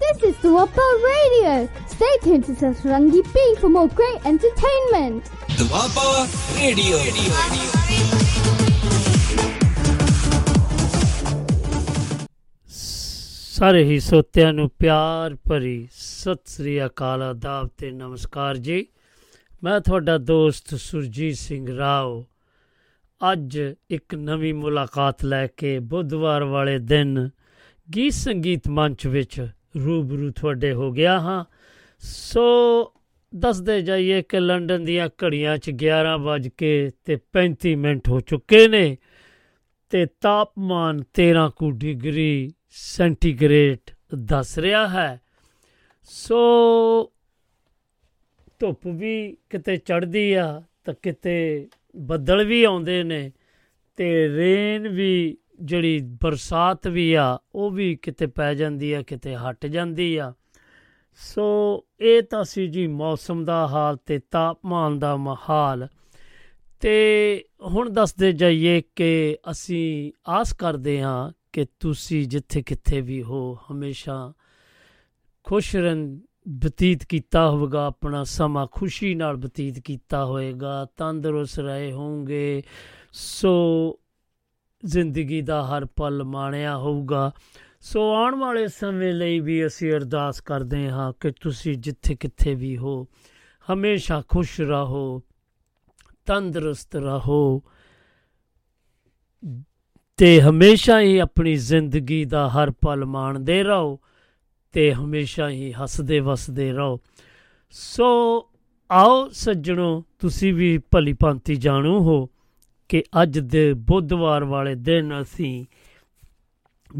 This 0.00 0.22
is 0.24 0.36
Duaba 0.36 0.86
Radio. 1.02 1.68
Stay 1.86 2.14
tuned 2.22 2.44
to 2.44 2.52
Satrangi 2.52 3.20
Bing 3.34 3.56
for 3.56 3.68
more 3.68 3.88
great 3.90 4.24
entertainment. 4.24 5.22
Doaba 5.58 6.26
radio 6.56 6.98
ਸਾਰੇ 13.52 13.82
ਹੀ 13.84 13.98
ਸੋਤਿਆਂ 14.00 14.52
ਨੂੰ 14.52 14.68
ਪਿਆਰ 14.80 15.36
ਭਰੀ 15.48 15.88
ਸਤਿ 15.92 16.50
ਸ੍ਰੀ 16.50 16.78
ਅਕਾਲ 16.86 17.22
ਆਦਾਬ 17.22 17.68
ਤੇ 17.78 17.90
ਨਮਸਕਾਰ 17.90 18.56
ਜੀ 18.58 18.84
ਮੈਂ 19.62 19.80
ਤੁਹਾਡਾ 19.80 20.18
ਦੋਸਤ 20.18 20.74
ਸੁਰਜੀਤ 20.80 21.36
ਸਿੰਘ 21.36 21.76
ਰਾਓ 21.78 22.24
ਅੱਜ 23.20 23.58
ਇੱਕ 23.90 24.14
ਨਵੀਂ 24.14 24.54
ਮੁਲਾਕਾਤ 24.54 25.24
ਲੈ 25.24 25.46
ਕੇ 25.56 25.78
ਬੁੱਧਵਾਰ 25.78 26.44
ਵਾਲੇ 26.44 26.78
ਦਿਨ 26.78 27.28
ਗੀਤ 27.88 28.12
ਸੰਗੀਤ 28.14 28.68
ਮੰਚ 28.68 29.06
ਵਿੱਚ 29.06 29.40
ਰੂਬਰੂ 29.84 30.30
ਤੁਹਾਡੇ 30.30 30.72
ਹੋ 30.72 30.92
ਗਿਆ 30.92 31.20
ਹਾਂ। 31.20 31.44
ਸੋ 31.98 32.42
ਦੱਸਦੇ 33.36 33.82
ਜਾਈਏ 33.82 34.22
ਕਿ 34.22 34.40
ਲੰਡਨ 34.40 34.84
ਦੀਆਂ 34.84 35.08
ਘੜੀਆਂ 35.08 35.58
'ਚ 35.58 35.70
11 35.70 36.18
ਵੱਜ 36.20 36.48
ਕੇ 36.48 36.90
ਤੇ 37.04 37.18
35 37.36 37.74
ਮਿੰਟ 37.76 38.08
ਹੋ 38.08 38.20
ਚੁੱਕੇ 38.20 38.68
ਨੇ 38.68 38.98
ਤੇ 39.90 40.06
ਤਾਪਮਾਨ 40.06 40.98
13 40.98 41.50
ਕੁ 41.56 41.70
ਡਿਗਰੀ 41.70 42.52
ਸੈਂਟੀਗ੍ਰੇਡ 42.68 43.90
ਦੱਸ 44.14 44.58
ਰਿਹਾ 44.58 44.88
ਹੈ। 44.88 45.20
ਸੋ 46.02 46.36
ਧੁੱਪ 48.58 48.86
ਵੀ 48.86 49.36
ਕਿਤੇ 49.50 49.76
ਚੜਦੀ 49.76 50.32
ਆ 50.32 50.62
ਤਾਂ 50.84 50.94
ਕਿਤੇ 51.02 51.68
ਬੱਦਲ 51.96 52.44
ਵੀ 52.44 52.64
ਆਉਂਦੇ 52.64 53.02
ਨੇ 53.02 53.32
ਤੇ 53.96 54.28
ਰੇਨ 54.28 54.88
ਵੀ 54.88 55.38
ਜਿਹੜੀ 55.62 56.00
ਬਰਸਾਤ 56.22 56.88
ਵੀ 56.88 57.14
ਆ, 57.14 57.38
ਉਹ 57.54 57.70
ਵੀ 57.70 57.96
ਕਿਤੇ 57.96 58.26
ਪੈ 58.26 58.54
ਜਾਂਦੀ 58.54 58.92
ਆ, 58.92 59.02
ਕਿਤੇ 59.02 59.36
ਹਟ 59.36 59.66
ਜਾਂਦੀ 59.66 60.16
ਆ। 60.16 60.34
ਸੋ 61.14 61.84
ਇਹ 62.00 62.22
ਤਾਂ 62.22 62.44
ਸੀ 62.44 62.66
ਜੀ 62.66 62.86
ਮੌਸਮ 62.86 63.44
ਦਾ 63.44 63.66
ਹਾਲ 63.66 63.96
ਤੇ 63.96 64.18
ਤਾਪਮਾਨ 64.18 64.98
ਦਾ 64.98 65.18
ਹਾਲ 65.50 65.88
ਤੇ 66.80 67.44
ਹੁਣ 67.62 67.90
ਦੱਸਦੇ 67.90 68.32
ਜਾਈਏ 68.32 68.82
ਕਿ 68.96 69.38
ਅਸੀਂ 69.50 70.12
ਆਸ 70.28 70.52
ਕਰਦੇ 70.52 71.02
ਹਾਂ 71.02 71.32
ਕਿ 71.52 71.66
ਤੁਸੀਂ 71.80 72.28
ਜਿੱਥੇ 72.28 72.62
ਕਿੱਥੇ 72.62 73.00
ਵੀ 73.00 73.22
ਹੋ, 73.22 73.58
ਹਮੇਸ਼ਾ 73.72 74.32
ਖੁਸ਼ 75.44 75.76
ਰਹਿੰ 75.76 76.20
ਬਤੀਤ 76.48 77.04
ਕੀਤਾ 77.04 77.50
ਹੋਵੇਗਾ, 77.50 77.86
ਆਪਣਾ 77.86 78.24
ਸਮਾਂ 78.24 78.66
ਖੁਸ਼ੀ 78.72 79.14
ਨਾਲ 79.14 79.36
ਬਤੀਤ 79.36 79.78
ਕੀਤਾ 79.78 80.24
ਹੋਵੇਗਾ, 80.24 80.86
ਤੰਦਰੁਸਤ 80.96 81.58
ਰਹੇ 81.58 81.92
ਹੋਵੋਗੇ। 81.92 82.62
ਸੋ 83.12 83.99
ਜ਼ਿੰਦਗੀ 84.84 85.40
ਦਾ 85.42 85.62
ਹਰ 85.66 85.84
ਪਲ 85.84 86.24
ਮਾਣਿਆ 86.24 86.76
ਹੋਊਗਾ। 86.76 87.30
ਸੋ 87.80 88.14
ਆਉਣ 88.14 88.34
ਵਾਲੇ 88.34 88.68
ਸਮੇਂ 88.68 89.12
ਲਈ 89.12 89.40
ਵੀ 89.40 89.66
ਅਸੀਂ 89.66 89.92
ਅਰਦਾਸ 89.92 90.40
ਕਰਦੇ 90.40 90.90
ਹਾਂ 90.90 91.12
ਕਿ 91.20 91.30
ਤੁਸੀਂ 91.30 91.76
ਜਿੱਥੇ 91.76 92.14
ਕਿੱਥੇ 92.14 92.54
ਵੀ 92.54 92.76
ਹੋ, 92.76 93.06
ਹਮੇਸ਼ਾ 93.72 94.22
ਖੁਸ਼ 94.28 94.60
ਰਹੋ, 94.60 95.22
ਤੰਦਰੁਸਤ 96.26 96.96
ਰਹੋ 96.96 97.62
ਤੇ 100.16 100.40
ਹਮੇਸ਼ਾ 100.42 101.00
ਹੀ 101.00 101.18
ਆਪਣੀ 101.18 101.54
ਜ਼ਿੰਦਗੀ 101.54 102.24
ਦਾ 102.24 102.48
ਹਰ 102.48 102.70
ਪਲ 102.70 103.04
ਮਾਣਦੇ 103.04 103.62
ਰਹੋ 103.62 103.98
ਤੇ 104.72 104.92
ਹਮੇਸ਼ਾ 104.94 105.48
ਹੀ 105.48 105.72
ਹੱਸਦੇ 105.72 106.20
ਵਸਦੇ 106.20 106.72
ਰਹੋ। 106.72 106.98
ਸੋ 107.70 108.06
ਆਓ 108.90 109.28
ਸੱਜਣੋ, 109.28 110.04
ਤੁਸੀਂ 110.18 110.54
ਵੀ 110.54 110.78
ਭਲੀ 110.78 111.12
ਭਾਂਤੀ 111.12 111.56
ਜਾਣੂ 111.56 111.98
ਹੋ। 112.00 112.28
ਕਿ 112.90 113.04
ਅੱਜ 113.22 113.38
ਦੇ 113.38 113.74
ਬੁੱਧਵਾਰ 113.74 114.44
ਵਾਲੇ 114.44 114.74
ਦਿਨ 114.74 115.22
ਅਸੀਂ 115.22 115.64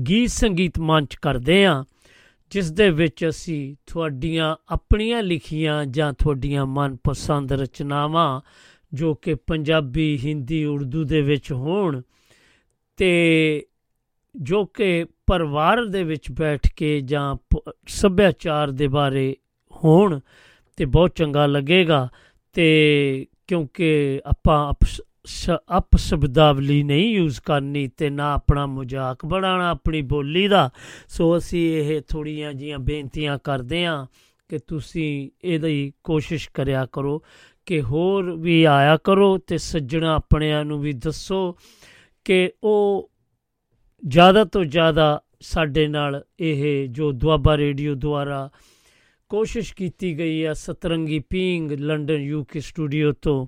ਗੀਤ 0.08 0.30
ਸੰਗੀਤ 0.30 0.78
ਮੰਚ 0.78 1.14
ਕਰਦੇ 1.14 1.66
ਹਾਂ, 1.66 1.84
ਜਿਸ 2.50 2.70
ਦੇ 2.70 2.90
ਵਿੱਚ 2.90 3.28
ਅਸੀਂ 3.28 3.76
ਤੁਹਾਡੀਆਂ 3.86 4.56
ਆਪਣੀਆਂ 4.68 5.22
ਲਿਖੀਆਂ 5.22 5.86
ਜਾਂ 5.86 6.12
ਤੁਹਾਡੀਆਂ 6.12 6.66
ਮਨਪਸੰਦ 6.66 7.52
ਰਚਨਾਵਾਂ, 7.52 8.40
ਜੋ 8.94 9.14
ਕਿ 9.14 9.34
ਪੰਜਾਬੀ, 9.34 10.18
ਹਿੰਦੀ, 10.24 10.64
ਉਰਦੂ 10.64 11.04
ਦੇ 11.04 11.20
ਵਿੱਚ 11.20 11.52
ਹੋਣ 11.52 12.02
ਤੇ 12.96 13.66
ਜੋ 14.36 14.64
ਕਿ 14.64 15.06
ਪਰਿਵਾਰ 15.26 15.84
ਦੇ 15.84 16.04
ਵਿੱਚ 16.04 16.30
ਬੈਠ 16.32 16.60
ਕੇ 16.76 17.00
ਜਾਂ 17.00 17.36
ਸੱਭਿਆਚਾਰ 17.86 18.70
ਦੇ 18.70 18.88
ਬਾਰੇ 18.88 19.36
ਹੋਣ 19.84 20.20
ਤੇ 20.76 20.84
ਬਹੁਤ 20.84 21.14
ਚੰਗਾ 21.14 21.46
ਲੱਗੇਗਾ 21.46 22.08
ਤੇ 22.52 23.26
ਕਿਉਂਕਿ 23.46 24.20
ਆਪਾਂ 24.26 24.72
ਅਪ 25.78 25.96
ਸ਼ਬਦਾਵਲੀ 25.96 26.82
ਨਹੀਂ 26.82 27.14
ਯੂਜ਼ 27.14 27.41
ਕਰਨੀ 27.41 27.88
ਤੇ 27.88 28.10
ਨਾ 28.10 28.32
ਆਪਣਾ 28.34 28.66
ਮਜ਼ਾਕ 28.66 29.26
ਬਣਾਉਣਾ 29.26 29.70
ਆਪਣੀ 29.70 30.02
ਬੋਲੀ 30.02 30.48
ਦਾ। 30.48 30.70
ਸੋ 31.08 31.38
ਅਸੀਂ 31.38 31.76
ਇਹ 31.76 32.00
ਥੋੜੀਆਂ 32.08 32.54
ਜੀਆਂ 32.54 32.78
ਬੇਨਤੀਆਂ 32.78 33.38
ਕਰਦੇ 33.44 33.84
ਆਂ 33.84 34.06
ਕਿ 34.48 34.58
ਤੁਸੀਂ 34.58 35.30
ਇਹਦੀ 35.44 35.92
ਕੋਸ਼ਿਸ਼ 36.04 36.50
ਕਰਿਆ 36.54 36.86
ਕਰੋ 36.92 37.22
ਕਿ 37.66 37.82
ਹੋਰ 37.82 38.30
ਵੀ 38.30 38.64
ਆਇਆ 38.64 38.96
ਕਰੋ 38.96 39.38
ਤੇ 39.38 39.58
ਸੱਜਣਾ 39.58 40.14
ਆਪਣਿਆਂ 40.14 40.64
ਨੂੰ 40.64 40.80
ਵੀ 40.80 40.92
ਦੱਸੋ 40.92 41.56
ਕਿ 42.24 42.52
ਉਹ 42.62 43.10
ਜ਼ਿਆਦਾ 44.08 44.44
ਤੋਂ 44.44 44.64
ਜ਼ਿਆਦਾ 44.64 45.22
ਸਾਡੇ 45.40 45.88
ਨਾਲ 45.88 46.24
ਇਹ 46.40 46.88
ਜੋ 46.88 47.12
ਦੁਆਬਾ 47.12 47.56
ਰੇਡੀਓ 47.56 47.94
ਦੁਆਰਾ 47.94 48.50
ਕੋਸ਼ਿਸ਼ 49.28 49.74
ਕੀਤੀ 49.74 50.19
ਗਈ 50.19 50.44
ਹੈ 50.44 50.52
Satrangi 50.52 51.19
Peeng 51.19 51.72
London 51.72 52.14
UK 52.14 52.60
studio 52.60 53.12
ਤੋਂ 53.12 53.46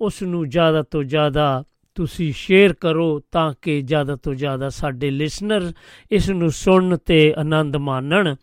ਉਸ 0.00 0.22
ਨੂੰ 0.22 0.48
ਜ਼ਿਆਦਾ 0.48 0.82
ਤੋਂ 0.82 1.04
ਜ਼ਿਆਦਾ 1.04 1.64
ਤੁਸੀਂ 1.94 2.32
ਸ਼ੇਅਰ 2.32 2.72
ਕਰੋ 2.72 3.20
ਤਾਂ 3.32 3.54
ਕਿ 3.62 3.82
ਜ਼ਿਆਦਾ 3.82 4.16
ਤੋਂ 4.16 4.34
ਜ਼ਿਆਦਾ 4.34 4.68
ਸਾਡੇ 4.68 5.10
ਲਿਸਨਰ 5.10 5.72
ਇਸ 6.10 6.30
ਨੂੰ 6.30 6.50
ਸੁਣਨ 6.50 6.96
ਤੇ 6.96 7.34
ਆਨੰਦ 7.38 7.76
ਮਾਣਨ। 7.76 8.36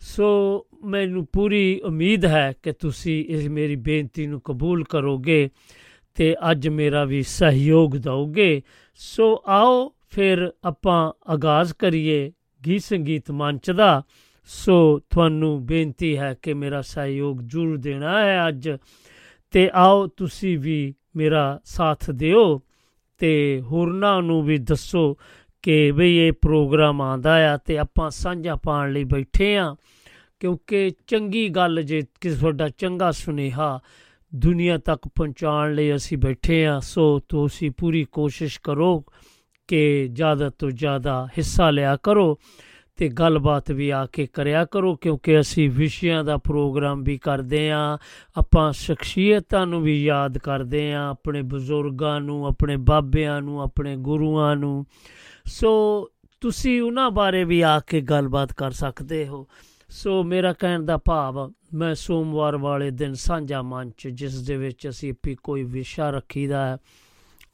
ਸੋ 0.00 0.66
ਮੈਨੂੰ 0.84 1.26
ਪੂਰੀ 1.32 1.80
ਉਮੀਦ 1.84 2.24
ਹੈ 2.24 2.52
ਕਿ 2.62 2.72
ਤੁਸੀਂ 2.72 3.24
ਇਸ 3.24 3.48
ਮੇਰੀ 3.48 3.76
ਬੇਨਤੀ 3.76 4.26
ਨੂੰ 4.26 4.40
ਕਬੂਲ 4.40 4.84
ਕਰੋਗੇ 4.84 5.48
ਤੇ 6.14 6.36
ਅੱਜ 6.50 6.68
ਮੇਰਾ 6.68 7.04
ਵੀ 7.04 7.22
ਸਹਿਯੋਗ 7.22 7.96
ਦਿਓਗੇ। 7.96 8.62
ਸੋ 8.94 9.42
ਆਓ 9.46 9.92
ਫਿਰ 10.10 10.52
ਆਪਾਂ 10.64 11.12
ਆਗਾਜ਼ 11.32 11.72
ਕਰੀਏ 11.78 12.32
ਗੀਤ 12.66 12.82
ਸੰਗੀਤ 12.82 13.30
ਮੰਚ 13.30 13.70
ਦਾ। 13.70 14.02
ਸੋ 14.44 14.98
ਤੁਹਾਨੂੰ 15.10 15.66
ਬੇਨਤੀ 15.66 16.16
ਹੈ 16.18 16.34
ਕਿ 16.42 16.54
ਮੇਰਾ 16.54 16.82
ਸਹਿਯੋਗ 16.82 17.40
ਜ਼ਰੂਰ 17.40 17.76
ਦੇਣਾ 17.76 18.24
ਹੈ 18.24 18.48
ਅੱਜ। 18.48 18.70
ਤੇ 19.50 19.70
ਆਓ 19.74 20.06
ਤੁਸੀਂ 20.06 20.58
ਵੀ 20.58 20.94
ਮੇਰਾ 21.16 21.60
ਸਾਥ 21.64 22.10
ਦਿਓ 22.10 22.60
ਤੇ 23.18 23.60
ਹੋਰਨਾਂ 23.60 24.22
ਨੂੰ 24.22 24.42
ਵੀ 24.42 24.58
ਦੱਸੋ 24.58 25.18
ਕਿ 25.62 25.92
ਬਈ 25.92 26.16
ਇਹ 26.16 26.32
ਪ੍ਰੋਗਰਾਮ 26.32 27.02
ਆਂਦਾ 27.02 27.54
ਆ 27.54 27.56
ਤੇ 27.56 27.78
ਆਪਾਂ 27.78 28.10
ਸਾਂਝਾ 28.10 28.56
ਪਾਣ 28.56 28.92
ਲਈ 28.92 29.04
ਬੈਠੇ 29.04 29.56
ਆ। 29.56 29.76
ਕਿਉਂਕਿ 30.40 30.90
ਚੰਗੀ 31.06 31.48
ਗੱਲ 31.48 31.82
ਜੇ 31.82 32.02
ਕਿਸ 32.20 32.40
ਤੁਹਾਡਾ 32.40 32.68
ਚੰਗਾ 32.68 33.10
ਸੁਨੇਹਾ 33.10 33.80
ਦੁਨੀਆ 34.34 34.78
ਤੱਕ 34.78 35.08
ਪਹੁੰਚਾਉਣ 35.08 35.74
ਲਈ 35.74 35.94
ਅਸੀਂ 35.94 36.18
ਬੈਠੇ 36.18 36.66
ਆ, 36.66 36.80
ਸੋ 36.80 37.18
ਤੁਸੀਂ 37.18 37.70
ਪੂਰੀ 37.70 38.04
ਕੋਸ਼ਿਸ਼ 38.04 38.60
ਕਰੋ 38.62 39.04
ਕਿ 39.68 40.08
ਜ਼ਿਆਦਾ 40.12 40.50
ਤੋਂ 40.50 40.70
ਜ਼ਿਆਦਾ 40.70 41.26
ਹਿੱਸਾ 41.26 41.70
ਲਿਆ 41.70 41.96
ਕਰੋ। 41.96 42.38
ਤੇ 43.00 43.08
ਗੱਲਬਾਤ 43.08 43.70
ਵੀ 43.70 43.90
ਆ 43.90 44.06
ਕੇ 44.06 44.26
ਕਰਿਆ 44.26 44.64
ਕਰੋ, 44.64 44.96
ਕਿਉਂਕਿ 44.96 45.40
ਅਸੀਂ 45.40 45.70
ਵਿਸ਼ਿਆਂ 45.70 46.24
ਦਾ 46.24 46.36
ਪ੍ਰੋਗਰਾਮ 46.36 47.02
ਵੀ 47.02 47.18
ਕਰਦੇ 47.18 47.70
ਆ। 47.70 47.98
ਆਪਾਂ 48.36 48.72
ਸ਼ਖਸੀਅਤਾਂ 48.72 49.66
ਨੂੰ 49.66 49.82
ਵੀ 49.82 50.04
ਯਾਦ 50.04 50.38
ਕਰਦੇ 50.38 50.94
ਆ, 50.94 51.10
ਆਪਣੇ 51.10 51.42
ਬਜ਼ੁਰਗਾਂ 51.42 52.20
ਨੂੰ, 52.20 52.46
ਆਪਣੇ 52.46 52.76
ਬਾਬਿਆਂ 52.76 53.42
ਨੂੰ, 53.42 53.62
ਆਪਣੇ 53.62 53.96
ਗੁਰੂਆਂ 53.96 54.56
ਨੂੰ। 54.56 54.86
ਸੋ 55.46 56.08
ਤੁਸੀਂ 56.40 56.82
ਉਹਨਾਂ 56.82 57.10
ਬਾਰੇ 57.10 57.44
ਵੀ 57.44 57.60
ਆ 57.60 57.80
ਕੇ 57.80 58.00
ਗੱਲਬਾਤ 58.00 58.52
ਕਰ 58.52 58.70
ਸਕਦੇ 58.70 59.26
ਹੋ। 59.26 59.46
ਸੋ 59.88 60.22
ਮੇਰਾ 60.22 60.52
ਕਹਿਣ 60.52 60.82
ਦਾ 60.82 60.96
ਭਾਵ, 60.96 61.52
ਮੈਂ 61.74 61.94
ਸੋਮਵਾਰ 61.94 62.56
ਵਾਲੇ 62.56 62.90
ਦਿਨ 62.90 63.14
ਸਾਂਝਾ 63.14 63.62
ਮੰਚ, 63.62 64.08
ਜਿਸ 64.08 64.42
ਦੇ 64.42 64.56
ਵਿੱਚ 64.56 64.88
ਅਸੀਂ 64.88 65.12
ਵੀ 65.26 65.36
ਕੋਈ 65.42 65.62
ਵਿਸ਼ਾ 65.62 66.10
ਰੱਖੀਦਾ 66.10 66.66
ਹੈ 66.66 66.78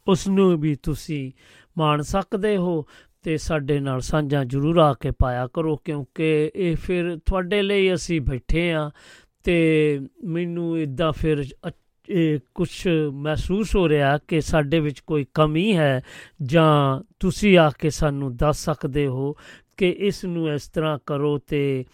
ਉਸ 0.09 0.29
ਨੂੰ 0.29 0.61
ਵੀ 0.61 0.75
ਤੁਸੀਂ 0.75 1.33
ਮਾਣ 1.79 2.03
ਸਕਦੇ 2.03 2.57
ਹੋ। 2.57 2.87
ਤੇ 3.27 3.37
ਸਾਡੇ 3.37 3.81
ਨਾਲ 3.81 4.01
ਸਾਂਝਾ 4.01 4.45
ਜ਼ਰੂਰ 4.45 4.77
ਆ 4.79 4.95
ਕੇ 4.95 5.11
ਪਾਇਆ 5.11 5.47
ਕਰੋ, 5.47 5.77
ਕਿਉਂਕਿ 5.77 6.51
ਇਹ 6.57 6.77
ਫਿਰ 6.77 7.19
ਤੁਹਾਡੇ 7.27 7.63
ਲਈ 7.63 7.95
ਅਸੀਂ 7.95 8.21
ਬੈਠੇ 8.21 8.73
ਆ 8.73 8.91
ਤੇ 9.45 10.01
ਮੈਨੂੰ 10.25 10.79
ਇਦਾਂ 10.79 11.13
ਫਿਰ 11.13 11.45
ਇਹ 12.09 12.39
ਕੁਝ 12.55 12.69
ਮਹਿਸੂਸ 13.13 13.77
ਹੋ 13.77 13.89
ਰਿਹਾ 13.89 14.19
ਕਿ 14.29 14.41
ਸਾਡੇ 14.41 14.81
ਵਿੱਚ 14.81 15.01
ਕੋਈ 15.01 15.27
ਕਮੀ 15.35 15.77
ਹੈ 15.77 16.03
ਜਾਂ 16.43 17.01
ਤੁਸੀਂ 17.21 17.59
ਆ 17.59 17.71
ਕੇ 17.79 17.91
ਸਾਨੂੰ 17.91 18.37
ਦੱਸ 18.37 18.65
ਸਕਦੇ 18.65 19.07
ਹੋ 19.07 19.37
ਕਿ 19.77 19.91
ਇਸ 19.91 20.25
ਨੂੰ 20.25 20.55
ਇਸ 20.55 20.69
ਤਰ੍ਹਾਂ 20.69 20.99
ਕਰੋ 21.07 21.39
ਤੇ 21.39 21.85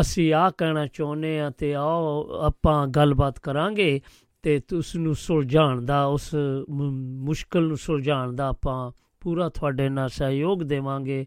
ਅਸੀਂ 0.00 0.34
ਆ 0.34 0.50
ਕਹਿਣਾ 0.50 0.86
ਚਾਹੁੰਦੇ 0.86 1.40
ਆ 1.40 1.50
ਤੇ 1.50 1.74
ਆਓ, 1.74 2.28
ਆਪਾਂ 2.42 2.86
ਗੱਲਬਾਤ 2.86 3.38
ਕਰਾਂਗੇ 3.38 4.00
ਤੇ 4.42 4.60
ਉਸ 4.78 4.96
ਨੂੰ 4.96 5.14
ਸੁਲਝਾਉਣ 5.14 5.84
ਦਾ, 5.84 6.04
ਉਸ 6.04 6.34
ਮ- 6.70 7.24
ਮੁਸ਼ਕਲ 7.24 7.62
ਨੂੰ 7.62 7.76
ਸੁਲਝਾਉਣ 7.76 8.36
ਦਾ 8.36 8.48
ਆਪਾਂ 8.48 8.90
ਪੂਰਾ 9.20 9.48
ਤੁਹਾਡੇ 9.48 9.88
ਨਾਲ 9.88 10.08
ਸਹਿਯੋਗ 10.08 10.62
ਦੇਵਾਂਗੇ। 10.62 11.26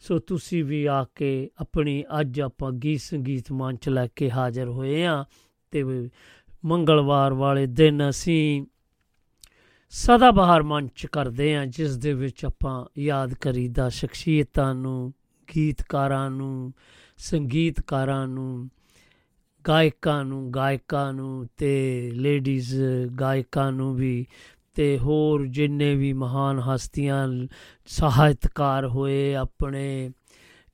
ਸੋ 0.00 0.18
ਤੁਸੀਂ 0.18 0.64
ਵੀ 0.64 0.84
ਆ 0.86 1.04
ਕੇ 1.14 1.50
ਆਪਣੀ 1.60 2.04
ਅੱਜ 2.20 2.40
ਆਪਾਂ 2.40 2.72
ਗੀਤ 2.72 3.00
ਸੰਗੀਤ 3.00 3.52
ਮੰਚ 3.52 3.88
ਲੈ 3.88 4.06
ਕੇ 4.16 4.30
ਹਾਜ਼ਰ 4.30 4.68
ਹੋਏ 4.68 5.04
ਆ 5.04 5.24
ਤੇ 5.70 5.84
ਮੰਗਲਵਾਰ 6.64 7.32
ਵਾਲੇ 7.32 7.66
ਦਿਨ 7.66 8.08
ਅਸੀਂ 8.10 8.66
ਸਦਾ 9.92 10.30
ਬਹਾਰ 10.30 10.62
ਮੰਚ 10.62 11.06
ਕਰਦੇ 11.06 11.56
ਆ, 11.56 11.64
ਜਿਸ 11.64 11.96
ਦੇ 11.96 12.12
ਵਿੱਚ 12.14 12.44
ਆਪਾਂ 12.44 12.84
ਯਾਦ 12.98 13.34
ਕਰੀਦਾ 13.34 13.88
ਸ਼ਖਸੀਅਤਾਂ 13.88 14.74
ਨੂੰ, 14.74 15.12
ਗੀਤਕਾਰਾਂ 15.56 16.30
ਨੂੰ, 16.30 16.72
ਸੰਗੀਤਕਾਰਾਂ 17.18 18.26
ਨੂੰ, 18.28 18.70
ਗਾਇਕਾਂ 19.68 20.24
ਨੂੰ 20.24 20.50
ਗਾਇਕਾਂ 20.50 21.12
ਨੂੰ 21.12 21.46
ਤੇ 21.56 22.10
ਲੇਡੀਜ਼ 22.14 22.82
ਗਾਇਕਾਂ 23.20 23.72
ਨੂੰ 23.72 23.94
ਵੀ 23.94 24.26
ਤੇ 24.74 24.98
ਹੋਰ 24.98 25.46
ਜਿੰਨੇ 25.46 25.94
ਵੀ 25.94 26.12
ਮਹਾਨ 26.12 26.58
ਹਸਤੀਆਂ 26.58 27.28
ਸਾਹਿਤਕਾਰ 27.86 28.86
ਹੋਏ, 28.86 29.34
ਆਪਣੇ 29.34 30.10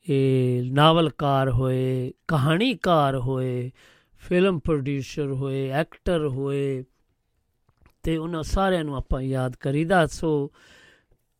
ਇਹ 0.09 0.73
ਨਾਵਲਕਾਰ 0.73 1.51
ਹੋਏ, 1.51 2.13
ਕਹਾਣੀਕਾਰ 2.29 3.17
ਹੋਏ 3.17 3.73
ਫਿਲਮ 4.19 4.59
ਪ੍ਰੋਡਿਊਸਰ 4.59 5.27
ਹੋਏ 5.27 5.71
ਐਕਟਰ 5.71 6.27
ਹੋਏ, 6.27 6.85
ਤੇ 8.03 8.17
ਉਹਨਾਂ 8.17 8.43
ਸਾਰਿਆਂ 8.43 8.85
ਨੂੰ 8.85 8.97
ਆਪਾਂ 8.97 9.21
ਯਾਦ 9.21 9.57
ਕਰੀਦਾ। 9.57 10.07
ਸੋ 10.07 10.51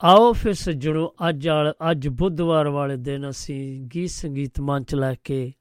ਆਓ 0.05 0.32
ਫਿਰ 0.32 0.53
ਸੱਜਣੋ, 0.53 1.14
ਅੱਜ 1.29 1.49
ਵਾਲ- 1.49 1.91
ਅੱਜ 1.91 2.08
ਬੁੱਧਵਾਰ 2.08 2.69
ਵਾਲੇ 2.69 2.97
ਦਿਨ 2.97 3.31
ਅਸੀਂ 3.31 3.82
ਗੀਤ 3.94 4.11
ਸੰਗੀਤ 4.11 4.61
ਮੰਚ 4.61 4.94
ਲੈ 4.94 5.14
ਕੇ 5.25 5.53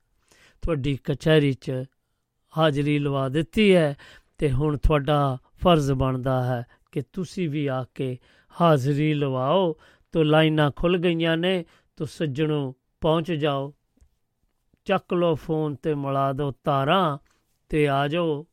ਤੁਹਾਡੀ 0.62 1.00
ਕਚਹਿਰੀ 1.04 1.54
'ਚ 1.54 1.72
ਹਾਜ਼ਰੀ 2.58 3.00
ਲਵਾ 3.00 3.30
ਦਿੱਤੀ 3.30 3.76
ਹੈ 3.76 3.96
ਤੇ 4.38 4.52
ਹੁਣ 4.52 4.78
ਤੁਹਾਡਾ 4.78 5.38
ਫਰਜ਼ 5.64 5.92
ਬਣਦਾ 5.92 6.44
ਹੈ 6.44 6.66
ਕਿ 6.96 7.02
ਤੁਸੀਂ 7.14 7.50
ਵੀ 7.50 7.68
ਆ 7.68 7.86
ਕੇ 7.96 8.18
ਹਾਜ਼ਰੀ 8.62 9.14
ਲਵਾਓ। 9.14 9.76
ਤੋ 10.12 10.24
ਲਾਈਨਾਂ 10.24 10.72
ਖੁੱਲ 10.76 10.98
ਗਈਆਂ 10.98 11.38
ਨੇ 11.38 11.66
ਤੋ 11.96 12.06
ਸੱਜਣੋ 12.06 12.76
ਪਹੁੰਚ 13.02 13.32
ਜਾਓ। 13.32 13.74
ਚੱਕ 14.86 15.14
ਲਓ 15.14 15.36
ਫੋਨ 15.36 15.76
ਤੇ 15.76 15.96
ਮਿਲਾ 15.96 16.34
ਦਿਓ 16.34 16.52
ਤਾਰਾਂ 16.52 17.18
ਤੇ 17.70 17.88
ਆ 17.88 18.08
ਜਾਓ। 18.08 18.48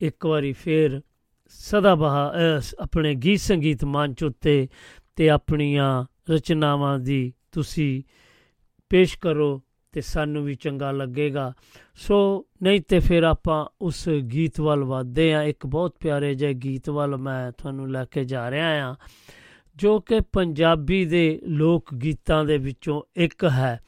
ਇੱਕ 0.00 0.26
ਵਾਰੀ 0.26 0.52
ਫੇਰ 0.52 1.00
ਸਦਾ 1.48 1.94
ਬਹਾ 1.94 2.32
ਅਹ, 2.32 2.62
ਆਪਣੇ 2.80 3.14
ਗੀਤ 3.14 3.40
ਸੰਗੀਤ 3.40 3.84
ਮੰਚ 3.84 4.24
ਉੱਤੇ 4.24 4.68
ਤੇ 5.16 5.30
ਆਪਣੀਆਂ 5.30 6.04
ਰਚਨਾਵਾਂ 6.30 6.98
ਦੀ 6.98 7.32
ਤੁਸੀਂ 7.52 8.02
ਪੇਸ਼ 8.88 9.18
ਕਰੋ। 9.18 9.62
ਤੇ 9.92 10.00
ਸਾਨੂੰ 10.00 10.44
ਵੀ 10.44 10.54
ਚੰਗਾ 10.54 10.92
ਲੱਗੇਗਾ। 10.92 11.52
ਸੋ 11.94 12.46
ਨਹੀਂ 12.62 12.80
ਤੇ 12.80 13.00
ਫਿਰ 13.00 13.22
ਆਪਾਂ 13.22 13.66
ਉਸ 13.80 14.08
ਗੀਤ 14.08 14.60
ਵੱਲ 14.60 14.84
ਵਧਦੇ 14.84 15.34
ਆ 15.34 15.42
ਇੱਕ 15.42 15.66
ਬਹੁਤ 15.66 15.96
ਪਿਆਰੇ 16.00 16.34
ਜਿਹੇ 16.34 16.54
ਗੀਤ 16.54 16.90
ਵੱਲ 16.90 17.16
ਮੈਂ 17.16 17.52
ਤੁਹਾਨੂੰ 17.52 17.90
ਲੈ 17.90 18.04
ਕੇ 18.04 18.24
ਜਾ 18.24 18.50
ਰਿਹਾ 18.50 18.90
ਆ 18.90 18.94
ਜੋ 19.76 20.00
ਕਿ 20.00 20.20
ਪੰਜਾਬੀ 20.20 21.04
ਦੇ 21.04 21.40
ਲੋਕ 21.44 21.94
ਗੀਤਾਂ 21.94 22.44
ਦੇ 22.44 22.58
ਵਿੱਚੋਂ 22.58 23.02
ਇੱਕ 23.16 23.44
ਹੈ। 23.44 23.80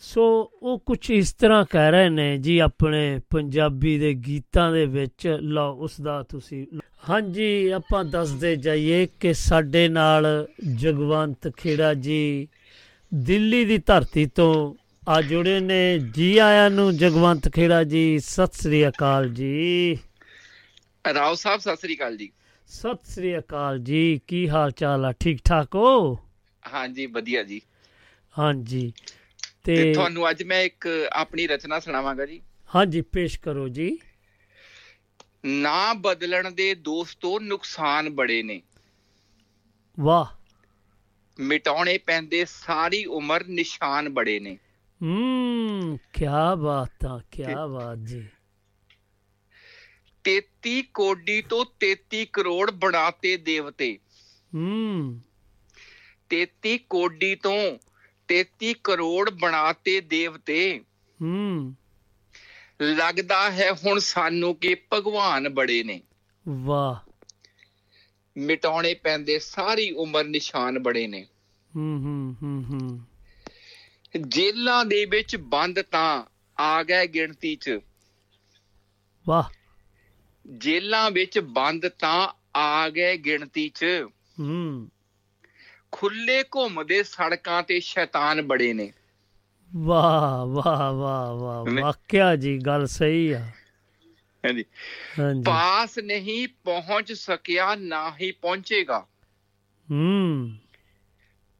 ਸੋ 0.00 0.52
ਉਹ 0.62 0.78
ਕੁਝ 0.78 1.10
ਇਸ 1.10 1.32
ਤਰ੍ਹਾਂ 1.32 1.64
ਕਹਿ 1.70 1.90
ਰਹੇ 1.90 2.08
ਨੇ, 2.08 2.38
ਜੀ 2.38 2.58
ਆਪਣੇ 2.58 3.20
ਪੰਜਾਬੀ 3.30 3.98
ਦੇ 3.98 4.14
ਗੀਤਾਂ 4.14 4.72
ਦੇ 4.72 4.86
ਵਿੱਚ, 4.86 5.38
ਲਓ 5.40 5.74
ਉਸ 5.74 6.00
ਦਾ 6.00 6.22
ਤੁਸੀਂ 6.22 6.66
ਹਾਂਜੀ, 7.10 7.68
ਆਪਾਂ 7.68 8.04
ਦੱਸਦੇ 8.04 8.56
ਜਾਈਏ 8.56 9.06
ਕਿ 9.20 9.34
ਸਾਡੇ 9.34 9.88
ਨਾਲ 9.88 10.48
ਜਗਵੰਤ 10.74 11.56
ਖੇੜਾ 11.56 11.94
ਜੀ 11.94 12.48
ਦਿੱਲੀ 13.14 13.64
ਦੀ 13.64 13.78
ਧਰਤੀ 13.78 14.26
ਤੋਂ 14.26 14.74
ਆ 15.08 15.22
ਜੁੜੇ 15.22 15.60
ਨੇ 15.60 15.98
ਜੀ 15.98 16.38
ਆਇਆਂ 16.38 16.70
ਨੂੰ 16.70 16.96
ਜਗਵੰਤ 16.96 17.48
ਖੇੜਾ 17.48 17.84
ਜੀ 17.84 18.18
ਸਤਿ 18.18 18.62
ਸ੍ਰੀ 18.62 18.88
ਅਕਾਲ 18.88 19.28
ਜੀ। 19.28 19.98
ਰਾਓ 21.14 21.34
ਸਾਹਿਬ 21.34 21.60
ਸਤਿ 21.60 21.76
ਸ੍ਰੀ 21.76 21.96
ਅਕਾਲ 21.96 22.16
ਜੀ। 22.16 22.30
ਸਤਿ 22.68 23.12
ਸ੍ਰੀ 23.12 23.38
ਅਕਾਲ 23.38 23.78
ਜੀ 23.78 24.20
ਕੀ 24.28 24.48
ਹਾਲ 24.48 24.70
ਚਾਲ 24.70 25.04
ਆ? 25.04 25.12
ਠੀਕ 25.12 25.40
ਠਾਕ 25.44 25.74
ਹੋ? 25.74 26.18
ਹਾਂਜੀ 26.74 27.06
ਵਧੀਆ 27.06 27.42
ਜੀ। 27.42 27.60
ਹਾਂਜੀ 28.38 28.92
ਤੇ 29.64 29.76
ਤੇ 29.76 29.92
ਤੁਹਾਨੂੰ 29.94 30.30
ਅੱਜ 30.30 30.42
ਮੈਂ 30.42 30.62
ਇੱਕ 30.62 31.08
ਆਪਣੀ 31.12 31.46
ਰਚਨਾ 31.46 31.80
ਸੁਣਾਵਾਂਗਾ 31.80 32.26
ਜੀ। 32.26 32.40
ਹਾਂਜੀ 32.74 33.00
ਪੇਸ਼ 33.00 33.40
ਕਰੋ 33.40 33.68
ਜੀ। 33.68 33.98
ਨਾ 35.44 35.94
ਬਦਲਣ 35.94 36.50
ਦੇ 36.50 36.74
ਦੋਸਤੋ 36.74 37.38
ਨੁਕਸਾਨ 37.40 38.10
ਬੜੇ 38.10 38.42
ਨੇ। 38.42 38.62
ਵਾਹ। 40.00 40.26
ਮਿਟਾਉਣੇ 41.40 41.98
ਪੈਂਦੇ 41.98 42.44
ਸਾਰੀ 42.44 43.04
ਉਮਰ 43.04 43.44
ਨਿਸ਼ਾਨ 43.46 44.08
ਬੜੇ 44.08 44.40
ਨੇ। 44.40 44.58
ਹੂੰ 45.02 45.98
ਕੀ 46.12 46.24
ਬਾਤ 46.58 47.04
ਆ 47.04 47.20
ਕੀ 47.30 47.42
ਬਾਤ 47.70 47.98
ਜੀ। 47.98 48.28
33 50.24 50.82
ਕੋਡੀ 50.82 51.42
ਤੋਂ 51.42 51.64
33 51.80 52.24
ਕਰੋੜ 52.32 52.70
ਬਣਾਤੇ 52.70 53.36
ਦੇਵਤੇ। 53.36 53.98
ਹੂੰ। 54.54 55.20
33 56.30 56.78
ਕੋਡੀ 56.78 57.34
ਤੋਂ 57.34 57.78
33 58.28 58.74
ਕਰੋੜ 58.84 59.30
ਬਣਾਤੇ 59.30 60.00
ਦੇਵਤੇ। 60.00 60.80
ਹੂੰ। 61.22 61.76
ਲੱਗਦਾ 62.82 63.50
ਹੈ 63.50 63.72
ਹੁਣ 63.72 63.98
ਸਾਨੂੰ 63.98 64.54
ਕਿ 64.54 64.76
ਭਗਵਾਨ 64.92 65.48
ਬੜੇ 65.48 65.82
ਨੇ। 65.82 66.02
ਵਾਹ। 66.48 67.10
ਮਿਟਾਉਣੇ 68.36 68.94
ਪੈਂਦੇ 68.94 69.38
ਸਾਰੀ 69.38 69.90
ਉਮਰ 69.90 70.24
ਨਿਸ਼ਾਨ 70.24 70.78
ਬੜੇ 70.78 71.06
ਨੇ। 71.06 71.26
ਹੂੰ 71.76 72.00
ਹੂੰ 72.00 72.36
ਹੂੰ 72.42 72.64
ਹੂੰ। 72.64 72.81
ਜੇਲਾਂ 74.20 74.84
ਦੇ 74.84 75.04
ਵਿੱਚ 75.04 75.36
ਬੰਦ 75.36 75.82
ਤਾਂ 75.82 76.24
ਆ 76.60 76.82
ਗਏ 76.82 77.06
ਗਿਣਤੀ 77.06 77.56
'ਚ। 77.56 77.78
ਵਾਹ। 79.28 79.42
ਜੇਲਾਂ 80.58 81.10
ਵਿੱਚ 81.10 81.38
ਬੰਦ 81.38 81.88
ਤਾਂ 81.88 82.28
ਆ 82.56 82.88
ਗਏ 82.88 83.16
ਗਿਣਤੀ 83.16 83.68
'ਚ। 83.68 83.84
ਹੂੰ। 84.40 84.88
ਖੁੱਲੇ 85.92 86.42
ਘੁੰਮਦੇ 86.42 87.02
ਸੜਕਾਂ 87.02 87.62
ਤੇ 87.62 87.80
ਸ਼ੈਤਾਨ 87.80 88.42
ਬੜੇ 88.42 88.72
ਨੇ। 88.72 88.92
ਵਾਹ 89.76 90.46
ਵਾਹ 90.46 90.92
ਵਾਹ 90.92 91.32
ਵਾਹ। 91.32 91.64
ਵਾਕਿਆ 91.64 92.36
ਜੀ 92.36 92.58
ਗੱਲ 92.58 92.86
ਸਹੀ 92.86 93.32
ਆ। 93.32 93.40
ਹਾਂਜੀ। 94.46 94.64
ਪਾਸ 95.46 95.98
ਨਹੀਂ 95.98 96.48
ਪਹੁੰਚ 96.48 97.12
ਸਕਿਆ 97.12 97.74
ਨਾ 97.74 98.12
ਹੀ 98.20 98.32
ਪਹੁੰਚੇਗਾ। 98.32 99.06
ਹੂੰ। 99.90 100.50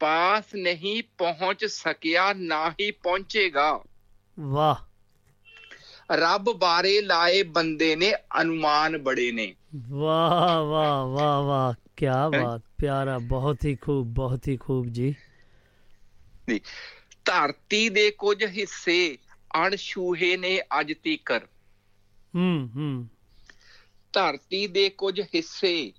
ਪਾਸ 0.03 0.45
ਨਹੀਂ 0.55 1.03
ਪਹੁੰਚ 1.19 1.65
ਸਕਿਆ 1.65 2.33
ਨਾ 2.33 2.71
ਹੀ 2.71 2.91
ਪਹੁੰਚੇਗਾ। 2.91 3.85
ਵਾਹ। 4.41 4.75
ਰੱਬ 6.13 6.53
ਬਾਰੇ 6.53 7.01
ਲਾਏ 7.03 7.43
ਬੰਦੇ 7.43 7.97
ਨੇ 7.97 8.13
ਅਨੁਮਾਨ 8.41 8.99
ਬੜੇ 8.99 9.33
ਨੇ। 9.33 9.55
ਵਾਹ 9.89 10.63
ਵਾਹ 10.63 11.07
ਵਾਹ 11.07 11.43
ਵਾਹ 11.43 11.75
ਕੀ 11.97 12.07
ਬਾਤ 12.07 12.63
ਪਿਆਰਾ 12.79 13.19
ਬਹੁਤ 13.19 13.65
ਹੀ 13.65 13.77
ਖੂਬ 13.77 14.07
ਬਹੁਤ 14.07 14.49
ਹੀ 14.49 14.57
ਖੂਬ 14.57 14.87
ਜੀ 14.87 15.15
ਧਰਤੀ 17.25 17.89
ਦੇ 17.89 18.11
ਕੁਝ 18.11 18.45
ਹਿੱਸੇ 18.45 19.19
ਅਣਛੂਹੇ 19.67 20.37
ਨੇ 20.37 20.61
ਅੱਜ 20.81 20.93
ਤੀਕਰ। 21.03 21.41
ਹੂੰ 22.35 22.71
ਹੂੰ। 22.77 23.09
ਧਰਤੀ 24.13 24.67
ਦੇ 24.67 24.89
ਕੁਝ 24.89 25.21
ਹਿੱਸੇ 25.21 25.93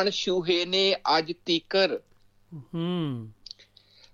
ਅਣਛੂਹੇ 0.00 0.64
ਨੇ 0.64 0.94
ਅੱਜ 1.18 1.32
ਤੀਕਰ। 1.46 1.98
ਹੂੰ। 2.74 3.32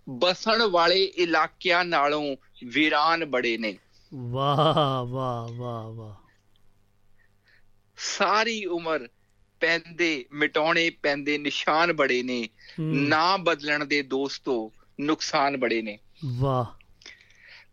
ਬਸਣ 0.08 0.62
ਵਾਲੇ 0.62 1.04
ਇਲਾਕਿਆਂ 1.04 1.84
ਨਾਲੋਂ 1.84 2.36
ਵੀਰਾਨ 2.66 3.24
ਬੜੇ 3.24 3.58
ਨੇ। 3.58 3.78
ਵਾਹ 4.14 5.04
ਵਾਹ 5.04 5.48
ਵਾਹ 5.52 5.92
ਵਾਹ। 5.92 6.14
ਸਾਰੀ 7.96 8.64
ਉਮਰ 8.64 9.08
ਪੈਂਦੇ 9.60 10.24
ਮਿਟਾਉਣੇ 10.32 10.90
ਪੈਂਦੇ 10.90 11.38
ਨਿਸ਼ਾਨ 11.38 11.92
ਬੜੇ 11.92 12.22
ਨੇ। 12.22 12.48
ਨਾ 12.80 13.36
ਬਦਲਣ 13.36 13.84
ਦੇ 13.84 14.02
ਦੋਸਤੋ 14.02 14.72
ਨੁਕਸਾਨ 15.00 15.56
ਬੜੇ 15.56 15.82
ਨੇ। 15.82 15.98
ਵਾਹ। 16.24 16.84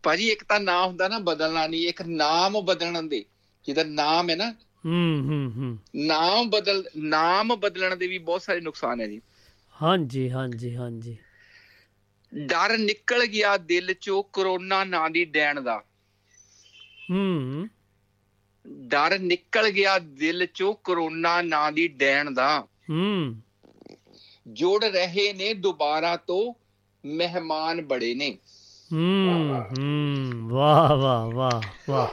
ਭਾਜੀ 0.02 0.28
ਇੱਕ 0.28 0.44
ਤਾਂ 0.44 0.60
ਨਾਮ 0.60 0.88
ਹੁੰਦਾ 0.88 1.08
ਨਾ 1.08 1.18
ਬਦਲਣਾ 1.18 1.66
ਨਹੀਂ 1.66 1.88
ਇੱਕ 1.88 2.02
ਨਾਮ 2.02 2.60
ਬਦਲਣ 2.60 3.02
ਦੇ। 3.02 3.24
ਜਿਹਦਾ 3.64 3.84
ਨਾਮ 3.84 4.30
ਹੈ 4.30 4.36
ਨਾ। 4.36 4.50
ਹੂੰ 4.84 5.22
ਹੂੰ 5.22 5.52
ਹੂੰ। 5.56 5.78
ਨਾਮ 5.96 6.50
ਬਦਲ 6.50 6.84
ਨਾਮ 6.96 7.56
ਬਦਲਣ 7.56 7.96
ਦੇ 7.96 8.06
ਵੀ 8.06 8.18
ਬਹੁਤ 8.18 8.42
ਸਾਰੇ 8.42 8.60
ਨੁਕਸਾਨ 8.60 9.00
ਹੈ 9.00 9.06
ਜੀ। 9.06 9.20
ਹਾਂਜੀ 9.82 10.30
ਹਾਂਜੀ 10.30 10.76
ਹਾਂਜੀ। 10.76 11.16
ਡਰ 12.36 12.78
ਨਿਕਲ 12.78 13.26
ਗਿਆ 13.26 13.56
ਦਿਲ 13.56 13.94
ਚੋਂ 14.00 14.22
ਕਰੋਨਾ 14.32 14.84
ਨਾਂ 14.84 15.10
ਦੀ 15.10 15.24
ਡੈਣ 15.24 15.60
ਦਾ। 15.60 15.82
ਹੂੰ। 17.10 17.68
ਡਰ 18.66 19.18
ਨਿਕਲ 19.18 19.68
ਗਿਆ 19.68 19.98
ਦਿਲ 19.98 20.46
ਚੋਂ 20.54 20.74
ਕਰੋਨਾ 20.84 21.42
ਨਾਂ 21.42 21.72
ਦੀ 21.72 21.88
ਡੈਣ 21.88 22.30
ਦਾ। 22.30 22.66
ਹੂੰ। 22.90 23.40
ਜੁੜ 24.48 24.84
ਰਹੇ 24.84 25.32
ਨੇ 25.32 25.54
ਦੁਬਾਰਾ 25.54 26.16
ਤੋਂ 26.16 26.54
ਮਹਿਮਾਨ 27.08 27.82
ਬੜੇ 27.82 28.14
ਨੇ। 28.14 28.38
ਹੂੰ 28.92 29.62
ਹੂੰ 29.62 30.26
ਵਾਹ 30.48 30.96
ਵਾਹ 30.96 31.26
ਵਾਹ 31.26 31.62
ਵਾਹ। 31.90 32.08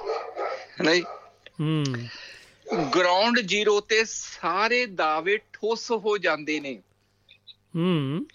ਨਹੀਂ 0.84 1.04
ਹੂੰ। 1.62 1.86
ਗਰਾਊਂਡ 2.96 3.40
ਜ਼ੀਰੋ 3.40 3.80
ਤੇ 3.80 4.04
ਸਾਰੇ 4.06 4.86
ਦਾਅਵੇ 4.86 5.38
ਠੁੱਸ 5.38 5.92
ਹੋ 5.92 6.18
ਜਾਂਦੇ 6.18 6.60
ਨੇ। 6.60 6.82
ਹੂੰ। 7.76 8.26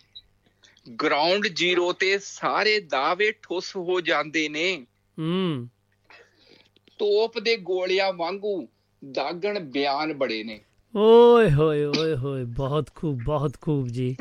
ਗਰਾਊਂਡ 0.88 1.46
ਜ਼ੀਰੋ 1.46 1.92
ਤੇ 1.92 2.18
ਸਾਰੇ 2.18 2.80
ਦਾਅਵੇ 2.80 3.32
ਠੁੱਸ 3.42 3.76
ਹੋ 3.76 4.00
ਜਾਂਦੇ 4.00 4.48
ਨੇ। 4.48 4.86
ਹੂੰ। 5.18 5.68
ਤੋਪ 6.98 7.38
ਦੇ 7.38 7.56
ਗੋਲਿਆਂ 7.56 8.12
ਵਾਂਗੂ 8.12 8.68
ਦਾਗਣ 9.12 9.60
ਬਿਆਨ 9.60 10.12
ਬੜੇ 10.12 10.44
ਨੇ। 10.44 10.60
ਓਏ 10.96 11.50
ਹੋਏ 11.50 11.84
ਓਏ 11.84 12.16
ਹੋਏ 12.16 12.44
ਬਹੁਤ 12.44 12.90
ਖੂਬ 12.94 13.22
ਬਹੁਤ 13.24 13.60
ਖੂਬ 13.60 13.88
ਜੀ। 13.88 14.16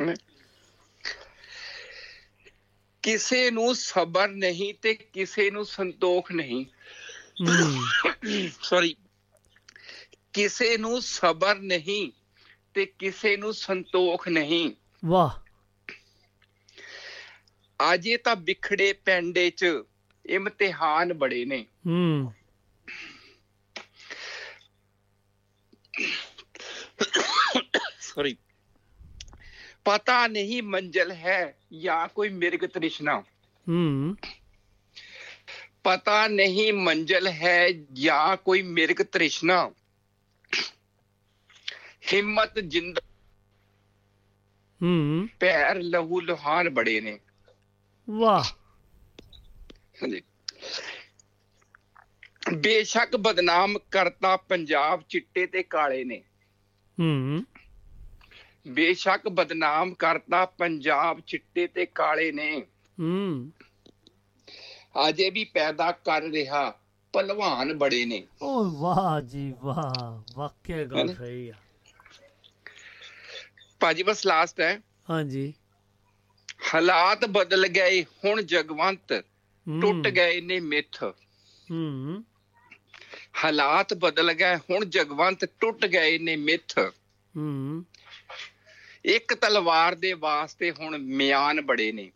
ਕਿਸੇ 3.03 3.51
ਨੂੰ 3.51 3.75
ਸਬਰ 3.75 4.27
ਨਹੀਂ 4.27 4.73
ਤੇ 4.81 4.93
ਕਿਸੇ 4.93 5.51
ਨੂੰ 5.51 5.65
ਸੰਤੋਖ 5.65 6.31
ਨਹੀਂ। 6.31 6.65
ਸੌਰੀ 8.61 8.95
ਕਿਸੇ 10.33 10.77
ਨੂੰ 10.77 11.01
ਸਬਰ 11.01 11.55
ਨਹੀਂ 11.55 12.11
ਤੇ 12.73 12.85
ਕਿਸੇ 12.85 13.37
ਨੂੰ 13.37 13.53
ਸੰਤੋਖ 13.53 14.27
ਨਹੀਂ। 14.27 14.71
ਵਾਹ। 15.05 15.44
ਅਜੇ 17.93 18.17
ਤਾਂ 18.17 18.35
ਵਿਖੜੇ 18.35 18.93
ਪੈਂਡੇ 18.93 19.49
'ਚ 19.49 19.65
ਇਮਤਿਹਾਨ 20.25 21.13
ਬੜੇ 21.13 21.45
ਨੇ। 21.45 21.65
ਹੂੰ। 21.87 22.33
ਸੌਰੀ 27.99 28.37
ਪਤਾ 29.85 30.27
ਨਹੀਂ 30.27 30.63
ਮੰਜ਼ਲ 30.63 31.11
ਹੈ 31.11 31.57
ਜਾਂ 31.81 32.07
ਕੋਈ 32.07 32.29
ਮਿਰਗ 32.29 32.59
ਤ੍ਰਿਸ਼ਨਾ। 32.59 33.23
ਹੂੰ। 33.69 34.15
ਪਤਾ 35.83 36.27
ਨਹੀਂ 36.27 36.73
ਮੰਜ਼ਲ 36.73 37.27
ਹੈ 37.27 37.69
ਜਾਂ 37.93 38.37
ਕੋਈ 38.37 38.61
ਮਿਰਗ 38.61 38.95
ਤ੍ਰਿਸ਼ਨਾ। 38.95 39.71
ਹਿੰਮਤ 42.13 42.59
ਜਿੰਦ 42.59 42.99
ਹੂੰ। 44.81 45.27
ਪੈਰ 45.39 45.75
ਲਹੂ 45.75 46.21
ਲੁਹਾਨ 46.21 46.69
ਬੜੇ 46.69 47.01
ਨੇ। 47.01 47.19
ਵਾਹ। 48.09 48.43
ਹਾਂਜੀ। 50.03 50.21
ਬੇਸ਼ੱਕ 52.53 53.17
ਬਦਨਾਮ 53.17 53.77
ਕਰਤਾ 53.91 54.37
ਪੰਜਾਬ 54.37 55.03
ਚਿੱਟੇ 55.09 55.47
ਤੇ 55.47 55.63
ਕਾਲੇ 55.63 56.03
ਨੇ। 56.03 56.23
ਹੂੰ। 56.99 57.45
ਬੇਸ਼ੱਕ 58.67 59.29
ਬਦਨਾਮ 59.29 59.93
ਕਰਤਾ 59.93 60.45
ਪੰਜਾਬ 60.45 61.19
ਚਿੱਟੇ 61.19 61.67
ਤੇ 61.67 61.85
ਕਾਲੇ 61.85 62.31
ਨੇ। 62.31 62.65
ਹੂੰ। 62.99 63.51
ਅਜੇ 65.09 65.29
ਵੀ 65.29 65.43
ਪੈਦਾ 65.43 65.91
ਕਰ 65.91 66.21
ਰਿਹਾ 66.21 66.69
ਪਹਿਲਵਾਨ 67.13 67.77
ਬੜੇ 67.77 68.05
ਨੇ। 68.05 68.27
ਓ 68.41 68.63
ਵਾਹ 68.63 69.21
ਜੀ 69.21 69.53
ਵਾਹ 69.63 70.23
ਵਾਕਿਆ 70.35 70.85
ਗੱਲ? 70.85 71.15
ਸਹੀ 71.15 71.49
ਆ। 71.49 71.53
ਭਾਜੀ 73.79 74.03
ਬਸ 74.03 74.25
ਲਾਸਟ 74.25 74.61
ਹੈ। 74.61 74.81
ਹਾਂਜੀ। 75.09 75.53
ਹਾਲਾਤ 76.75 77.25
ਬਦਲ 77.25 77.67
ਗਏ 77.67 78.03
ਹੁਣ 78.03 78.41
ਜਗਵੰਤ 78.41 79.13
ਟੁੱਟ 79.81 80.07
ਗਏ 80.07 80.41
ਨੇ 80.41 80.59
ਮਿੱਥ 80.59 81.03
ਹੂੰ। 81.71 82.25
ਹਾਲਾਤ 83.45 83.93
ਬਦਲ 83.93 84.33
ਗਏ 84.33 84.55
ਹੁਣ 84.55 84.85
ਜਗਵੰਤ 84.85 85.45
ਟੁੱਟ 85.45 85.85
ਗਏ 85.85 86.17
ਨੇ 86.17 86.35
ਮਿੱਥ 86.35 86.79
ਹੂੰ। 87.37 87.85
ਇੱਕ 89.05 89.33
ਤਲਵਾਰ 89.33 89.95
ਦੇ 89.95 90.13
ਵਾਸਤੇ 90.13 90.71
ਹੁਣ 90.71 90.97
ਮਿਆਨ 90.97 91.61
ਬੜੇ 91.61 91.91
ਨੇ। 91.91 92.11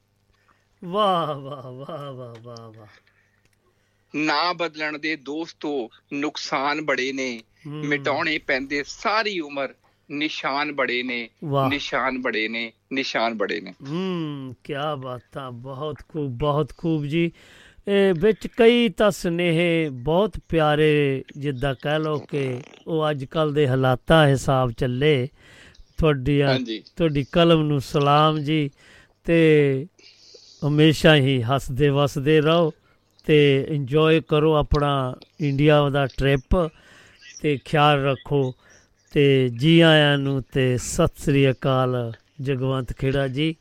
ਵਾਹ 0.86 1.36
ਵਾਹ 1.36 1.72
ਵਾਹ 1.72 2.14
ਵਾਹ 2.14 2.36
ਵਾਹ 2.44 2.72
ਵਾਹ। 2.72 2.88
ਨਾ 4.16 4.54
ਬਦਲਣ 4.54 4.98
ਦੇ 4.98 5.16
ਦੋਸਤੋ 5.16 5.90
ਨੁਕਸਾਨ 6.14 6.82
ਬੜੇ 6.82 7.14
ਨੇ। 7.14 7.44
ਮਿਟਾਉਣੇ 7.68 8.38
ਪੈਂਦੇ 8.38 8.84
ਸਾਰੀ 8.84 9.40
ਉਮਰ। 9.40 9.74
ਨਿਸ਼ਾਨ 10.12 10.72
ਬੜੇ 10.72 11.04
ਨੇ 11.04 11.30
ਨਿਸ਼ਾਨ 11.70 12.22
ਬੜੇ 12.22 12.48
ਨੇ 12.48 12.72
ਨਿਸ਼ਾਨ 12.94 13.34
ਬੜੇ 13.34 13.62
ਨੇ। 13.62 13.74
ਹੂੰ 13.90 14.56
ਕੀ 14.64 14.74
ਬਾਤਾਂ 15.00 15.52
ਬਹੁਤ 15.52 15.96
ਖੂਬ 16.10 16.38
ਬਹੁਤ 16.38 16.74
ਖੂਬ 16.78 17.06
ਜੀ। 17.06 17.32
ਇਹ 17.88 18.14
ਵਿੱਚ 18.14 18.48
ਕਈ 18.48 18.90
ਤਾਂ 18.90 19.12
ਸੁਨੇਹੇ 19.12 19.90
ਬਹੁਤ 19.90 20.38
ਪਿਆਰੇ 20.50 21.24
ਜਿੱਦਾਂ 21.38 21.76
ਕਹਿ 21.82 22.00
ਲਓ 22.00 22.18
ਕਿ 22.20 22.58
ਉਹ 22.88 23.10
ਅੱਜ 23.12 23.26
ਕੱਲ 23.26 23.54
ਦੇ 23.54 23.68
ਹਾਲਾਤਾਂ 23.68 24.28
ਹਿਸਾਬ 24.28 24.72
ਚੱਲੇ। 24.72 25.30
ਤੁਹਾਡੀ 25.98 26.42
ਤੁਹਾਡੀ 26.96 27.26
ਕਲਮ 27.32 27.64
ਨੂੰ 27.64 27.82
ਸਲਾਮ 27.82 28.40
ਜੀ 28.40 28.70
ਤੇ 29.26 29.88
ਹਮੇਸ਼ਾ 30.68 31.16
ਹੀ 31.16 31.42
ਹੱਸਦੇ 31.42 31.90
ਵਸਦੇ 31.90 32.42
ਰਹੋ 32.42 32.72
ਤੇ 33.26 33.66
ਇੰਜੋਏ 33.70 34.22
ਕਰੋ 34.28 34.54
ਆਪਣਾ 34.56 35.16
ਇੰਡੀਆ 35.42 35.90
ਦਾ 35.90 36.06
ਟ੍ਰਿਪ 36.06 36.70
ਤੇ 37.42 37.58
ਖਿਆਲ 37.66 38.04
ਰੱਖੋ। 38.06 38.54
ਤੇ 39.14 39.50
ਜੀ 39.50 39.80
ਆਇਆਂ 39.80 40.18
ਨੂੰ 40.18 40.42
ਤੇ 40.54 40.76
ਸਤਿ 40.78 41.22
ਸ੍ਰੀ 41.24 41.50
ਅਕਾਲ 41.52 42.12
ਜਗਵੰਤ 42.42 42.94
ਖੇੜਾ 42.94 43.28
ਜੀ। 43.28 43.56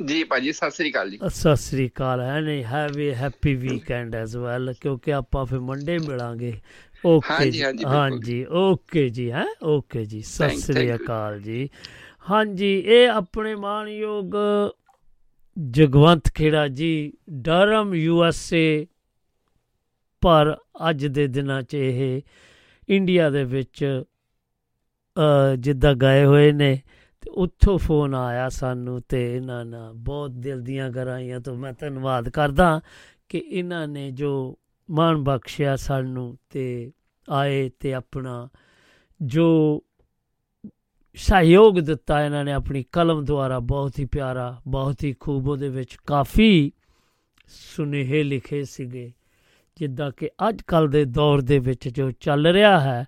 ਜੀ 0.00 0.22
ਭਾਜੀ 0.24 0.52
ਸਤਿ 0.52 0.70
ਸ੍ਰੀ 0.70 0.90
ਅਕਾਲ 0.90 1.10
ਜੀ। 1.10 1.18
ਸਤਿ 1.30 1.56
ਸ੍ਰੀ 1.56 1.88
ਅਕਾਲ 1.88 2.20
and 2.20 2.48
have 2.66 2.98
a 3.00 3.12
happy 3.14 3.54
weekend 3.54 4.14
as 4.14 4.36
well 4.36 4.72
ਕਿਉਂਕਿ 4.72 5.12
ਆਪਾਂ 5.12 5.44
ਫਿਰ 5.46 5.58
ਮੰਡੇ 5.60 5.98
ਮਿਲਾਂਗੇ। 5.98 6.52
ਓਕੇ 7.04 7.50
ਜੀ 7.50 7.62
ਹਾਂਜੀ, 7.84 8.44
ਓਕੇ 8.44 9.08
ਜੀ 9.08 9.30
ਹੈ? 9.30 9.44
ਓਕੇ 9.64 10.04
ਜੀ 10.04 10.22
ਸਤਿ 10.22 10.56
ਸ੍ਰੀ. 10.56 10.90
ਅਕਾਲ 10.96 11.40
ਜੀ। 11.40 11.68
ਹਾਂਜੀ 12.30 12.72
ਇਹ 12.78 13.08
ਆਪਣੇ 13.08 13.54
ਮਾਨਯੋਗ 13.54 14.34
ਜਗਵੰਤ 15.56 16.28
ਖੇੜਾ 16.34 16.66
ਜੀ 16.68 16.90
ਡਰਮ 17.42 17.94
ਯੂ 17.94 18.22
ਐਸ 18.24 18.52
ਏ 18.52 18.86
ਪਰ 20.22 20.56
ਅੱਜ 20.90 21.06
ਦੇ 21.06 21.26
ਦਿਨਾਂ 21.26 21.62
'ਚ 21.62 21.74
ਇਹ 21.74 22.20
ਇੰਡੀਆ 22.88 23.28
ਦੇ 23.30 23.44
ਵਿੱਚ 23.44 23.84
ਅ, 23.84 24.02
ਜਿੱਦਾਂ 25.58 25.94
ਗਏ 25.94 26.24
ਹੋਏ 26.24 26.52
ਨੇ, 26.52 26.74
ਤੇ 27.22 27.30
ਉੱਥੋਂ 27.34 27.76
ਫੋਨ 27.78 28.14
ਆਇਆ 28.14 28.48
ਸਾਨੂੰ 28.48 29.00
ਤੇ 29.08 29.36
ਇਹਨਾਂ 29.36 29.64
ਨਾਲ 29.64 29.92
ਬਹੁਤ 29.94 30.30
ਦਿਲ 30.32 30.60
ਦੀਆਂ 30.60 30.90
ਗਹਿਰਾਈਆਂ 30.90 31.40
ਤੋਂ 31.40 31.56
ਮੈਂ 31.56 31.72
ਧੰਨਵਾਦ 31.80 32.28
ਕਰਦਾ 32.28 32.80
ਕਿ 33.28 33.38
ਇਹਨਾਂ 33.38 33.86
ਨੇ 33.88 34.10
ਜੋ 34.10 34.56
ਮਾਣ 34.88 35.16
ਬਖਸ਼ਿਆ 35.16 35.76
ਸਾਨੂੰ 35.76 36.36
ਤੇ 36.50 36.92
ਆਏ 37.28 37.68
ਤੇ 37.80 37.92
ਆਪਣਾ 37.94 38.48
ਜੋ 39.20 39.48
ਸਹਿਯੋਗ 41.16 41.78
ਦਿੱਤਾ 41.78 42.24
ਇਹਨਾਂ 42.24 42.44
ਨੇ, 42.44 42.52
ਆਪਣੀ 42.52 42.84
ਕਲਮ 42.92 43.24
ਦੁਆਰਾ 43.24 43.58
ਬਹੁਤ 43.58 43.98
ਹੀ 43.98 44.04
ਪਿਆਰਾ, 44.04 44.56
ਬਹੁਤ 44.68 45.04
ਹੀ 45.04 45.12
ਖੂਬ 45.20 45.48
ਉਹਦੇ 45.48 45.68
ਵਿੱਚ 45.68 45.96
ਕਾਫੀ 46.06 46.72
ਸੁਨੇਹੇ 47.48 48.22
ਲਿਖੇ 48.22 48.62
ਸੀਗੇ, 48.64 49.10
ਜਿੱਦਾਂ 49.76 50.10
ਕਿ 50.16 50.30
ਅੱਜ 50.48 50.62
ਕੱਲ 50.62 50.88
ਦੇ 50.88 51.04
ਦੌਰ 51.04 51.40
ਦੇ 51.40 51.58
ਵਿੱਚ 51.58 51.88
ਜੋ 51.88 52.10
ਚੱਲ 52.10 52.46
ਰਿਹਾ 52.46 52.78
ਹੈ 52.80 53.04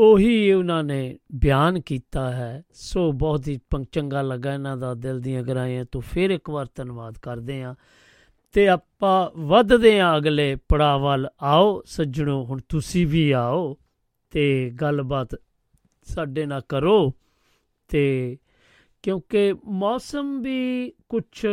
ਉਹੀ 0.00 0.52
ਉਹਨਾਂ 0.52 0.84
ਨੇ 0.84 1.18
ਬਿਆਨ 1.34 1.80
ਕੀਤਾ 1.80 2.30
ਹੈ। 2.30 2.62
ਸੋ 2.72 3.12
ਬਹੁਤ 3.12 3.48
ਹੀ 3.48 3.58
ਪੰ- 3.70 3.84
ਚੰਗਾ 3.92 4.22
ਲੱਗਾ 4.22 4.54
ਇਹਨਾਂ 4.54 4.76
ਦਾ 4.76 4.94
ਦਿਲ 4.94 5.20
ਦੀਆਂ 5.20 5.42
ਗਹਿਰਾਈਆਂ 5.42 5.84
ਤੋਂ 5.92 6.00
ਫਿਰ 6.00 6.30
ਇੱਕ 6.30 6.50
ਵਾਰ 6.50 6.66
ਧੰਨਵਾਦ 6.74 7.18
ਕਰਦੇ 7.18 7.62
ਹਾਂ। 7.62 7.74
ਤੇ 8.52 8.68
ਆਪਾਂ 8.68 9.40
ਵੱਧਦੇ 9.40 10.00
ਹਾਂ 10.00 10.16
ਅਗਲੇ 10.16 10.56
ਪੜਾਅ 10.68 10.98
ਵੱਲ। 10.98 11.28
ਆਓ 11.42 11.82
ਸੱਜਣੋ, 11.86 12.44
ਹੁਣ 12.44 12.60
ਤੁਸੀਂ 12.68 13.06
ਵੀ 13.06 13.30
ਆਓ 13.30 13.76
ਤੇ 14.30 14.70
ਗੱਲਬਾਤ 14.70 15.40
ਸਾਡੇ 16.04 16.46
ਨਾਲ 16.46 16.62
ਕਰੋ। 16.68 17.12
ਤੇ 17.88 18.36
ਕਿਉਂਕਿ 19.02 19.54
ਮੌਸਮ 19.64 20.42
ਵੀ 20.42 20.92
ਕੁਝ 21.08 21.46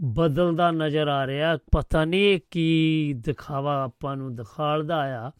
ਬਦਲਦਾ 0.00 0.70
ਨਜ਼ਰ 0.70 1.08
ਆ 1.08 1.26
ਰਿਹਾ। 1.26 1.58
ਪਤਾ 1.72 2.04
ਨਹੀਂ 2.04 2.20
ਇਹ 2.20 2.40
ਕੀ 2.50 3.14
ਦਿਖਾਵਾ 3.16 3.84
ਆਪਾਂ 3.84 4.16
ਨੂੰ 4.16 4.36
ਦਿਖਾਲਦਾ 4.36 5.28
ਆ। 5.28 5.32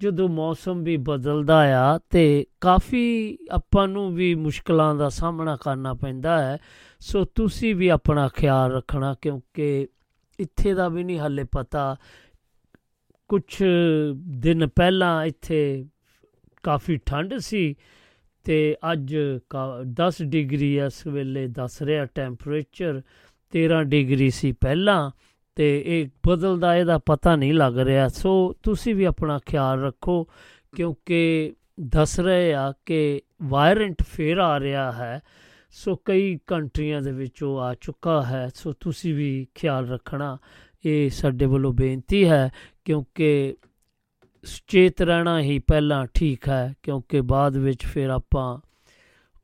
ਜਦੋਂ 0.00 0.28
ਮੌਸਮ 0.28 0.82
ਵੀ 0.82 0.96
ਬਦਲਦਾ 0.96 1.80
ਆ 1.80 1.98
ਤੇ 1.98 2.46
ਕਾਫੀ 2.60 3.38
ਆਪਾਂ 3.50 3.88
ਨੂੰ 3.88 4.14
ਵੀ 4.14 4.34
ਮੁਸ਼ਕਲਾਂ 4.34 4.94
ਦਾ 4.94 5.08
ਸਾਹਮਣਾ 5.08 5.56
ਕਰਨਾ 5.56 5.94
ਪੈਂਦਾ 5.94 6.50
ਹੈ। 6.50 6.58
ਸੋ 7.00 7.24
ਤੁਸੀਂ 7.24 7.74
ਵੀ 7.74 7.88
ਆਪਣਾ 7.88 8.28
ਖਿਆਲ 8.28 8.72
ਰੱਖਣਾ 8.72 9.14
ਕਿਉਂਕਿ 9.22 9.88
ਇੱਥੇ 10.40 10.74
ਦਾ 10.74 10.88
ਵੀ 10.88 11.04
ਨਹੀਂ 11.04 11.18
ਹਾਲੇ 11.18 11.44
ਪਤਾ। 11.52 11.96
ਕੁਝ 13.28 13.62
ਦਿਨ 14.16 14.66
ਪਹਿਲਾਂ 14.66 15.24
ਇੱਥੇ 15.24 15.86
ਕਾਫੀ 16.62 16.96
ਠੰਡ 16.96 17.34
ਸੀ 17.38 17.74
ਤੇ 18.44 18.76
ਅੱਜ 18.92 19.16
ਕਾ- 19.50 19.84
10 19.84 20.22
ਡਿਗਰੀ 20.22 20.78
ਇਸ 20.78 21.06
ਵੇਲੇ 21.06 21.46
ਦੱਸ 21.46 21.82
ਰਿਹਾ 21.82 22.04
ਟੈਂਪਰੇਚਰ 22.04 23.02
13 23.50 23.82
ਡਿਗਰੀ 23.82 24.30
ਸੀ 24.30 24.52
ਪਹਿਲਾਂ। 24.52 25.10
ਤੇ 25.58 25.82
ਇਹ 25.86 26.08
ਬਦਲਦਾ, 26.26 26.76
ਇਹਦਾ 26.76 26.98
ਪਤਾ 26.98 27.36
ਨਹੀਂ 27.36 27.54
ਲੱਗ 27.54 27.78
ਰਿਹਾ। 27.78 28.08
ਸੋ 28.08 28.52
ਤੁਸੀਂ 28.62 28.94
ਵੀ 28.94 29.04
ਆਪਣਾ 29.04 29.38
ਖਿਆਲ 29.46 29.80
ਰੱਖੋ, 29.80 30.24
ਕਿਉਂਕਿ 30.76 31.52
ਦੱਸ 31.80 32.20
ਰਹੇ 32.20 32.54
ਆ 32.54 32.72
ਕਿ 32.86 33.22
ਵਾਇਰੈਂਟ 33.42 34.02
ਫੇਰ 34.02 34.38
ਆ 34.38 34.60
ਰਿਹਾ 34.60 34.92
ਹੈ। 34.92 35.20
ਸੋ 35.70 35.96
ਕਈ 36.04 36.38
ਕੰਟਰੀਆਂ 36.46 37.02
ਦੇ 37.02 37.12
ਵਿੱਚ 37.12 37.42
ਉਹ 37.42 37.58
ਆ 37.58 37.74
ਚੁੱਕਾ 37.74 38.22
ਹੈ। 38.22 38.50
ਸੋ 38.54 38.72
ਤੁਸੀਂ 38.72 39.14
ਵੀ 39.14 39.46
ਖਿਆਲ 39.54 39.88
ਰੱਖਣਾ, 39.88 40.38
ਇਹ 40.86 41.10
ਸਾਡੇ 41.10 41.46
ਵੱਲੋਂ 41.46 41.72
ਬੇਨਤੀ 41.72 42.28
ਹੈ, 42.28 42.50
ਕਿਉਂਕਿ 42.84 43.56
ਸੁਚੇਤ 44.44 45.02
ਰਹਿਣਾ 45.02 45.40
ਹੀ 45.40 45.58
ਪਹਿਲਾਂ 45.58 46.06
ਠੀਕ 46.14 46.48
ਹੈ, 46.48 46.74
ਕਿਉਂਕਿ 46.82 47.20
ਬਾਅਦ 47.20 47.56
ਵਿੱਚ 47.56 47.86
ਫਿਰ 47.86 48.08
ਆਪਾਂ 48.08 48.58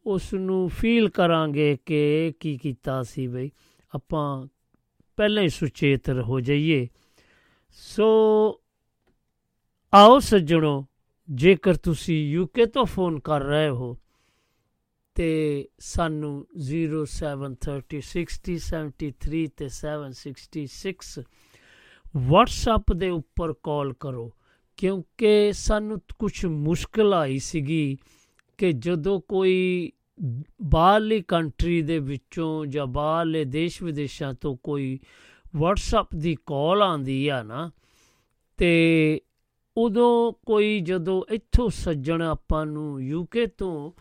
ਉਸ 0.06 0.34
ਨੂੰ 0.34 0.68
ਫੀਲ 0.68 1.08
ਕਰਾਂਗੇ 1.08 1.76
ਕਿ 1.86 1.94
ਇਹ 1.94 2.32
ਕੀ 2.40 2.58
ਕੀਤਾ 2.58 3.02
ਸੀ 3.02 3.26
ਬਈ। 3.26 3.50
ਆਪਾਂ 3.94 4.46
ਪਹਿਲਾਂ 5.16 5.42
ਹੀ 5.42 5.48
ਸੁਚੇਤ 5.48 6.10
ਹੋ 6.10 6.40
ਜਾਈਏ। 6.40 6.88
ਸੋ 7.70 8.06
ਆਓ 9.94 10.18
ਸੱਜਣੋ, 10.18 10.86
ਜੇਕਰ 11.28 11.74
ਤੁਸੀਂ 11.74 12.28
ਯੂਕੇ 12.28 12.66
ਤੋਂ 12.66 12.84
ਫੋਨ 12.84 13.20
ਕਰ 13.20 13.42
ਰਹੇ 13.42 13.68
ਹੋ 13.68 13.98
ਤੇ 15.14 15.28
ਸਾਨੂੰ 15.78 16.46
0730 16.68 18.00
60 18.10 18.56
73 18.68 19.46
ਤੇ 19.56 19.68
766 19.68 21.26
WhatsApp 22.26 22.96
ਦੇ 22.96 23.10
ਉੱਪਰ 23.10 23.52
ਕਾਲ 23.52 23.92
ਕਰੋ, 24.00 24.32
ਕਿਉਂਕਿ 24.76 25.52
ਸਾਨੂੰ 25.52 26.00
ਕੁਝ 26.18 26.46
ਮੁਸ਼ਕਲ 26.46 27.14
ਆਈ 27.14 27.38
ਸੀਗੀ 27.38 27.96
ਕਿ 28.58 28.72
ਜਦੋਂ 28.72 29.20
ਕੋਈ 29.28 29.92
ਬਾਹਰਲੀ 30.62 31.22
ਕੰਟਰੀ 31.22 31.82
ਦੇ 31.82 31.98
ਵਿੱਚੋਂ 31.98 32.66
ਜਾਂ 32.66 32.86
ਬਾਹਰਲੇ 32.86 33.44
ਦੇਸ਼ 33.44 33.82
ਵਿਦੇਸ਼ਾਂ 33.82 34.34
ਤੋਂ 34.34 34.56
ਕੋਈ 34.62 35.00
WhatsApp 35.56 36.18
ਦੀ 36.18 36.36
ਕਾਲ 36.46 36.82
ਆਂਦੀ 36.82 37.28
ਆ 37.28 37.42
ਨਾ, 37.42 37.70
ਤੇ 38.56 39.20
ਉਦੋਂ 39.76 40.32
ਕੋਈ 40.46 40.80
ਜਦੋਂ 40.80 41.22
ਇੱਥੋਂ 41.30 41.70
ਸੱਜਣ 41.70 42.22
ਆਪਾਂ 42.22 42.66
ਨੂੰ 42.66 43.02
ਯੂਕੇ 43.02 43.46
ਤੋਂ 43.46 43.92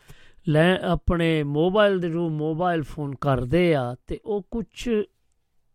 ਲੈ 0.50 0.78
ਆਪਣੇ 0.78 1.44
ਮੋਬਾਈਲ 1.44 2.00
ਦੇ 2.00 2.08
ਰੂ 2.08 2.30
ਮੋਬਾਈਲ 2.30 2.84
ਫੋਨ 2.84 3.16
ਕਰਦੇ 3.16 3.76
ਆ, 3.76 3.96
ਤੇ 4.08 4.20
ਉਹ 4.26 4.48
ਕੁਝ 4.52 4.90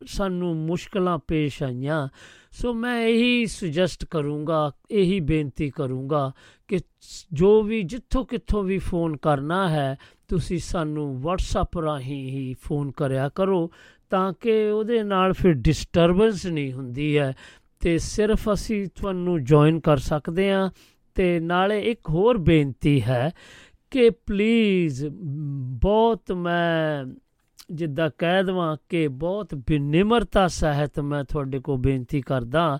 ਸਾਨੂੰ 0.06 0.56
ਮੁਸ਼ਕਲਾਂ 0.56 1.18
ਪੇਸ਼ 1.18 1.62
ਆਈਆਂ। 1.62 2.08
ਸੋ 2.52 2.74
ਮੈਂ 2.74 3.06
ਇਹੀ 3.06 3.46
ਸੁਜੈਸਟ 3.46 4.04
ਕਰੂੰਗਾ, 4.04 4.72
ਇਹੀ 4.90 5.20
ਬੇਨਤੀ 5.20 5.70
ਕਰੂੰਗਾ 5.70 6.32
ਕਿ 6.68 6.78
ਜੋ 7.32 7.62
ਵੀ 7.62 7.82
ਜਿੱਥੋਂ 7.82 8.26
ਕਿੱਥੋਂ 8.26 8.64
ਵੀ 8.64 8.78
ਫੋਨ 8.78 9.16
ਕਰਨਾ 9.16 9.68
ਹੈ 9.68 9.96
ਤੁਸੀਂ 10.28 10.58
ਸਾਨੂੰ 10.58 11.22
WhatsApp 11.26 11.82
ਰਾਹੀਂ 11.82 12.30
ਹੀ 12.30 12.54
ਫੋਨ 12.62 12.90
ਕਰਿਆ 12.90 13.28
ਕਰੋ 13.28 13.70
ਤਾਂ 14.10 14.32
ਕਿ 14.32 14.70
ਉਹਦੇ 14.70 15.02
ਨਾਲ 15.02 15.32
ਫਿਰ 15.32 15.52
ਡਿਸਟਰਬੈਂਸ 15.52 16.46
ਨਹੀਂ 16.46 16.72
ਹੁੰਦੀ 16.72 17.18
ਹੈ 17.18 17.34
ਤੇ 17.80 17.98
ਸਿਰਫ 17.98 18.48
ਅਸੀਂ 18.52 18.86
ਤੁਹਾਨੂੰ 18.94 19.44
ਜੁਆਇਨ 19.44 19.80
ਕਰ 19.80 19.96
ਸਕਦੇ 19.96 20.50
ਹਾਂ 20.50 20.70
ਤੇ 21.14 21.40
ਨਾਲੇ 21.40 21.80
ਇੱਕ 21.80 22.10
ਹੋਰ 22.10 22.38
ਬੇਨਤੀ 22.38 23.02
ਹੈ 23.02 23.30
ਕਿ 23.90 24.10
ਪਲੀਜ਼ 24.10 25.06
ਬਹੁਤ 25.80 26.32
ਮੈਂ 26.32 27.04
ਜਿੱਦਾਂ 27.72 28.10
ਕਹਿ 28.18 28.42
ਦਵਾਂ 28.44 28.76
ਕਿ 28.88 29.08
ਬਹੁਤ 29.08 29.54
ਬਿਨਿਮਰਤਾ 29.54 30.46
ਸਹਿਤ 30.48 31.00
ਮੈਂ 31.00 31.24
ਤੁਹਾਡੇ 31.24 31.60
ਕੋ 31.60 31.76
ਬੇਨਤੀ 31.76 32.20
ਕਰਦਾ 32.20 32.78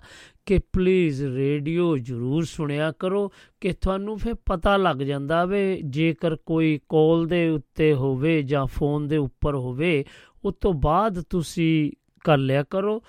ਕਿ 0.49 0.59
ਪਲੀਜ਼ 0.73 1.25
ਰੇਡੀਓ 1.25 1.97
ਜ਼ਰੂਰ 1.97 2.45
ਸੁਣਿਆ 2.45 2.93
ਕਰੋ 2.93 3.33
ਕਿ 3.61 3.73
ਤੁਹਾਨੂੰ 3.73 4.19
ਫਿਰ 4.19 4.35
ਪਤਾ 4.47 4.77
ਲੱਗ 4.77 4.97
ਜਾਂਦਾ 4.97 5.45
ਵੇ, 5.45 5.81
ਜੇਕਰ 5.85 6.37
ਕੋਈ 6.37 6.81
ਕਾਲ 6.89 7.27
ਦੇ 7.27 7.49
ਉੱਤੇ 7.49 7.95
ਹੋਵੇ 7.95 8.43
ਜਾਂ 8.43 8.67
ਫੋਨ 8.67 9.09
ਦੇ 9.09 9.17
ਉੱਪਰ 9.17 9.55
ਹੋਵੇ, 9.55 10.05
ਉਸ 10.45 10.55
ਤੋਂ 10.61 10.73
ਬਾਅਦ 10.73 11.23
ਤੁਸੀਂ 11.31 11.93
ਕਰ 12.25 12.39
ਲਿਆ 12.39 12.63
ਕਰੋ 12.63 13.03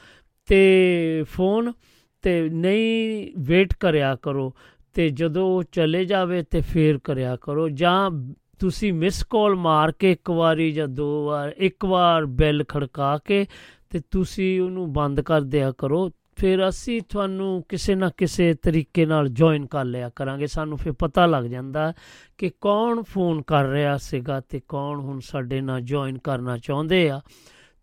ਤੇ 0.47 1.23
ਫੋਨ 1.23 1.73
ਤੇ 2.21 2.49
ਨਹੀਂ 2.49 3.31
ਵੇਟ 3.37 3.73
ਕਰਿਆ 3.73 4.15
ਕਰੋ 4.15 4.53
ਤੇ 4.93 5.09
ਜਦੋਂ 5.09 5.45
ਉਹ 5.47 5.63
ਚਲੇ 5.71 6.05
ਜਾਵੇ 6.05 6.43
ਤੇ 6.43 6.61
ਫੇਰ 6.61 6.97
ਕਰਿਆ 6.97 7.35
ਕਰੋ 7.35 7.69
ਜਾਂ 7.69 8.11
ਤੁਸੀਂ 8.59 8.93
ਮਿਸ 8.93 9.23
ਕਾਲ 9.23 9.55
ਮਾਰ 9.55 9.91
ਕੇ 9.91 10.11
ਇੱਕ 10.11 10.29
ਵਾਰੀ 10.29 10.71
ਜਾਂ 10.71 10.87
ਦੋ 10.87 11.25
ਵਾਰ, 11.25 11.53
ਇੱਕ 11.57 11.85
ਵਾਰ 11.85 12.25
ਬੈਲ 12.25 12.63
ਖੜਕਾ 12.67 13.17
ਕੇ 13.17 13.45
ਤੇ 13.89 14.01
ਤੁਸੀਂ 14.11 14.61
ਉਹਨੂੰ 14.61 14.93
ਬੰਦ 14.93 15.21
ਕਰ 15.21 15.41
ਦਿਆ 15.41 15.71
ਕਰੋ 15.71 16.11
ਫਿਰ 16.39 16.69
ਅਸੀਂ 16.69 17.01
ਤੁਹਾਨੂੰ 17.09 17.65
ਕਿਸੇ 17.69 17.95
ਨਾ 17.95 18.11
ਕਿਸੇ 18.17 18.53
ਤਰੀਕੇ 18.53 19.05
ਨਾਲ 19.05 19.29
ਜੁਆਇਨ 19.29 19.65
ਕਰ 19.65 19.85
ਲਿਆ 19.85 20.09
ਕਰਾਂਗੇ। 20.09 20.47
ਸਾਨੂੰ 20.47 20.77
ਫਿਰ 20.77 20.93
ਪਤਾ 20.93 21.25
ਲੱਗ 21.25 21.43
ਜਾਂਦਾ 21.43 21.93
ਕਿ 22.37 22.51
ਕੌਣ 22.61 23.03
ਫੋਨ 23.03 23.41
ਕਰ 23.41 23.65
ਰਿਹਾ 23.65 23.97
ਸੀਗਾ 23.97 24.39
ਤੇ 24.39 24.61
ਕੌਣ 24.67 24.99
ਹੁਣ 24.99 25.19
ਸਾਡੇ 25.19 25.61
ਨਾਲ 25.61 25.81
ਜੁਆਇਨ 25.81 26.17
ਕਰਨਾ 26.17 26.57
ਚਾਹੁੰਦੇ 26.57 27.09
ਆ। 27.09 27.21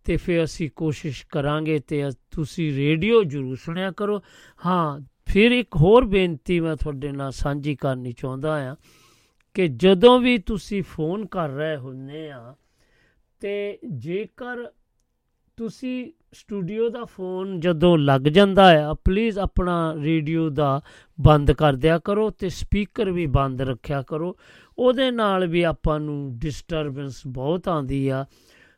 ਤੇ 0.05 0.17
ਫਿਰ 0.17 0.45
ਅਸੀਂ 0.45 0.71
ਕੋਸ਼ਿਸ਼ 0.77 1.27
ਕਰਾਂਗੇ 1.27 1.79
ਤੇ 1.79 2.11
ਤੁਸੀਂ 2.31 2.77
ਰੇਡੀਓ 2.77 3.23
ਜ਼ਰੂਰ 3.25 3.57
ਸੁਣਿਆ 3.57 3.91
ਕਰੋ। 3.91 4.21
ਹਾਂ, 4.67 5.01
ਫਿਰ 5.27 5.53
ਇੱਕ 5.53 5.77
ਹੋਰ 5.77 6.05
ਬੇਨਤੀ 6.05 6.61
ਮੈਂ 6.61 6.77
ਤੁਹਾਡੇ 6.77 7.13
ਨਾਲ 7.13 7.33
ਸਾਂਝੀ 7.33 7.77
ਕਰਨੀ 7.77 8.13
ਚਾਹੁੰਦਾ 8.13 8.73
ਆ 8.73 8.77
ਕਿ 9.55 9.69
ਜਦੋਂ 9.69 10.21
ਵੀ 10.21 10.39
ਤੁਸੀਂ 10.39 10.83
ਫੋਨ 10.83 11.27
ਕਰ 11.27 11.49
ਰਹੇ 11.49 11.77
ਹੁੰਨੇ 11.77 12.31
ਆ 12.31 12.55
ਤੇ 13.41 13.79
ਜੇਕਰ 13.93 14.67
ਤੁਸੀਂ 15.57 16.13
ਸਟੂਡੀਓ 16.33 16.89
ਦਾ 16.91 17.05
ਫੋਨ 17.05 17.61
ਜਦੋਂ 17.61 17.99
ਲੱਗ 17.99 18.21
ਜਾਂਦਾ 18.21 18.89
ਆ 18.91 18.95
ਪਲੀਜ਼ 18.95 19.39
ਆਪਣਾ 19.39 19.95
ਰੇਡੀਓ 20.03 20.49
ਦਾ 20.51 20.81
ਬੰਦ 21.21 21.53
ਕਰ 21.53 21.73
ਦਿਆ 21.73 21.99
ਕਰੋ 21.99 22.31
ਤੇ 22.31 22.49
ਸਪੀਕਰ 22.49 23.11
ਵੀ 23.11 23.27
ਬੰਦ 23.27 23.63
ਰੱਖਿਆ 23.63 24.03
ਕਰੋ। 24.03 24.37
ਉਹਦੇ 24.79 25.11
ਨਾਲ 25.11 25.47
ਵੀ 25.47 25.63
ਆਪਾਂ 25.63 26.01
ਨੂੰ 26.01 26.39
ਡਿਸਟਰਬੈਂਸ 26.39 27.23
ਬਹੁਤ 27.27 27.69
ਆਉਂਦੀ 27.69 28.09
ਆ। 28.09 28.27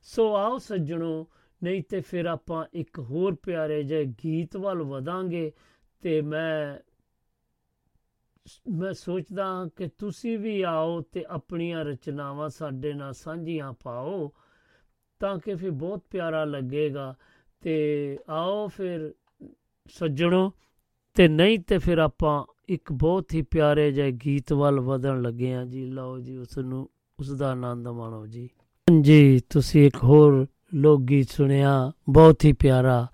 ਸੋ 0.03 0.37
ਆਓ 0.37 0.59
ਸੱਜਣੋ, 0.59 1.29
ਨਹੀਂ 1.63 1.83
ਤੇ 1.89 2.01
ਫਿਰ 2.01 2.27
ਆਪਾਂ 2.27 2.65
ਇੱਕ 2.73 2.99
ਹੋਰ 2.99 3.35
ਪਿਆਰੇ 3.35 3.83
ਜਿਹੇ 3.83 4.05
ਗੀਤ 4.05 4.57
ਵੱਲ 4.57 4.83
ਵਧਾਂਗੇ 4.83 5.53
ਤੇ 6.01 6.21
ਮੈਂ 6.21 6.79
ਮੈਂ 8.71 8.93
ਸੋਚਦਾ 8.93 9.69
ਕਿ 9.77 9.89
ਤੁਸੀਂ 9.99 10.39
ਵੀ 10.39 10.63
ਆਓ 10.63 11.01
ਤੇ 11.01 11.25
ਆਪਣੀਆਂ 11.29 11.85
ਰਚਨਾਵਾਂ 11.85 12.49
ਸਾਡੇ 12.49 12.93
ਨਾਲ 12.93 13.13
ਸਾਂਝੀਆਂ 13.13 13.73
ਪਾਓ 13.73 14.33
ਤਾਂ 15.21 15.39
ਕਿ 15.39 15.55
ਫਿਰ 15.55 15.71
ਬਹੁਤ 15.71 16.05
ਪਿਆਰਾ 16.11 16.45
ਲੱਗੇਗਾ। 16.45 17.15
ਤੇ 17.61 18.19
ਆਓ 18.29 18.69
ਫਿਰ 18.69 19.15
ਸੱਜਣੋ, 19.91 20.53
ਤੇ 21.15 21.29
ਨਹੀਂ 21.29 21.59
ਤੇ 21.59 21.79
ਫਿਰ 21.79 21.99
ਆਪਾਂ 21.99 22.45
ਇੱਕ 22.69 22.93
ਬਹੁਤ 22.93 23.35
ਹੀ 23.35 23.43
ਪਿਆਰੇ 23.43 23.93
ਜਿਹੇ 23.93 24.13
ਗੀਤ 24.13 24.53
ਵੱਲ 24.53 24.81
ਵਧਣ 24.81 25.23
ਲੱਗੇ 25.23 25.55
ਆ 25.55 25.65
ਜੀ। 25.65 25.87
ਲਓ 25.87 26.19
ਜੀ 26.19 26.37
ਉਸ 26.37 26.59
ਨੂੰ 26.59 26.91
ਉਸ 27.21 27.31
ਦਾ 27.31 27.51
ਆਨੰਦ 27.51 27.89
ਮਾਣੋ 27.89 28.27
ਜੀ। 28.27 28.49
ਜੀ 29.01 29.41
ਤੁਸੀਂ 29.51 29.87
ਇੱਕ 29.87 30.05
ਹੋਰ 30.05 30.47
ਲੋਕ 30.75 31.01
ਗੀਤ 31.01 31.31
ਸੁਣਿਆ, 31.31 31.93
ਬਹੁਤ 32.09 32.45
ਹੀ 32.45 32.53
ਪਿਆਰਾ। 32.53 33.07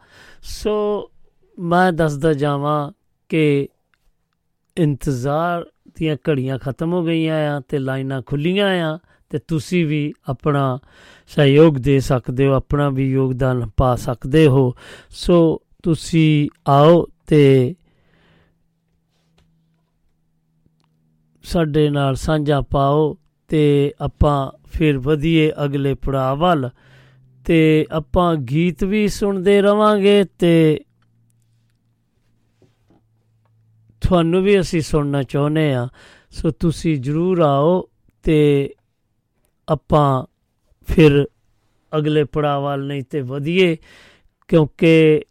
ਸੋ 0.42 1.10
ਮੈਂ 1.58 1.92
ਦੱਸਦਾ 1.92 2.32
ਜਾਵਾਂ 2.32 2.92
ਕਿ 3.28 3.68
ਇੰਤਜ਼ਾਰ 4.76 5.66
ਦੀਆਂ 5.94 6.16
ਘੜੀਆਂ 6.30 6.58
ਖਤਮ 6.58 6.92
ਹੋ 6.92 7.04
ਗਈਆਂ 7.04 7.56
ਆ 7.56 7.60
ਤੇ 7.60 7.78
ਲਾਈਨਾਂ 7.78 8.22
ਖੁੱਲੀਆਂ 8.22 8.94
ਆ। 8.94 8.98
ਤੇ 9.34 9.40
ਤੁਸੀਂ 9.48 9.86
ਵੀ 9.86 10.14
ਆਪਣਾ 10.28 10.78
ਸਹਿਯੋਗ 11.26 11.74
ਦੇ 11.74 12.00
ਸਕਦੇ 12.00 12.46
ਹੋ, 12.46 12.52
ਆਪਣਾ 12.52 12.90
ਵੀ 12.90 13.10
ਯੋਗਦਾਨ 13.10 13.70
ਪਾ 13.76 13.96
ਸਕਦੇ 13.96 14.46
ਹੋ। 14.46 14.74
ਸੋ 15.10 15.62
ਤੁਸੀਂ 15.82 16.48
ਆਓ 16.68 17.06
ਤੇ 17.26 17.74
ਸਾਡੇ 21.42 21.90
ਨਾਲ 21.90 22.14
ਸਾਂਝਾ 22.14 22.60
ਪਾਓ 22.60 23.16
ਤੇ 23.48 23.94
ਆਪਾਂ 24.00 24.68
ਫਿਰ 24.72 24.98
ਵਧੀਏ 24.98 25.52
ਅਗਲੇ 25.64 25.94
ਪੜਾਅ 25.94 26.34
ਵੱਲ। 26.34 26.70
ਤੇ 27.44 27.86
ਆਪਾਂ 27.90 28.36
ਗੀਤ 28.36 28.84
ਵੀ 28.84 29.08
ਸੁਣਦੇ 29.08 29.62
ਰਵਾਂਗੇ 29.62 30.24
ਤੇ 30.38 30.80
ਤੁਹਾਨੂੰ 34.00 34.42
ਵੀ 34.42 34.60
ਅਸੀਂ 34.60 34.80
ਸੁਣਨਾ 34.80 35.22
ਚਾਹੁੰਦੇ 35.22 35.74
ਆ 35.74 35.88
ਸੋ 36.30 36.50
ਤੁਸੀਂ 36.50 37.00
ਜਰੂਰ 37.00 37.40
ਆਓ 37.40 37.88
ਤੇ 38.22 38.70
ਆਪਾਂ 39.68 40.26
ਫਿਰ 40.92 41.26
ਅਗਲੇ 41.96 42.24
ਪੜਾਅ 42.24 42.60
ਵੱਲ 42.60 42.86
ਨਹੀਂ 42.86 43.02
ਤੇ 43.10 43.20
ਵਧੀਏ, 43.20 43.76
ਕਿਉਂਕਿ 44.48 45.22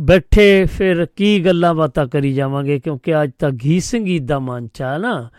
ਬੈਠੇ 0.00 0.64
ਫਿਰ 0.64 1.06
ਕੀ 1.16 1.44
ਗੱਲਾਂ 1.44 1.74
ਬਾਤਾਂ 1.74 2.06
ਕਰੀ 2.06 2.34
ਜਾਵਾਂਗੇ? 2.34 2.78
ਕਿਉਂਕਿ 2.78 3.22
ਅੱਜ 3.22 3.30
ਤਾਂ 3.38 3.50
ਗੀਤ 3.50 3.82
ਸੰਗੀਤ 3.82 4.22
ਦਾ 4.22 4.38
ਮੰਚ 4.38 4.82
ਆ 4.82 4.98
ਨਾ। 4.98 5.30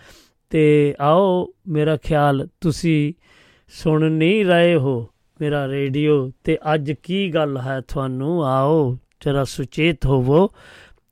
ਤੇ 0.49 0.95
ਆਓ, 0.99 1.47
ਮੇਰਾ 1.67 1.97
ਖਿਆਲ 1.97 2.47
ਤੁਸੀਂ 2.61 3.13
ਸੁਣ 3.69 4.11
ਨਹੀਂ 4.11 4.45
ਰਹੇ 4.45 4.75
ਹੋ 4.75 5.07
ਮੇਰਾ 5.41 5.67
ਰੇਡੀਓ। 5.67 6.31
ਤੇ 6.43 6.57
ਅੱਜ 6.73 6.91
ਕੀ 6.91 7.33
ਗੱਲ 7.33 7.57
ਹੈ 7.57 7.81
ਤੁਹਾਨੂੰ? 7.81 8.45
ਆਓ, 8.45 8.97
ਜਰਾ 9.25 9.43
ਸੁਚੇਤ 9.43 10.05
ਹੋਵੋ 10.05 10.49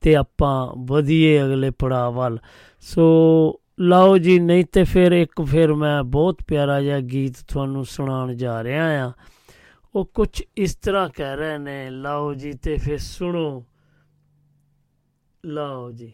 ਤੇ 0.02 0.16
ਆਪਾਂ 0.16 0.76
ਵਧੀਏ 0.78 1.44
ਅਗਲੇ 1.44 1.70
ਪੜਾਅ 1.80 2.10
ਵੱਲ। 2.10 2.38
ਸੋ 2.80 3.60
ਲਓ 3.80 4.18
ਜੀ, 4.18 4.40
ਨਹੀਂ 4.40 4.66
ਤੇ 4.66 4.84
ਫਿਰ 4.84 5.12
ਇੱਕ 5.12 5.42
ਫਿਰ 5.42 5.74
ਮੈਂ 5.74 6.04
ਬਹੁਤ 6.04 6.42
ਪਿਆਰਾ 6.48 6.82
ਜਿਹਾ 6.82 7.00
ਗੀਤ 7.00 7.36
ਤੁਹਾਨੂੰ 7.48 7.86
ਸੁਣਾਉਣ 7.86 8.34
ਜਾ 8.34 8.64
ਰਿਹਾ 8.64 9.08
ਆ 9.08 9.12
ਉਹ 9.96 10.06
ਕੁਝ 10.06 10.44
ਇਸ 10.58 10.76
ਤਰ੍ਹਾਂ 10.76 11.10
ਕਹਿ 11.10 11.36
ਰਹੇ 11.36 11.58
ਨੇ, 11.58 11.90
ਲਓ 11.90 12.34
ਜੀ 12.34 12.54
ਤੇ 12.54 12.78
ਫਿਰ 12.78 12.98
ਸੁਣੋ। 12.98 13.64
ਲਓ 15.46 15.92
ਜੀ 15.92 16.12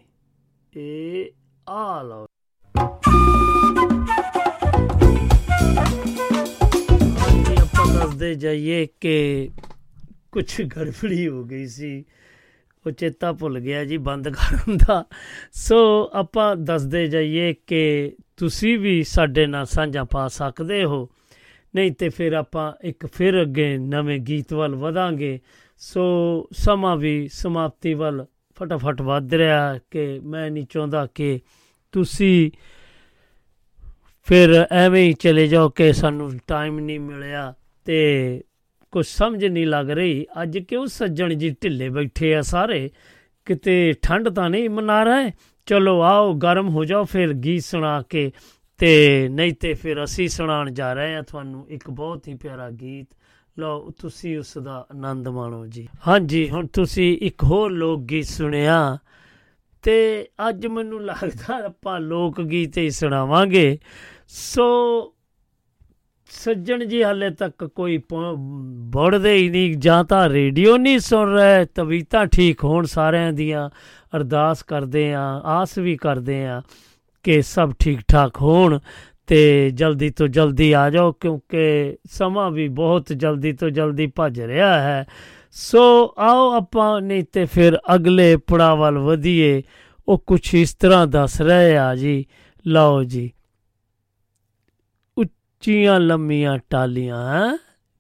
ਇਹ 0.77 1.25
ਆ 1.69 2.01
ਲਓ 2.03 2.25
ਆਪਾਂ 7.57 7.85
ਦੱਸਦੇ 7.93 8.35
ਜਾਈਏ 8.35 8.87
ਕਿ 9.01 9.49
ਕੁਝ 10.31 10.61
ਗੜਬੜੀ 10.61 11.27
ਹੋ 11.27 11.43
ਗਈ 11.43 11.67
ਸੀ। 11.67 12.05
ਉਹ 12.87 12.91
ਚੇਤਾ 12.91 13.33
ਭੁੱਲ 13.33 13.59
ਗਿਆ 13.59 13.85
ਜੀ, 13.85 13.97
ਬੰਦ 13.97 14.29
ਕਰਨ 14.29 14.77
ਦਾ 14.77 15.05
ਸੋ 15.51 16.09
ਆਪਾਂ 16.13 16.55
ਦੱਸਦੇ 16.55 17.07
ਜਾਈਏ 17.07 17.55
ਕਿ 17.67 18.13
ਤੁਸੀਂ 18.37 18.79
ਵੀ 18.79 19.03
ਸਾਡੇ 19.03 19.45
ਨਾਲ 19.45 19.65
ਸਾਂਝਾ 19.65 20.03
ਪਾ 20.03 20.27
ਸਕਦੇ 20.27 20.83
ਹੋ। 20.83 21.09
ਨਹੀਂ 21.75 21.91
ਤੇ 21.91 22.09
ਫਿਰ 22.09 22.33
ਆਪਾਂ 22.33 22.73
ਇੱਕ 22.81 23.05
ਫਿਰ 23.05 23.41
ਅੱਗੇ 23.41 23.77
ਨਵੇਂ 23.77 24.19
ਗੀਤ 24.19 24.53
ਵੱਲ 24.53 24.75
ਵਧਾਂਗੇ। 24.75 25.39
ਸੋ 25.77 26.03
ਸਮਾਂ 26.51 26.97
ਵੀ 26.97 27.29
ਸਮਾਪਤੀ 27.33 27.93
ਵੱਲ 27.93 28.25
ਫਟਾਫਟ 28.55 29.01
ਵੱਧ 29.01 29.33
ਰਿਹਾ 29.33 29.79
ਕਿ 29.91 30.19
ਮੈਂ 30.19 30.51
ਨਹੀਂ 30.51 30.65
ਚਾਹੁੰਦਾ 30.69 31.07
ਕਿ 31.15 31.39
ਤੁਸੀਂ 31.91 32.51
ਫਿਰ 34.23 34.67
ਐਵੇਂ 34.71 35.03
ਹੀ 35.03 35.13
ਚਲੇ 35.13 35.47
ਜਾਓ 35.47 35.69
ਕਿ 35.69 35.93
ਸਾਨੂੰ 35.93 36.31
ਟਾਈਮ 36.47 36.79
ਨਹੀਂ 36.79 36.99
ਮਿਲਿਆ 36.99 37.53
ਤੇ 37.85 38.41
ਕੁਝ 38.91 39.05
ਸਮਝ 39.05 39.45
ਨਹੀਂ 39.45 39.67
ਲੱਗ 39.67 39.89
ਰਹੀ। 39.89 40.25
ਅੱਜ 40.41 40.57
ਕਿਉਂ 40.57 40.87
ਸੱਜਣ 40.87 41.33
ਜੀ 41.33 41.55
ਢਿੱਲੇ 41.63 41.89
ਬੈਠੇ 41.89 42.35
ਆ 42.35 42.41
ਸਾਰੇ? 42.41 42.89
ਕਿਤੇ 43.45 43.93
ਠੰਡ 44.01 44.29
ਤਾਂ 44.29 44.49
ਨਹੀਂ 44.49 44.69
ਮਨਾ 44.69 45.03
ਰਹੇ? 45.03 45.31
ਚਲੋ 45.65 46.01
ਆਓ, 46.01 46.33
ਗਰਮ 46.33 46.69
ਹੋ 46.69 46.85
ਜਾਓ, 46.85 47.03
ਫਿਰ 47.03 47.33
ਗੀਤ 47.33 47.63
ਸੁਣਾ 47.63 48.01
ਕੇ 48.01 48.31
ਤੇ 48.77 49.27
ਨਹੀਂ 49.31 49.53
ਤੇ 49.53 49.73
ਫਿਰ 49.73 50.03
ਅਸੀਂ 50.03 50.29
ਸੁਣਾਉਣ 50.29 50.71
ਜਾ 50.71 50.93
ਰਹੇ 50.93 51.15
ਆ 51.15 51.21
ਤੁਹਾਨੂੰ 51.21 51.69
ਇੱਕ 51.69 51.89
ਬਹੁਤ 51.89 52.27
ਹੀ 52.27 52.33
ਪਿਆਰਾ 52.33 52.69
ਗੀਤ। 52.69 53.07
ਲਓ, 53.59 53.91
ਤੁਸੀਂ 53.99 54.39
ਉਸ 54.39 54.57
ਦਾ 54.57 54.87
ਆਨੰਦ 54.91 55.27
ਮਾਣੋ 55.27 55.65
ਜੀ। 55.67 55.87
ਹਾਂਜੀ, 56.07 56.49
ਹੁਣ 56.49 56.67
ਤੁਸੀਂ 56.67 57.17
ਇੱਕ 57.21 57.43
ਹੋਰ 57.43 57.71
ਲੋਕ 57.71 58.01
ਗੀਤ 58.01 58.25
ਸੁਣਿਆ 58.25 58.97
ਤੇ 59.81 60.27
ਅੱਜ 60.49 60.67
ਮੈਨੂੰ 60.67 61.05
ਲੱਗਦਾ 61.05 61.65
ਆਪਾਂ 61.65 61.99
ਲੋਕ 61.99 62.41
ਗੀਤ 62.41 62.77
ਹੀ 62.77 62.89
ਸੁਣਾਵਾਂਗੇ। 62.89 63.79
ਸੋ 64.27 64.67
ਸੱਜਣ 66.29 66.85
ਜੀ, 66.85 67.03
ਹਾਲੇ 67.03 67.29
ਤੱਕ 67.29 67.65
ਕੋਈ 67.65 68.01
ਬੜਦੇ 68.89 69.33
ਹੀ 69.33 69.49
ਨਹੀਂ, 69.49 69.75
ਜਾਂ 69.75 70.03
ਤਾਂ 70.03 70.29
ਰੇਡੀਓ 70.29 70.77
ਨਹੀਂ 70.77 70.99
ਸੁਣ 70.99 71.29
ਰਹੇ, 71.29 71.65
ਤਵੀਤਾਂ 71.65 72.25
ਠੀਕ 72.25 72.63
ਹੋਣ 72.63 72.85
ਸਾਰਿਆਂ 72.85 73.33
ਦੀਆਂ, 73.33 73.69
ਅਰਦਾਸ 74.15 74.63
ਕਰਦੇ 74.63 75.13
ਆ, 75.13 75.41
ਆਸ 75.45 75.77
ਵੀ 75.77 75.97
ਕਰਦੇ 75.97 76.45
ਆ 76.45 76.61
ਕਿ 77.23 77.41
ਸਭ 77.41 77.71
ਠੀਕ 77.79 77.99
ਠਾਕ 78.07 78.41
ਹੋਣ 78.41 78.79
ਤੇ 79.27 79.69
ਜਲਦੀ 79.69 80.09
ਤੋਂ 80.09 80.27
ਜਲਦੀ 80.27 80.71
ਆ 80.71 80.89
ਜਾਓ, 80.89 81.11
ਕਿਉਂਕਿ 81.11 81.97
ਸਮਾਂ 82.05 82.51
ਵੀ 82.51 82.67
ਬਹੁਤ 82.67 83.13
ਜਲਦੀ 83.13 83.53
ਤੋਂ 83.53 83.69
ਜਲਦੀ 83.69 84.07
ਭੱਜ 84.07 84.41
ਰਿਹਾ 84.41 84.81
ਹੈ। 84.81 85.05
ਸੋ 85.51 86.15
ਆਓ 86.17 86.51
ਆਪਾਂ, 86.51 87.01
ਨਹੀਂ 87.01 87.23
ਤੇ 87.31 87.45
ਫਿਰ 87.45 87.77
ਅਗਲੇ 87.95 88.35
ਪੜਾਅ 88.37 88.75
ਵੱਲ 88.75 88.97
ਵਧੀਏ, 88.97 89.63
ਉਹ 90.07 90.23
ਕੁਝ 90.27 90.55
ਇਸ 90.55 90.73
ਤਰ੍ਹਾਂ 90.73 91.07
ਦੱਸ 91.07 91.41
ਰਹੇ 91.41 91.77
ਆ 91.77 91.95
ਜੀ। 91.95 92.25
ਲਓ 92.67 93.03
ਜੀ। 93.03 93.31
ਉੱਚੀਆਂ 95.59 95.99
ਲੰਮੀਆਂ 95.99 96.59
ਟਾਲੀਆਂ 96.69 97.57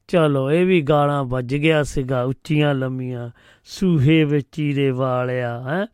ਚਲੋ, 0.07 0.51
ਇਹ 0.51 0.65
ਵੀ 0.65 0.81
ਗਾਲਾਂ 0.81 1.23
ਵੱਜ 1.23 1.55
ਗਿਆ 1.55 1.83
ਸੀਗਾ, 1.83 2.23
ਉੱਚੀਆਂ 2.23 2.75
ਲੰਮੀਆਂ, 2.75 3.29
ਸੂਹੇ 3.65 4.23
ਵਿੱਚ 4.23 4.47
ਚੀਰੇ 4.51 4.91
ਵਾਲਿਆ, 4.91 5.61
ਹੈ? 5.61 5.85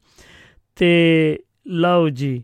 ਤੇ 0.76 1.40
ਲਓ 1.68 2.10
ਜੀ, 2.10 2.44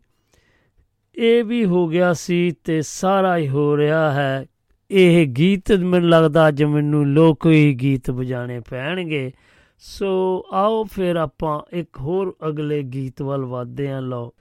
ਇਹ 1.15 1.43
ਵੀ 1.43 1.65
ਹੋ 1.65 1.87
ਗਿਆ 1.87 2.13
ਸੀ 2.13 2.51
ਤੇ 2.63 2.81
ਸਾਰਾ 2.81 3.37
ਹੀ 3.37 3.49
ਹੋ 3.49 3.77
ਰਿਹਾ 3.77 4.11
ਹੈ। 4.11 4.45
ਇਹ 4.91 5.27
ਗੀਤ 5.27 5.71
ਮੈਨੂੰ 5.71 6.09
ਲੱਗਦਾ 6.09 6.47
ਅੱਜ 6.47 6.63
ਮੈਨੂੰ 6.63 7.07
ਲੋਕ 7.07 7.45
ਹੀ 7.45 7.73
ਗੀਤ 7.73 8.09
ਵਜਾਣੇ 8.09 8.59
ਪੈਣਗੇ। 8.59 9.31
ਸੋ 9.79 10.43
ਆਓ 10.51 10.83
ਫਿਰ 10.83 11.15
ਆਪਾਂ 11.15 11.61
ਇੱਕ 11.73 11.99
ਹੋਰ 11.99 12.35
ਅਗਲੇ 12.47 12.83
ਗੀਤ 12.83 13.21
ਵੱਲ 13.21 13.45
ਵਧਦੇ 13.45 13.91
ਹਾਂ, 13.91 14.01
ਲਓ। 14.01 14.33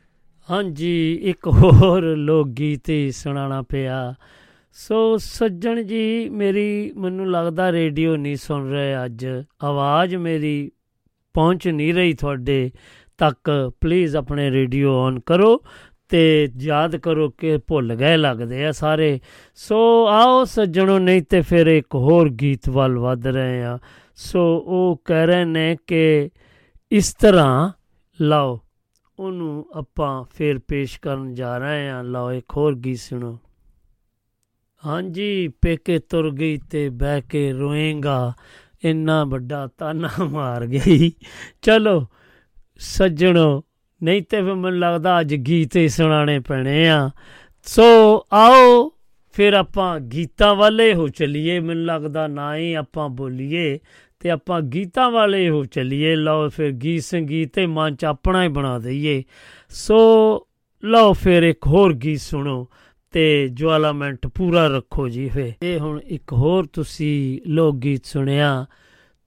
ਹਾਂਜੀ, 0.50 1.18
ਇੱਕ 1.22 1.46
ਹੋਰ 1.46 2.16
ਲੋਕ 2.16 2.48
ਗੀਤ 2.48 2.90
ਹੀ 2.90 3.10
ਸੁਣਾਉਣਾ 3.10 3.62
ਪਿਆ। 3.62 4.14
ਸੋ 4.72 5.16
ਸੱਜਣ 5.16 5.82
ਜੀ, 5.82 6.28
ਮੇਰੀ 6.28 6.92
ਮੈਨੂੰ 6.96 7.30
ਲੱਗਦਾ 7.30 7.72
ਰੇਡੀਓ 7.72 8.16
ਨਹੀਂ 8.16 8.36
ਸੁਣ 8.36 8.70
ਰਹੇ 8.70 9.04
ਅੱਜ। 9.04 9.26
ਆਵਾਜ਼ 9.64 10.14
ਮੇਰੀ 10.16 10.70
ਪਹੁੰਚ 11.34 11.68
ਨਹੀਂ 11.68 11.94
ਰਹੀ 11.94 12.12
ਤੁਹਾਡੇ 12.12 12.70
ਤੱਕ। 13.18 13.72
ਪਲੀਜ਼ 13.80 14.16
ਆਪਣੇ 14.16 14.50
ਰੇਡੀਓ 14.50 14.92
ਔਨ 14.94 15.20
ਕਰੋ 15.20 15.62
ਤੇ 16.08 16.48
ਯਾਦ 16.60 16.96
ਕਰੋ 16.96 17.28
ਕਿ 17.30 17.58
ਭੁੱਲ 17.66 17.94
ਗਏ 17.94 18.16
ਲੱਗਦੇ 18.16 18.66
ਆ 18.66 18.72
ਸਾਰੇ। 18.72 19.20
ਸੋ 19.54 20.06
ਆਓ 20.06 20.44
ਸੱਜਣੋ, 20.44 20.98
ਨਹੀਂ 20.98 21.22
ਤੇ 21.22 21.40
ਫਿਰ 21.40 21.66
ਇੱਕ 21.66 21.94
ਹੋਰ 21.94 22.28
ਗੀਤ 22.28 22.68
ਵੱਲ 22.68 22.98
ਵਧ 22.98 23.26
ਰਹੇ 23.26 23.62
ਆ। 23.62 23.78
ਸੋ 24.16 24.56
ਉਹ 24.66 25.02
ਕਹਿ 25.04 25.26
ਰਹੇ 25.26 25.44
ਨੇ 25.44 25.76
ਕਿ 25.86 26.30
ਇਸ 26.92 27.14
ਤਰ੍ਹਾਂ 27.14 27.70
ਲਓ, 28.20 28.60
ਉਹਨੂੰ 29.18 29.66
ਆਪਾਂ 29.74 30.24
ਫਿਰ 30.34 30.58
ਪੇਸ਼ 30.58 31.00
ਕਰਨ 31.00 31.34
ਜਾ 31.34 31.58
ਰਹੇ 31.58 31.88
ਆ। 31.90 32.02
ਲਓ, 32.02 32.32
ਇੱਕ 32.32 32.56
ਹੋਰ 32.56 32.74
ਗੀਤ 32.74 32.98
ਸੁਣੋ। 32.98 33.38
ਹਾਂਜੀ, 34.86 35.48
ਪੇਕੇ 35.48 35.98
ਤੁਰ 35.98 36.30
ਗਈ 36.30 36.58
ਤੇ 36.70 36.88
ਬਹਿ 36.88 37.22
ਕੇ 37.22 37.52
ਰੋਏਗਾ। 37.52 38.32
ਇੰਨਾ 38.84 39.24
ਵੱਡਾ 39.24 39.68
ਤਾਨਾ 39.78 40.08
ਮਾਰ 40.24 40.66
ਗਈ। 40.66 41.12
ਚਲੋ, 41.62 42.06
ਸੱਜਣੋ, 42.78 43.64
ਨਹੀਂ 44.02 44.22
ਤੇ 44.22 44.42
ਫਿਰ 44.42 44.54
ਮੈਨੂੰ 44.54 44.78
ਲੱਗਦਾ 44.78 45.20
ਅੱਜ 45.20 45.34
ਗੀਤ 45.34 45.76
ਹੀ 45.76 45.88
ਸੁਣਾਣੇ 45.88 46.40
ਪੈਣੇ 46.40 46.88
ਆ। 46.88 47.10
ਸੋ, 47.62 47.82
ਆਓ, 48.32 48.92
ਫਿਰ 49.32 49.52
ਆਪਾਂ 49.52 50.00
ਗੀਤਾਂ 50.00 50.54
ਵਾਲੇ 50.54 50.94
ਹੋ 50.94 51.08
ਚੱਲੀਏ। 51.08 51.60
ਮੈਨੂੰ 51.60 51.84
ਲੱਗਦਾ 51.84 52.26
ਨਾ 52.26 52.56
ਹੀ 52.56 52.74
ਆਪਾਂ 52.74 53.08
ਬੋਲੀਏ 53.08 53.78
ਤੇ 54.20 54.30
ਆਪਾਂ 54.30 54.60
ਗੀਤਾਂ 54.60 55.10
ਵਾਲੇ 55.10 55.48
ਹੋ 55.48 55.64
ਚੱਲੀਏ। 55.64 56.16
ਲਓ 56.16 56.48
ਫਿਰ 56.48 56.70
ਗੀਤ 56.70 57.02
ਸੰਗੀਤ 57.02 57.54
ਤੇ 57.54 57.66
ਮਨ 57.66 57.96
ਚ 57.96 58.04
ਆਪਣਾ 58.04 58.42
ਹੀ 58.42 58.48
ਬਣਾ 58.48 58.78
ਦਈਏ। 58.78 59.24
ਸੋ, 59.68 59.98
ਲਓ 60.84 61.12
ਫਿਰ 61.12 61.42
ਇੱਕ 61.42 61.66
ਹੋਰ 61.66 61.92
ਗੀਤ 61.92 62.20
ਸੁਣੋ। 62.20 62.68
ਤੇ 63.10 63.48
ਜਵਾਲਾਮੈਂਟ 63.48 64.26
ਪੂਰਾ 64.26 64.66
ਰੱਖੋ 64.66 65.08
ਜੀ 65.08 65.28
ਫੇ। 65.28 65.52
ਇਹ 65.62 65.78
ਹੁਣ 65.78 66.00
ਇੱਕ 66.00 66.32
ਹੋਰ 66.32 66.66
ਤੁਸੀਂ 66.66 67.40
ਲੋਕ 67.46 67.76
ਗੀਤ 67.76 68.06
ਸੁਣਿਆ 68.06 68.66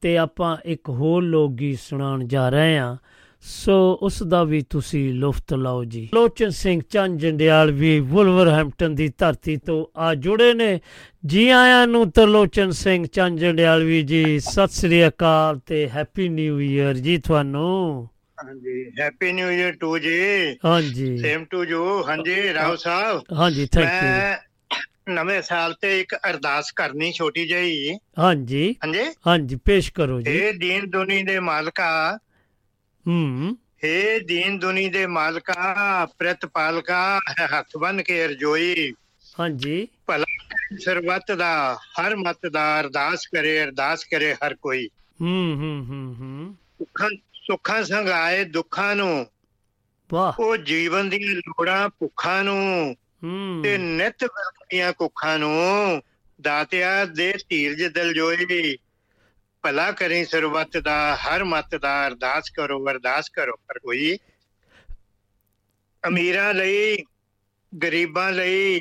ਤੇ 0.01 0.17
ਆਪਾਂ 0.17 0.57
ਇੱਕ 0.65 0.89
ਹੋਰ 0.89 1.23
ਲੋਕ 1.23 1.51
ਗੀਤ 1.51 1.79
ਸੁਣਾਉਣ 1.79 2.27
ਜਾ 2.27 2.49
ਰਹੇ 2.49 2.77
ਹਾਂ। 2.77 2.97
ਸੋ 3.41 3.99
ਉਸ 4.01 4.23
ਦਾ 4.23 4.43
ਵੀ 4.43 4.61
ਤੁਸੀਂ 4.69 5.13
ਲੁਫਤ 5.13 5.53
ਲਓ 5.53 5.83
ਜੀ। 5.83 6.09
ਲੋਚਨ 6.13 6.49
ਸਿੰਘ 6.49 6.81
ਚੰਨ 6.89 7.17
ਜੰਡਿਆਲ 7.17 7.71
ਵੀ 7.71 7.99
ਵੁਲਵਰਹੈਂਪਟਨ 7.99 8.95
ਦੀ 8.95 9.11
ਧਰਤੀ 9.17 9.57
ਤੋਂ 9.57 9.85
ਆ 9.97 10.15
ਜੁੜੇ 10.15 10.53
ਨੇ। 10.53 10.79
ਜੀ 11.25 11.49
ਆਇਆਂ 11.49 11.87
ਨੂੰ 11.87 12.11
ਤਰਲੋਚਨ 12.11 12.71
ਸਿੰਘ 12.71 13.05
ਚੰਨ 13.05 13.35
ਜੰਡਿਆਲ 13.35 13.83
ਵੀ 13.83 14.01
ਜੀ, 14.01 14.39
ਸਤਿ 14.39 14.67
ਸ੍ਰੀ 14.67 15.07
ਅਕਾਲ 15.07 15.59
ਤੇ 15.65 15.89
ਹੈਪੀ 15.89 16.29
ਨਿਊ 16.29 16.59
ਈਅਰ 16.59 16.93
ਜੀ 16.93 17.17
ਤੁਹਾਨੂੰ। 17.17 18.07
ਹਾਂਜੀ 18.43 18.91
ਹੈਪੀ 18.99 19.31
ਨਿਊ 19.31 19.49
ਈਅਰ 19.51 19.71
ਟੂ 19.71 19.97
ਜੀ। 19.97 20.55
ਹਾਂਜੀ। 20.65 21.17
ਸੇਮ 21.17 21.45
ਟੂ 21.45 21.63
ਯੂ 21.63 22.03
ਹਾਂਜੀ 22.03 22.53
ਰਾਓ 22.53 22.75
ਸਾਹਿਬ। 22.75 23.21
ਹਾਂਜੀ 23.39 23.65
ਥੈਂਕ 23.65 24.03
ਯੂ 24.03 24.09
ਮੈਂ 24.09 24.37
ਨਵੇਂ 25.09 25.41
ਸਾਲ 25.41 25.73
ਤੇ 25.81 25.99
ਇੱਕ 25.99 26.15
ਅਰਦਾਸ 26.15 26.71
ਕਰਨੀ 26.71 27.11
ਛੋਟੀ 27.11 27.47
ਜਿਹੀ। 27.47 27.97
ਹਾਂਜੀ। 28.19 28.75
ਹਾਂਜੀ। 28.85 28.99
ਹਾਂਜੀ 29.27 29.55
ਪੇਸ਼ 29.55 29.93
ਕਰੋ 29.93 30.21
ਜੀ। 30.21 30.31
ਇਹ 30.31 30.53
ਦੀਨ 30.53 30.89
ਦੁਨੀ 30.89 31.23
ਦੇ 31.23 31.39
ਮਾਲਕਾ। 31.39 32.17
ਹੂੰ। 33.07 33.57
हे 33.85 34.19
ਦੀਨ 34.25 34.59
ਦੁਨੀ 34.59 34.89
ਦੇ 34.89 35.07
ਮਾਲਕਾ 35.07 36.07
ਪ੍ਰਤਪਾਲਕਾ 36.17 37.19
ਹੱਥ 37.53 37.77
ਬਨ 37.77 38.01
ਕੇ 38.01 38.25
ਅਰਜੋਈ। 38.25 38.93
ਹਾਂਜੀ। 39.39 39.87
ਭਲਾ 40.07 40.25
ਸਰਬੱਤ 40.79 41.31
ਦਾ 41.31 41.77
ਹਰ 41.99 42.15
ਮਤ 42.15 42.47
ਦਾ 42.47 42.79
ਅਰਦਾਸ 42.79 43.27
ਕਰੇ 43.27 43.63
ਅਰਦਾਸ 43.63 44.05
ਕਰੇ 44.05 44.33
ਹਰ 44.33 44.55
ਕੋਈ। 44.55 44.87
ਹੂੰ 45.21 45.55
ਹੂੰ 45.55 45.85
ਹੂੰ 45.85 46.15
ਹੂੰ। 46.15 46.55
ਸੁੱਖਾਂ 47.47 47.83
ਆਏ 48.13 48.43
ਦੁੱਖਾਂ 48.43 48.95
ਨੂੰ। 48.95 49.27
ਵਾਹ। 50.11 50.33
ਉਹ 50.39 50.57
ਜੀਵਨ 50.57 51.09
ਦੀਆਂ 51.09 51.31
ਲੋੜਾਂ 51.31 51.89
ਭੁੱਖਾਂ 51.89 52.43
ਨੂੰ 52.43 52.95
ਤੇ 53.63 53.77
ਨਿਤ 53.77 54.23
ਵਰਤੀਆਂ 54.23 54.93
ਕੁੱਖਾਂ 54.93 55.39
ਨੂੰ। 55.39 56.01
ਦਾਤਿਆ 56.41 57.05
ਦੇ 57.05 57.33
ਧੀਰਜ 57.49 57.83
ਦਿਲ 57.83 58.13
ਜੋਈ 58.13 58.77
ਭਲਾ 59.61 59.91
ਕਰੀ 59.91 60.25
ਸਰਬੱਤ 60.25 60.77
ਦਾ 60.77 61.15
ਹਰ 61.15 61.43
ਮਤ 61.43 61.75
ਦਾ 61.75 62.07
ਅਰਦਾਸ 62.07 62.49
ਕਰੋ 62.49 62.91
ਅਰਦਾਸ 62.91 63.29
ਕਰੋ 63.29 63.53
ਪਰ 63.67 63.79
ਕੋਈ। 63.79 64.17
ਅਮੀਰਾਂ 66.07 66.53
ਲਈ 66.53 66.97
ਗਰੀਬਾਂ 67.83 68.31
ਲਈ 68.31 68.79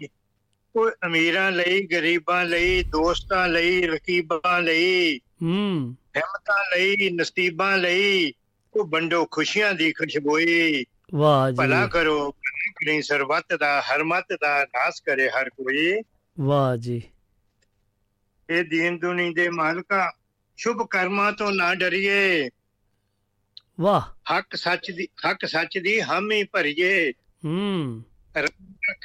ਕੋਈ 0.75 0.93
ਅਮੀਰਾਂ 1.07 1.53
ਲਈ 1.53 1.87
ਗਰੀਬਾਂ 1.87 2.45
ਲਈ 2.45 2.83
ਦੋਸਤਾਂ 2.83 3.49
ਲਈ 3.49 3.83
ਰਕੀਬਾਂ 3.83 4.63
ਲਈ 4.63 5.19
ਹੂੰ। 5.43 5.97
ਹਿੰਮਤਾਂ 6.17 6.77
ਲਈ 6.77 7.11
ਨਸੀਬਾਂ 7.11 7.79
ਲਈ 7.79 8.33
ਉਹ 8.75 8.87
ਵੰਡੋ 8.87 9.27
ਖੁਸ਼ੀਆਂ 9.31 9.75
ਦੀ 9.75 9.93
ਖੁਸ਼ਬੋਈ। 9.93 10.85
ਵਾਹ 11.15 11.51
ਜੀ। 11.51 11.57
ਭਲਾ 11.57 11.87
ਕਰੋ 11.87 12.31
ਕਰੀ 12.31 13.03
ਸਰਬੱਤ 13.03 13.55
ਦਾ 13.55 13.81
ਹਰ 13.81 14.05
ਮਤ 14.05 14.27
ਦਾ 14.41 14.63
ਅਰਦਾਸ 14.63 15.01
ਕਰੇ 15.01 15.31
ਹਰ 15.31 15.51
ਕੋਈ। 15.51 16.01
ਵਾਹ 16.41 16.77
ਜੀ। 16.77 17.03
ਇਹ 18.51 18.65
ਦੀਨ 18.65 18.99
ਦੁਨੀ 18.99 19.35
ਦੇ 19.35 19.49
ਮਾਲਕਾ 19.49 20.13
ਸ਼ੁਭ 20.57 20.87
ਕਰਮਾਂ 20.91 21.33
ਤੋਂ 21.33 21.53
ਨਾ 21.53 21.75
ਡਰੀਏ। 21.75 22.51
ਵਾਹ। 23.81 24.01
ਹੱਕ 24.37 24.57
ਸੱਚ 24.57 24.91
ਦੀ 24.91 25.09
ਹੱਕ 25.29 25.47
ਸੱਚ 25.47 25.79
ਦੀ 25.79 26.03
ਹਾਮੀ 26.03 26.45
ਭਰੀਏ। 26.45 27.13
ਹੂੰ। 27.45 28.05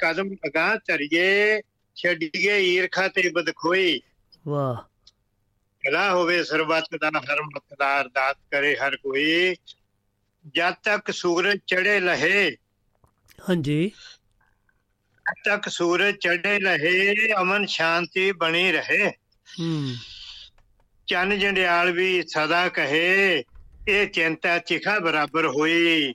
ਕਦਮ 0.02 0.34
ਅਗਾਹ 0.46 0.76
ਧਰੀਏ 0.76 1.60
ਛੱਡੀਏ 1.94 2.58
ਈਰਖਾ 2.58 3.08
ਤੇ 3.08 3.30
ਬਦਖੋਈ। 3.30 4.00
ਵਾਹ। 4.48 4.97
ਭਲਾ 5.84 6.10
ਹੋਵੇ 6.10 6.44
ਸਰਬੱਤ 6.44 6.96
ਦਾ 7.00 7.08
ਹਰ 7.08 7.42
ਮਤ 7.42 7.74
ਦਾ 7.78 8.00
ਅਰਦਾਸ 8.00 8.36
ਕਰੇ 8.50 8.76
ਹਰ 8.76 8.96
ਕੋਈ। 8.96 9.54
ਜਦ 10.54 10.74
ਤੱਕ 10.84 11.10
ਸੂਰਜ 11.10 11.58
ਚੜੇ 11.66 12.00
ਲਹੇ 12.00 12.56
ਹਾਂਜੀ। 13.50 13.90
ਜਦ 15.26 15.34
ਤੱਕ 15.44 15.68
ਸੂਰਜ 15.68 16.14
ਚੜੇ 16.16 16.58
ਲਹੇ 16.58 17.14
ਅਮਨ 17.32 17.66
ਸ਼ਾਂਤੀ 17.66 18.32
ਬਣੀ 18.32 18.72
ਰਹੇ। 18.72 19.10
ਹੂੰ। 19.60 19.94
ਚੰਨ 21.06 21.38
ਜੰਡਿਆਲ 21.38 21.92
ਵੀ 21.92 22.22
ਸਦਾ 22.22 22.68
ਕਹੇ 22.68 23.44
ਇਹ 23.88 24.06
ਚਿੰਤਾ 24.08 24.58
ਚਿਖਾ 24.58 24.98
ਬਰਾਬਰ 24.98 25.46
ਹੋਈ। 25.46 26.14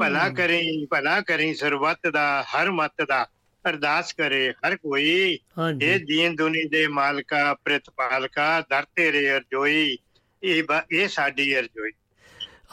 ਭਲਾ 0.00 0.28
ਕਰੀ 0.28 0.86
ਭਲਾ 0.86 1.20
ਕਰੀ 1.20 1.54
ਸਰਬੱਤ 1.54 2.06
ਦਾ 2.06 2.42
ਹਰ 2.42 2.70
ਮਤ 2.70 3.02
ਦਾ। 3.08 3.26
ਅਰਦਾਸ 3.68 4.12
ਕਰੇ 4.12 4.52
ਹਰ 4.52 4.76
ਕੋਈ। 4.76 5.38
ਇਹ 5.82 5.98
ਦੀਨ 6.04 6.36
ਦੁਨੀ 6.36 6.64
ਦੇ 6.64 6.86
ਮਾਲਕਾ 6.86 7.54
ਪ੍ਰਤਪਾਲਕਾ 7.54 8.60
ਦਰ 8.60 8.82
ਤੇਰੇ 8.96 9.30
ਅਰਜੋਈ। 9.30 9.98
ਇਹ 10.42 10.62
ਇਹ 10.92 11.08
ਸਾਡੀ 11.08 11.58
ਅਰਜੋਈ। 11.58 11.90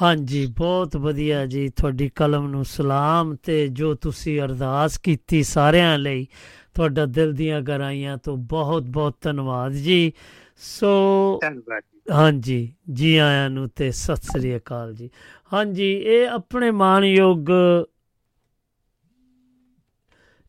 ਹਾਂਜੀ 0.02 0.46
ਬਹੁਤ 0.46 0.96
ਵਧੀਆ 0.98 1.46
ਜੀ 1.46 1.70
ਤੁਹਾਡੀ 1.70 2.10
ਕਲਮ 2.16 2.48
ਨੂੰ 2.48 2.66
ਸਲਾਮ 2.66 3.36
ਤੇ 3.36 3.68
ਜੋ 3.68 3.94
ਤੁਸੀਂ 3.96 4.42
ਅਰਦਾਸ 4.42 4.98
ਕੀਤੀ 4.98 5.44
ਸਾਰਿਆਂ 5.44 5.98
ਲਈ 6.00 6.28
ਤੁਹਾਡਾ 6.74 7.06
ਦਿਲ 7.06 7.34
ਦੀਆਂ 7.34 7.62
ਗਹਿਰਾਈਆਂ 7.62 8.18
ਤੋਂ 8.18 8.38
ਬਹੁਤ 8.38 8.84
ਬਹੁਤ 8.84 9.16
ਧੰਨਵਾਦ 9.22 9.72
ਜੀ। 9.72 10.14
ਸੋ 10.58 11.40
ਧੰਨਵਾਦ। 11.42 11.84
ਹਾਂਜੀ 12.12 12.74
ਜੀ 12.94 13.18
ਆਇਆਂ 13.18 13.50
ਨੂੰ 13.50 13.70
ਤੇ 13.70 13.92
ਸਤਿ 13.92 14.16
ਸ੍ਰੀ 14.16 14.58
ਅਕਾਲ 14.58 14.94
ਜੀ। 14.94 15.10
ਹਾਂਜੀ 15.54 15.92
ਇਹ 15.94 16.28
ਆਪਣੇ 16.28 16.72
ਮਾਨਯੋਗ 16.72 17.50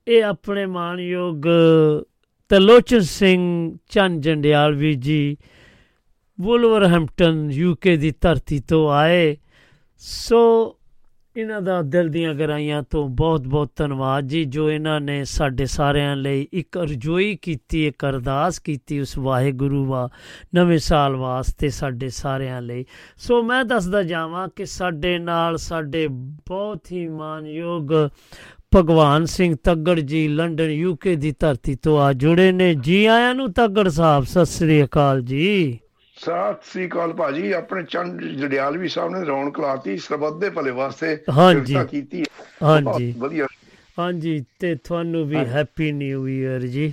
ਇਹ 0.09 0.25
ਆਪਣੇ 0.25 0.67
ਮਾਨਯੋਗ 0.67 1.43
ਤਲੋਚਨ 2.49 3.01
ਸਿੰਘ 3.01 3.77
ਚੰਨ 3.91 4.21
ਜੰਡਿਆਲਵੀ 4.21 4.95
ਜੀ 4.95 5.37
ਵੁਲਵਰਹੈਂਪਟਨ 6.41 7.51
ਯੂਕੇ 7.51 7.97
ਦੀ 7.97 8.13
ਧਰਤੀ 8.21 8.59
ਤੋਂ 8.59 8.91
ਆਏ। 8.91 9.37
ਸੋ 9.99 10.77
ਇਹਨਾਂ 11.37 11.63
ਦਾ 11.63 11.83
ਦਿਲ 11.83 12.09
ਦੀਆਂ 12.09 12.35
ਗਹਿਰਾਈਆਂ 12.35 12.83
ਤੋਂ 12.83 13.09
ਬਹੁਤ 13.09 13.49
ਬਹੁਤ 13.49 13.71
ਧੰਨਵਾਦ 13.77 14.25
ਜੀ, 14.25 14.45
ਜੋ 14.45 14.71
ਇਹਨਾਂ 14.71 15.01
ਨੇ 15.01 15.25
ਸਾਡੇ 15.25 15.67
ਸਾਰਿਆਂ 15.67 16.17
ਲਈ 16.17 16.49
ਇੱਕ 16.53 16.79
ਅਰਜ਼ੋਈ 16.79 17.39
ਕੀਤੀ, 17.43 17.87
ਇੱਕ 17.87 18.05
ਅਰਦਾਸ 18.05 18.59
ਕੀਤੀ 18.59 19.01
ਉਸ 19.01 19.19
ਵਾਹਿਗੁਰੂ 19.19 19.85
ਵਾ 19.85 20.09
ਨਵੇਂ 20.55 20.79
ਸਾਲ 20.79 21.17
ਵਾਸਤੇ 21.17 21.69
ਸਾਡੇ 21.69 22.09
ਸਾਰਿਆਂ 22.09 22.63
ਲਈ। 22.63 22.85
ਸੋ 23.17 23.43
ਮੈਂ 23.43 23.65
ਦੱਸਦਾ 23.65 24.03
ਜਾਵਾਂ 24.03 24.49
ਕਿ 24.57 24.67
ਸਾਡੇ 24.67 25.19
ਨਾਲ 25.19 25.57
ਸਾਡੇ 25.57 26.09
ਬਹੁਤ 26.11 26.93
ਹੀ 26.93 27.09
ਮਾਨਯੋਗ 27.09 27.93
ਭਗਵਾਨ 28.77 29.25
ਸਿੰਘ 29.25 29.55
ਤੱਗੜ 29.65 29.99
ਜੀ 30.01 30.29
ਲੰਡਨ 30.29 30.71
ਯੂਕੇ 30.71 31.15
ਦੀ 31.17 31.35
ਧਰਤੀ 31.41 31.75
ਤੋਂ 31.75 31.99
ਆ 32.01 32.13
ਜੁੜੇ 32.13 32.53
ਨੇ। 32.53 32.75
ਜੀ 32.75 33.05
ਆਇਆਂ 33.07 33.35
ਨੂੰ 33.35 33.53
ਤੱਗੜ 33.53 33.89
ਸਾਹਿਬ 33.89 34.25
ਸਤਿ 34.25 34.45
ਸ੍ਰੀ 34.45 34.83
ਅਕਾਲ 34.85 35.21
ਜੀ। 35.23 35.79
ਸਤਿ 36.17 36.71
ਸ੍ਰੀ 36.73 36.87
ਅਕਾਲ 36.87 37.13
ਭਾਜੀ 37.13 37.53
ਆਪਣੇ 37.53 37.83
ਚੰਦ 37.83 38.23
ਜੜਿਆਲਵੀ 38.23 38.89
ਸਾਹਿਬ 38.89 39.13
ਨੇ 39.13 39.25
ਰੌਣਕ 39.25 39.61
ਲਾਤੀ 39.61 39.97
ਸਰਬੱਤ 39.99 40.35
ਦੇ 40.35 40.51
ਭਲੇ 40.51 40.71
ਵਾਸਤੇ 40.71 41.17
ਹਾਂਜੀ। 41.31 41.77
ਕੀਤੀ। 41.91 42.25
ਹਾਂਜੀ। 42.63 43.15
ਵਧੀਆ। 43.19 43.47
ਹਾਂਜੀ 43.99 44.45
ਤੇ 44.59 44.75
ਤੁਹਾਨੂੰ 44.75 45.27
ਵੀ 45.27 45.37
ਹੈਪੀ 45.37 45.93
ਨਿਊ 45.93 46.27
ਈਅਰ 46.29 46.61
ਜੀ। 46.67 46.93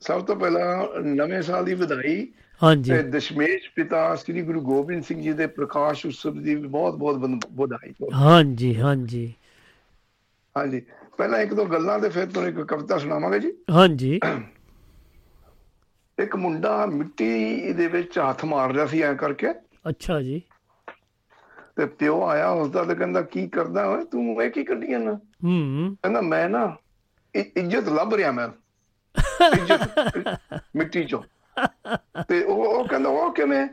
ਸਭ 0.00 0.24
ਤੋਂ 0.24 0.36
ਪਹਿਲਾਂ 0.36 1.00
ਨਵੇਂ 1.02 1.42
ਸਾਲ 1.42 1.64
ਦੀ 1.64 1.74
ਵਧਾਈ 1.74 2.26
ਹਾਂਜੀ। 2.60 2.90
ਤੇ 2.90 3.02
ਦਸ਼ਮੇਸ਼ 3.02 3.70
ਪਿਤਾ 3.76 4.14
ਸ੍ਰੀ 4.14 4.42
ਗੁਰੂ 4.42 4.60
ਗੋਬਿੰਦ 4.60 5.02
ਸਿੰਘ 5.02 5.20
ਜੀ 5.22 5.32
ਦੇ 5.32 5.46
ਪ੍ਰਕਾਸ਼ 5.46 6.06
ਉਤਸਵ 6.06 6.42
ਦੀ 6.42 6.54
ਬਹੁਤ 6.54 6.94
ਬਹੁਤ 6.94 7.40
ਵਧਾਈ। 7.52 7.92
ਹਾਂਜੀ 8.14 8.74
ਹਾਂਜੀ। 8.80 9.32
ਹਾਂਜੀ। 10.56 10.80
ਪਹਿਲਾਂ 11.18 11.40
ਇੱਕ 11.40 11.54
ਦੋ 11.54 11.64
ਗੱਲਾਂ 11.64 11.98
ਤੇ 11.98 12.08
ਫਿਰ 12.08 12.26
ਤੁਹਾਨੂੰ 12.26 12.50
ਇੱਕ 12.50 12.60
ਕਵਿਤਾ 12.68 12.98
ਸੁਣਾਵਾਂਗੇ 12.98 13.38
ਜੀ। 13.38 13.52
ਹਾਂਜੀ। 13.70 14.20
ਇੱਕ 16.18 16.36
ਮੁੰਡਾ 16.36 16.86
ਮਿੱਟੀ 16.86 17.72
ਦੇ 17.72 17.86
ਵਿੱਚ 17.86 18.18
ਹੱਥ 18.18 18.44
ਮਾਰ 18.44 18.72
ਰਿਹਾ 18.72 18.86
ਸੀ 18.86 19.02
ਐ 19.02 19.14
ਕਰਕੇ। 19.14 19.48
ਅੱਛਾ 19.88 20.20
ਜੀ। 20.22 20.42
ਤੇ 21.76 21.86
ਪਿਓ 21.86 22.22
ਆਇਆ 22.22 22.50
ਉਸਦਾ 22.50 22.84
ਤੇ 22.84 22.94
ਕਹਿੰਦਾ 22.94 23.22
ਕੀ 23.22 23.48
ਕਰਦਾ 23.48 23.86
ਓਏ? 23.86 24.04
ਤੂੰ 24.04 24.42
ਇਹ 24.42 24.50
ਕੀ 24.50 24.64
ਕੱਢੀ 24.64 24.86
ਜਾਂਦਾ 24.86 25.12
ਹੂੰ। 25.44 25.96
ਕਹਿੰਦਾ 26.02 26.20
ਮੈਂ 26.20 26.48
ਨਾ 26.48 26.76
ਇੱਜ਼ਤ 27.34 27.88
ਲੱਭ 27.88 28.14
ਰਿਹਾ 28.14 28.32
ਮੈਂ। 28.32 28.48
ਇੱਜ਼ਤ 29.52 29.82
ਮਿੱਟੀ 30.76 31.04
ਚੋਂ। 31.04 31.22
ਤੇ 32.28 32.42
ਉਹ 32.44 32.64
ਉਹ 32.64 32.88
ਕਹਿੰਦਾ 32.88 33.10
ਉਹ 33.10 33.32
ਕਿਵੇਂ? 33.32 33.68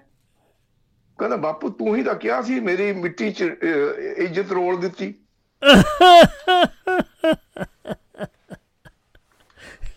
ਕਹਿੰਦਾ 1.19 1.35
ਬਾਪੂ 1.37 1.69
ਤੂੰ 1.69 1.95
ਹੀ 1.95 2.03
ਤਾਂ 2.03 2.15
ਕਿਹਾ 2.15 2.41
ਸੀ 2.41 2.59
ਮੇਰੀ 2.59 2.93
ਮਿੱਟੀ 2.93 3.31
ਚ 3.31 3.41
ਇੱਜ਼ਤ 4.17 4.51
ਰੋਲ 4.51 4.77
ਦਿੱਤੀ। 4.77 5.15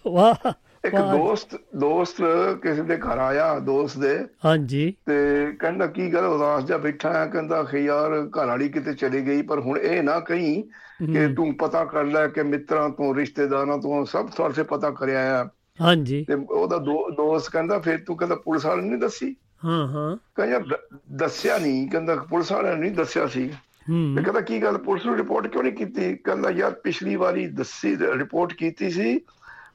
ਵਾਹ 0.07 0.53
ਇੱਕ। 0.85 0.97
ਦੋਸਤ 0.97 1.55
ਦੋਸਤ 1.77 2.17
ਕਿਸੇ 2.63 2.83
ਦੇ 2.83 2.97
ਘਰ 2.97 3.19
ਆਇਆ 3.19 3.59
ਦੋਸਤ 3.59 3.99
ਦੇ। 3.99 4.27
ਹਾਂਜੀ। 4.45 4.95
ਤੇ 5.07 5.47
ਕਹਿੰਦਾ 5.61 5.87
ਕੀ 5.87 6.15
ਗੱਲ 6.15 6.25
ਉਦਾਸ 6.25 6.65
ਜਿਹਾ 6.65 6.79
ਬੈਠਾ 6.79 7.13
ਹੈ 7.13 7.27
ਕਹਿੰਦਾ 7.27 7.63
ਕਿ 7.63 7.79
ਯਾਰ 7.79 8.11
ਘਰ 8.11 8.47
ਵਾਲੀ 8.47 8.69
ਕਿਤੇ 8.69 8.95
ਚਲੀ 8.95 9.27
ਗਈ 9.27 9.43
ਪਰ 9.43 9.61
ਹੁਣ 9.61 9.79
ਇਹ 9.79 10.03
ਨਾ 10.03 10.21
ਕਹੀਂ 10.21 10.63
ਕਿ 11.07 11.35
ਤੂੰ 11.35 11.55
ਪਤਾ 11.57 11.85
ਕਰ 11.85 12.05
ਲੈ 12.05 12.29
ਕਿ 12.29 12.43
ਮਿੱਤਰਾਂ 12.43 12.91
ਤੋਂ 12.91 13.15
ਰਿਸ਼ਤੇਦਾਰਾਂ 13.15 13.79
ਤੋਂ 13.79 14.05
ਸਭ 14.05 14.29
ਤੁਹਾਡੇ 14.29 14.55
ਸੇ 14.55 14.63
ਪਤਾ 14.63 14.91
ਕਰਿਆ 14.91 15.43
ਆ। 15.43 15.49
ਹਾਂਜੀ। 15.81 16.25
ਤੇ 16.25 16.35
ਉਹਦਾ 16.35 16.79
ਦੋਸਤ 17.11 17.51
ਕਹਿੰਦਾ 17.51 17.79
ਫਿਰ 17.79 17.99
ਤੂੰ 18.07 18.17
ਕਹਿੰਦਾ 18.17 18.35
ਪੁਲਿਸ 18.35 18.67
ਵਾਲੇ 18.67 18.83
ਨੇ 18.83 18.89
ਨਹੀਂ 18.89 18.99
ਦੱਸੀ? 18.99 19.37
ਹਾਂ 19.65 19.89
ਹਾਂ। 19.89 20.17
ਕਹਿੰਦਾ 20.35 20.79
ਦੱਸਿਆ 21.13 21.59
ਨਹੀਂ 21.59 21.91
ਕਹਿੰਦਾ 21.91 22.17
ਪੁਲਿਸ 22.17 22.53
ਵਾਲਿਆਂ 22.53 22.75
ਨੇ 22.75 22.81
ਨਹੀਂ 22.81 22.93
ਦੱਸਿਆ 22.93 23.27
ਸੀ। 23.27 23.51
ਹੂੰ। 23.91 24.15
ਕਹਿੰਦਾ 24.23 24.41
ਕੀ 24.41 24.63
ਗੱਲ 24.63 24.79
ਪੁਲਿਸ 24.79 25.07
ਨੂੰ 25.07 25.17
ਰਿਪੋਰਟ 25.17 25.47
ਕਿਉਂ 25.47 25.63
ਨਹੀਂ 25.63 25.73
ਕੀਤੀ? 25.73 26.17
ਕਹਿੰਦਾ 26.17 26.51
ਯਾਰ 26.51 26.71
ਪਿਛਲੀ 26.75 27.17
ਵਾਰੀ 27.17 27.47
ਦੱਸੀ 27.47 27.97
ਰਿਪੋਰਟ 27.97 28.53
ਕੀਤੀ 28.53 28.91
ਸੀ 28.91 29.19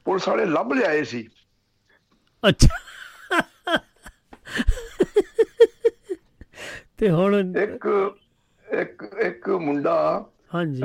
ਪੁਲਿਸ 0.04 0.28
ਵਾਲੇ 0.28 0.44
ਲੱਭ 0.44 0.72
ਲਿਆਏ 0.72 1.04
ਸੀ। 1.04 1.28
ਅੱਛਾ। 2.48 2.78
ਤੇ 6.98 7.10
ਹੁਣ 7.10 7.54
ਇੱਕ 7.56 8.12
ਇੱਕ 8.72 9.02
ਇੱਕ 9.22 9.48
ਮੁੰਡਾ 9.48 10.26
ਹਾਂਜੀ। 10.54 10.82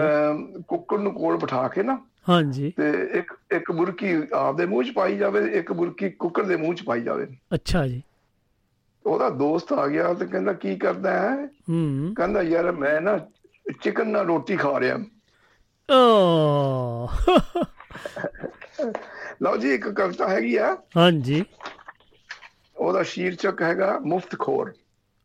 ਕੁੱਕੜ 0.68 1.00
ਨੂੰ 1.00 1.14
ਕੋਲ 1.14 1.38
ਬਿਠਾ 1.38 1.68
ਕੇ 1.68 1.84
ਨਾ 1.84 1.98
ਹਾਂਜੀ। 2.30 2.74
ਤੇ 2.78 2.92
ਇੱਕ 3.14 3.34
ਇੱਕ 3.52 3.72
ਬੁਰਕੀ 3.72 4.14
ਆਪਦੇ 4.34 4.66
ਮੂੰਹ 4.66 4.84
'ਚ 4.84 4.92
ਪਾਈ 4.92 5.18
ਜਾਵੇ 5.18 5.60
ਇੱਕ 5.60 5.74
ਬੁਰਕੀ 5.74 6.10
ਕੁੱਕੜ 6.10 6.44
ਦੇ 6.44 6.56
ਮੂੰਹ 6.56 6.76
'ਚ 6.76 6.84
ਪਾਈ 6.84 7.02
ਜਾਵੇ। 7.02 7.28
ਅੱਛਾ 7.54 7.88
ਜੀ। 7.88 8.02
ਉਹਦਾ 9.06 9.30
ਦੋਸਤ 9.30 9.74
ਆ 9.74 9.88
ਗਿਆ 9.88 10.13
ਤੇ 10.13 10.26
ਕਹਿੰਦਾ 10.26 10.54
ਕੀ 10.54 10.76
ਕਰਦਾ 10.76 11.12
ਹੈ? 11.12 11.46
ਹੂੰ। 11.46 12.13
ਕਹਿੰਦਾ 12.18 12.42
ਯਾਰ 12.42 12.72
ਮੈਂ 12.72 13.02
ਨਾ 13.02 13.18
ਚਿਕਨ 13.84 14.08
ਨਾਲ 14.08 14.26
ਰੋਟੀ 14.26 14.58
ਖਾ 14.58 14.80
ਰਿਹਾ। 14.80 14.98
ਓ 15.92 17.08
ਲਓ 19.42 19.58
ਜੀ 19.58 19.74
ਇੱਕ 19.74 19.89
ਕਵਿਤਾ 19.89 20.30
ਹੈਗੀ 20.30 20.56
ਆ। 20.56 20.78
ਹਾਂਜੀ। 20.98 21.46
ਉਹਦਾ 22.78 23.04
ਸ਼ੀਰਸ਼ਕ 23.04 23.62
ਹੈਗਾ 23.62 24.00
ਮੁਫਤ 24.00 24.39
ਖੋਰ। 24.39 24.74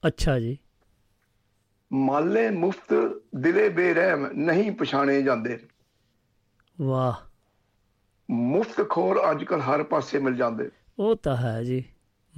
ਅੱਛਾ 0.06 0.38
ਜੀ। 0.38 0.58
ਮਾਲੇ 1.92 2.50
ਮੁਫਤ 2.50 3.20
ਦਿਲੇ 3.36 3.68
ਬੇਰਹਿਮ 3.68 4.26
ਨਹੀਂ 4.26 4.72
ਪਛਾਣੇ 4.72 5.22
ਜਾਂਦੇ। 5.22 5.58
ਵਾਹ। 6.80 7.14
ਮੁਫਤ 8.30 8.88
ਖੋਰ 8.88 9.30
ਅੱਜਕੱਲ 9.30 9.60
ਹਰ 9.60 9.82
ਪਾਸੇ 9.82 10.18
ਮਿਲ 10.18 10.34
ਜਾਂਦੇ। 10.34 10.70
ਉਹ 10.98 11.16
ਤਾਂ 11.16 11.36
ਹੈ 11.36 11.62
ਜੀ। 11.62 11.84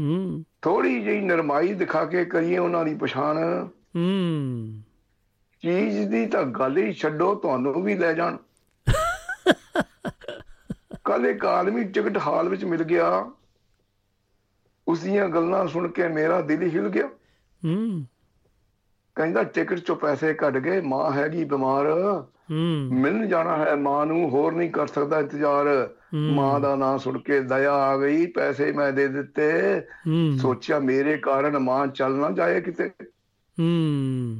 ਹੂੰ। 0.00 0.44
ਥੋੜੀ 0.62 1.02
ਜਿਹੀ 1.02 1.20
ਨਰਮਾਈ 1.20 1.74
ਦਿਖਾ 1.74 2.04
ਕੇ 2.04 2.24
ਕਰੀਏ 2.24 2.58
ਉਹਨਾਂ 2.58 2.84
ਦੀ 2.84 2.94
ਪਛਾਣ। 2.94 3.68
ਹੂੰ। 3.96 4.82
ਚੀਜ਼ 5.62 6.08
ਦੀ 6.08 6.26
ਤਾਂ 6.26 6.42
ਗੱਲ 6.42 6.76
ਹੀ 6.76 6.92
ਛੱਡੋ 6.92 7.34
ਤੁਹਾਨੂੰ 7.34 7.82
ਵੀ 7.82 7.94
ਲੈ 7.94 8.12
ਜਾਣ। 8.12 8.36
ਕੱਲ 11.04 11.26
ਇੱਕ 11.26 11.44
ਆਦਮੀ 11.44 11.84
ਟਿਕਟ 11.84 12.18
ਹਾਲ 12.18 12.48
ਵਿੱਚ 12.48 12.64
ਮਿਲ 12.64 12.82
ਗਿਆ। 12.82 13.30
ਉਸ 14.88 15.00
ਦੀਆਂ 15.00 15.28
ਗੱਲਾਂ 15.28 15.66
ਸੁਣ 15.66 15.88
ਕੇ 15.88 16.08
ਮੇਰਾ 16.08 16.40
ਦਿਲ 16.40 16.62
ਹਿਲ 16.62 16.88
ਗਿਆ। 16.88 17.08
ਹੂੰ। 17.64 18.06
ਕਹਿੰਦਾ 19.14 19.42
ਟਿਕਟ 19.42 19.78
ਚੋਂ 19.78 19.96
ਪੈਸੇ 19.96 20.34
ਕੱਢ 20.34 20.58
ਗਏ 20.58 20.80
ਮਾਂ 20.80 21.12
ਹੈਗੀ 21.12 21.44
ਬਿਮਾਰ। 21.44 21.86
ਹੂੰ। 22.50 22.88
ਮਿਲਣ 22.92 23.26
ਜਾਣਾ 23.26 23.56
ਹੈ 23.56 23.76
ਮਾਂ 23.76 24.06
ਨੂੰ 24.06 24.30
ਹੋਰ 24.30 24.52
ਨਹੀਂ 24.52 24.70
ਕਰ 24.70 24.86
ਸਕਦਾ 24.86 25.18
ਇੰਤਜ਼ਾਰ। 25.18 25.94
ਮਾਂ 26.14 26.60
ਦਾ 26.60 26.76
ਨਾਂ 26.76 26.98
ਸੁਣ 26.98 27.18
ਕੇ 27.18 27.40
ਦਇਆ 27.40 27.72
ਆ 27.72 27.96
ਗਈ 27.96 28.26
ਪੈਸੇ 28.26 28.72
ਮੈਂ 28.72 28.92
ਦੇ 28.92 29.08
ਦਿੱਤੇ। 29.08 29.52
ਸੋਚਿਆ 30.38 30.78
ਮੇਰੇ 30.78 31.16
ਕਾਰਨ 31.16 31.58
ਮਾਂ 31.58 31.86
ਚੱਲ 31.86 32.12
ਨਾ 32.12 32.30
ਜਾਏ 32.30 32.60
ਕਿਤੇ। 32.60 32.90
ਹੂੰ। 33.60 34.36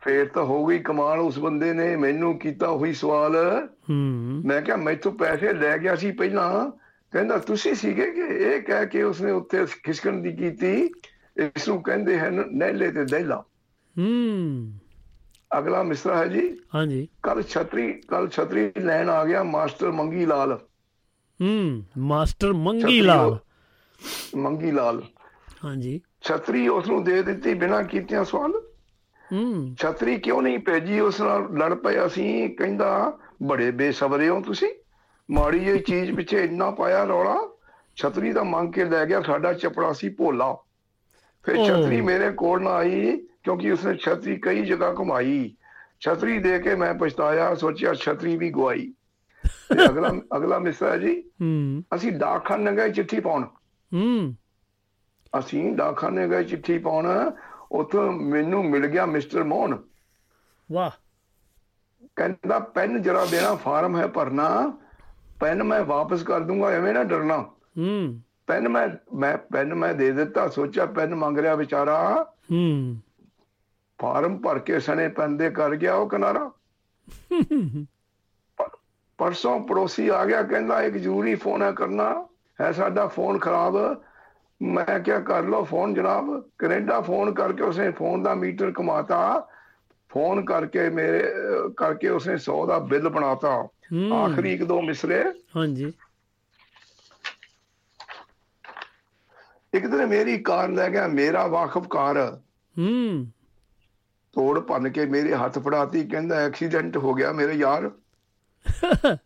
ਫੇਰ 0.00 0.28
ਤਾਂ 0.28 0.44
ਹੋ 0.44 0.66
ਗਈ 0.66 0.78
ਕਮਾਲ 0.78 1.18
ਉਸ 1.18 1.38
ਬੰਦੇ 1.38 1.72
ਨੇ 1.72 1.96
ਮੈਨੂੰ 1.96 2.38
ਕੀਤਾ 2.38 2.68
ਹੋਈ 2.68 2.92
ਸਵਾਲ। 2.92 3.68
ਹੂੰ। 3.90 4.42
ਮੈਂ 4.46 4.62
ਕਿਹਾ 4.62 4.76
ਮੈਥੋਂ 4.76 5.12
ਪੈਸੇ 5.12 5.52
ਲੈ 5.52 5.78
ਗਿਆ 5.78 5.96
ਸੀ 5.96 6.12
ਪਹਿਲਾਂ। 6.12 6.70
ਕਹਿੰਦਾ 7.12 7.38
ਤੁਸੀਂ 7.38 7.74
ਸੀਗੇ 7.74 8.10
ਕਿ? 8.10 8.20
ਇਹ 8.20 8.62
ਕਹਿ 8.62 8.86
ਕੇ 8.86 9.02
ਉਸਨੇ 9.02 9.30
ਉੱਤੇ 9.30 9.66
ਖਿਸਕਣ 9.66 10.12
ਦੀ 10.12 10.32
ਕੀਤੀ। 10.32 10.90
ਇਸ 11.36 11.68
ਨੂੰ 11.68 11.82
ਕਹਿੰਦੇ 11.82 12.18
ਹਨ 12.18 12.44
ਨਹਿਲੇ 12.50 12.92
ਤੇ 12.92 13.04
ਦਹਿਲਾ। 13.04 13.44
ਹੂੰ। 13.98 14.72
ਅਗਲਾ 15.58 15.82
ਮਿਸਰਾ 15.82 16.18
ਹੈ 16.18 16.26
ਜੀ। 16.26 16.58
ਹਾਂਜੀ। 16.74 17.08
ਕੱਲ 17.22 17.42
ਛਤਰੀ 17.42 17.92
ਕੱਲ 17.92 18.28
ਛਤਰੀ 18.28 18.70
ਲੈਣ 18.78 19.10
ਆ 19.10 19.24
ਗਿਆ 19.24 19.42
ਮਾਸਟਰ 19.42 19.90
ਮੰਗੀ 19.90 20.26
ਲਾਲ 20.26 20.60
ਹੂੰ 21.42 21.84
ਮਾਸਟਰ 21.98 22.52
ਮੰਗੀ 22.52 23.00
ਲਾਲ 23.00 23.38
ਮੰਗੀ 24.36 24.70
ਲਾਲ 24.70 25.02
ਹਾਂਜੀ। 25.64 26.00
ਛਤਰੀ 26.22 26.68
ਉਸ 26.68 26.88
ਨੂੰ 26.88 27.04
ਦੇ 27.04 27.22
ਦਿੱਤੀ 27.22 27.54
ਬਿਨਾਂ 27.54 27.82
ਕੀਤਿਆਂ 27.82 28.24
ਸਵਾਲ। 28.24 28.52
ਹੂੰ। 29.32 29.74
ਛਤਰੀ 29.80 30.16
ਕਿਉਂ 30.16 30.42
ਨਹੀਂ 30.42 30.58
ਭੇਜੀ? 30.58 31.00
ਉਸ 31.00 31.20
ਨਾਲ 31.20 31.42
ਲੜ 31.42 31.74
ਪਏ 31.74 32.06
ਅਸੀਂ। 32.06 32.56
ਕਹਿੰਦਾ 32.56 33.18
ਬੜੇ 33.42 33.70
ਬੇਸਬਰੇ 33.70 34.28
ਹੋ 34.28 34.40
ਤੁਸੀਂ। 34.40 34.68
ਮਾੜੀ 35.30 35.60
ਜਿਹੀ 35.60 35.78
ਚੀਜ਼ 35.78 36.16
ਪਿੱਛੇ 36.16 36.44
ਇੰਨਾ 36.44 36.70
ਪਾਇਆ 36.70 37.04
ਰੌਲਾ। 37.04 37.56
ਛਤਰੀ 37.96 38.32
ਤਾਂ 38.32 38.44
ਮੰਗ 38.44 38.72
ਕੇ 38.72 38.84
ਲੈ 38.84 39.06
ਗਿਆ। 39.06 39.22
ਸਾਡਾ 39.22 39.52
ਚਪੜਾ 39.52 39.92
ਸੀ 39.92 40.08
ਭੋਲਾ। 40.08 40.56
ਫਿਰ। 41.42 41.56
ਛਤਰੀ 41.56 42.00
ਮੇਰੇ 42.00 42.30
ਕੋਲ 42.30 42.62
ਨਾ 42.62 42.70
ਆਈ 42.70 43.16
ਕਿਉਂਕਿ 43.16 43.70
ਉਸਨੇ 43.70 43.94
ਛਤਰੀ 43.94 44.36
ਕਈ 44.36 44.64
ਜਗ੍ਹਾ 44.64 44.92
ਘੁਮਾਈ। 44.92 45.56
ਛਤਰੀ 46.00 46.38
ਦੇ 46.38 46.58
ਕੇ 46.58 46.74
ਮੈਂ 46.74 46.94
ਪਛਤਾਇਆ। 46.94 47.54
ਸੋਚਿਆ 47.54 47.94
ਛਤਰੀ 47.94 48.36
ਵੀ 48.36 48.50
ਗਵਾਈ। 48.50 48.94
ਤੇ 49.44 49.84
ਅਗਲਾ 49.84 50.10
ਅਗਲਾ 50.36 50.58
ਮਿਸਰਾ 50.58 50.96
ਜੀ। 50.96 51.20
ਹੂੰ। 51.20 51.84
ਅਸੀਂ 51.94 52.12
ਡਾਕਖਾਨੇ 52.12 52.72
ਗਏ 52.72 52.92
ਚਿੱਠੀ 52.92 53.20
ਪਾਉਣ। 53.20 53.44
ਹੂੰ। 53.94 54.36
ਅਸੀਂ 55.38 55.72
ਡਾਕਖਾਨੇ 55.72 56.28
ਗਏ 56.28 56.44
ਚਿੱਠੀ 56.44 56.78
ਪਾਉਣ। 56.78 57.30
ਉੱਥੋਂ 57.72 58.12
ਮੈਨੂੰ 58.12 58.64
ਮਿਲ 58.64 58.86
ਗਿਆ 58.86 59.06
ਮਿਸਟਰ 59.06 59.44
ਮੋਹਨ। 59.44 59.78
ਵਾਹ। 60.72 60.90
ਕਹਿੰਦਾ 62.16 62.58
ਪੈਨ 62.58 63.02
ਜਰਾ 63.02 63.24
ਦੇਣਾ 63.24 63.54
ਫਾਰਮ 63.54 63.96
ਹੈ 63.96 64.06
ਭਰਨਾ। 64.06 64.78
ਪੈਨ 65.40 65.62
ਮੈਂ 65.62 65.84
ਵਾਪਸ 65.84 66.22
ਕਰ 66.22 66.40
ਦੂੰਗਾ 66.40 66.68
ਐਵੇਂ 66.68 66.94
ਨਾ 66.94 67.04
ਡਰਨਾ। 67.04 67.38
ਹੂੰ। 67.78 68.20
ਪੈਨ 68.46 68.68
ਮੈਂ 68.68 68.88
ਮੈਂ 69.14 69.38
ਪੈਨ 69.38 69.74
ਮੈਂ 69.74 69.94
ਦੇ 69.94 70.12
ਦਿੱਤਾ 70.12 70.48
ਸੋਚਿਆ 70.48 70.86
ਪੈਨ 70.86 71.14
ਮੰਗ 71.14 71.38
ਰਿਹਾ 71.38 71.54
ਵਿਚਾਰਾ। 71.54 72.26
ਹੂੰ। 72.52 72.96
ਫਾਰਮ 74.02 74.38
ਭਰ 74.38 74.58
ਕੇ 74.58 74.80
ਸਣੇ 74.80 75.08
ਪੈਨ 75.08 75.36
ਦੇ 75.36 75.50
ਕਰ 75.50 75.76
ਗਿਆ 75.76 75.94
ਉਹ 75.94 76.08
ਕਿਨਾਰਾ। 76.08 76.52
ਪਰਸੋਂ 79.18 79.60
ਪੜੋਸੀ 79.60 80.08
ਆ 80.08 80.24
ਗਿਆ 80.24 80.42
ਕਹਿੰਦਾ 80.42 80.82
ਇੱਕ 80.82 80.94
ਜ਼ਰੂਰੀ 80.96 81.34
ਫੋਨ 81.34 81.62
ਹੈ 81.62 81.72
ਕਰਨਾ 81.72 82.28
ਹੈ 82.60 82.72
ਸਾਡਾ 82.72 83.06
ਫੋਨ 83.06 83.38
ਖਰਾਬ 83.38 84.02
ਮੈਂ 84.62 85.00
ਕਿਹਾ 85.00 85.20
ਕਰ 85.20 85.42
ਲਓ 85.42 85.64
ਫੋਨ 85.64 85.94
ਜਨਾਬ 85.94 86.50
ਕੈਨੇਡਾ 86.58 87.00
ਫੋਨ 87.00 87.34
ਕਰਕੇ 87.34 87.62
ਉਸਨੇ 87.62 87.90
ਫੋਨ 87.90 88.22
ਦਾ 88.22 88.34
ਮੀਟਰ 88.34 88.70
ਕਮਾਤਾ 88.70 89.48
ਫੋਨ 90.08 90.44
ਕਰਕੇ 90.44 90.90
ਮੇਰੇ 90.90 91.24
ਕਰਕੇ 91.76 92.08
ਉਸਨੇ 92.08 92.34
100 92.34 92.66
ਦਾ 92.66 92.78
ਬਿੱਲ 92.78 93.08
ਬਣਾਤਾ 93.08 93.68
ਆਖਰੀ 94.14 94.54
ਇੱਕ 94.54 94.64
ਦੋ 94.64 94.82
ਮਿਸਰੇ। 94.82 95.24
ਹਾਂਜੀ। 95.56 95.92
ਇੱਕ 99.74 99.86
ਦਿਨ 99.86 100.06
ਮੇਰੀ 100.06 100.38
ਕਾਰ 100.38 100.68
ਲੈ 100.68 100.90
ਗਿਆ 100.90 101.06
ਮੇਰਾ 101.06 101.46
ਵਾਕਫ 101.46 101.88
ਕਾਰ। 101.88 102.40
ਹੂੰ। 102.78 103.26
ਤੋੜ 104.32 104.60
ਭੰਨ 104.60 104.88
ਕੇ 104.88 105.06
ਮੇਰੇ 105.06 105.34
ਹੱਥ 105.34 105.58
ਫੜਾਤੀ 105.58 106.08
ਕਹਿੰਦਾ 106.08 106.36
ਐਕਸੀਡੈਂਟ 106.36 106.96
ਹੋ 106.96 107.14
ਗਿਆ 107.14 107.32
ਮੇਰੇ 107.32 107.52
ਯਾਰ। 107.52 107.90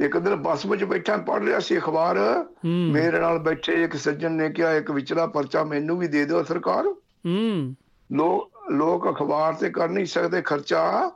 ਇੱਕ 0.00 0.18
ਦਿਨ 0.18 0.34
ਬੱਸ 0.34 0.66
ਵਿੱਚ 0.66 0.84
ਬੈਠਾ 0.84 1.16
ਪੜ 1.16 1.44
ਰਿਹਾ 1.44 1.58
ਸੀ 1.58 1.78
ਅਖਬਾਰ। 1.78 2.46
ਮੇਰੇ 2.64 3.20
ਨਾਲ 3.20 3.38
ਬੈਠੇ 3.38 3.84
ਇੱਕ 3.84 3.96
ਸੱਜਣ 3.96 4.32
ਨੇ 4.32 4.50
ਕਿਹਾ 4.50 4.72
ਇੱਕ 4.72 4.90
ਵਿਚਲਾ 4.90 5.26
ਪਰਚਾ 5.26 5.64
ਮੈਨੂੰ 5.64 5.98
ਵੀ 5.98 6.08
ਦੇ 6.08 6.24
ਦਿਓ 6.24 6.42
ਸਰਕਾਰ। 6.42 6.86
ਹੂੰ। 7.26 7.76
ਲੋਕ 8.12 8.52
ਲੋਕ 8.72 9.10
ਅਖਬਾਰ 9.10 9.54
ਤੇ 9.54 9.70
ਕਰ 9.70 9.88
ਨਹੀਂ 9.88 10.06
ਸਕਦੇ 10.06 10.42
ਖਰਚਾ 10.42 11.10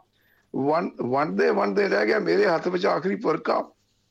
ਵੰਡ 0.56 0.90
ਵੰਡਦੇ 1.02 1.50
ਵੰਡਦੇ 1.50 1.88
ਰਹਿ 1.88 2.06
ਗਿਆ। 2.06 2.18
ਮੇਰੇ 2.18 2.46
ਹੱਥ 2.46 2.68
ਵਿੱਚ 2.68 2.86
ਆਖਰੀ 2.86 3.14
ਪਰਕਾ। 3.14 3.70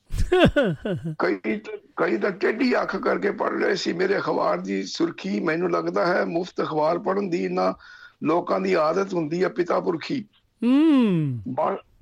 ਕਈ 1.19 1.61
ਕਈ 1.95 2.17
ਤਾਂ 2.17 2.31
ਟੇਢੀ 2.31 2.81
ਅੱਖ 2.81 2.95
ਕਰਕੇ 2.97 3.31
ਪੜ 3.31 3.51
ਰਹੇ 3.51 3.75
ਸੀ। 3.75 3.93
ਮੇਰੇ 3.93 4.17
ਅਖਬਾਰ 4.17 4.57
ਦੀ 4.57 4.83
ਸੁਰਖੀ 4.83 5.39
ਮੈਨੂੰ 5.39 5.71
ਲੱਗਦਾ 5.71 6.05
ਹੈ 6.05 6.25
ਮੁਫਤ 6.25 6.61
ਅਖਬਾਰ 6.61 6.99
ਪੜਨ 6.99 7.29
ਦੀ 7.29 7.47
ਨਾ 7.47 7.75
ਲੋਕਾਂ 8.23 8.59
ਦੀ 8.59 8.73
ਆਦਤ 8.73 9.13
ਹੁੰਦੀ 9.13 9.43
ਹੈ 9.43 9.49
ਪਿਤਾ 9.49 9.79
ਪੁਰਖੀ। 9.79 10.25
ਹੂੰ। 10.63 11.39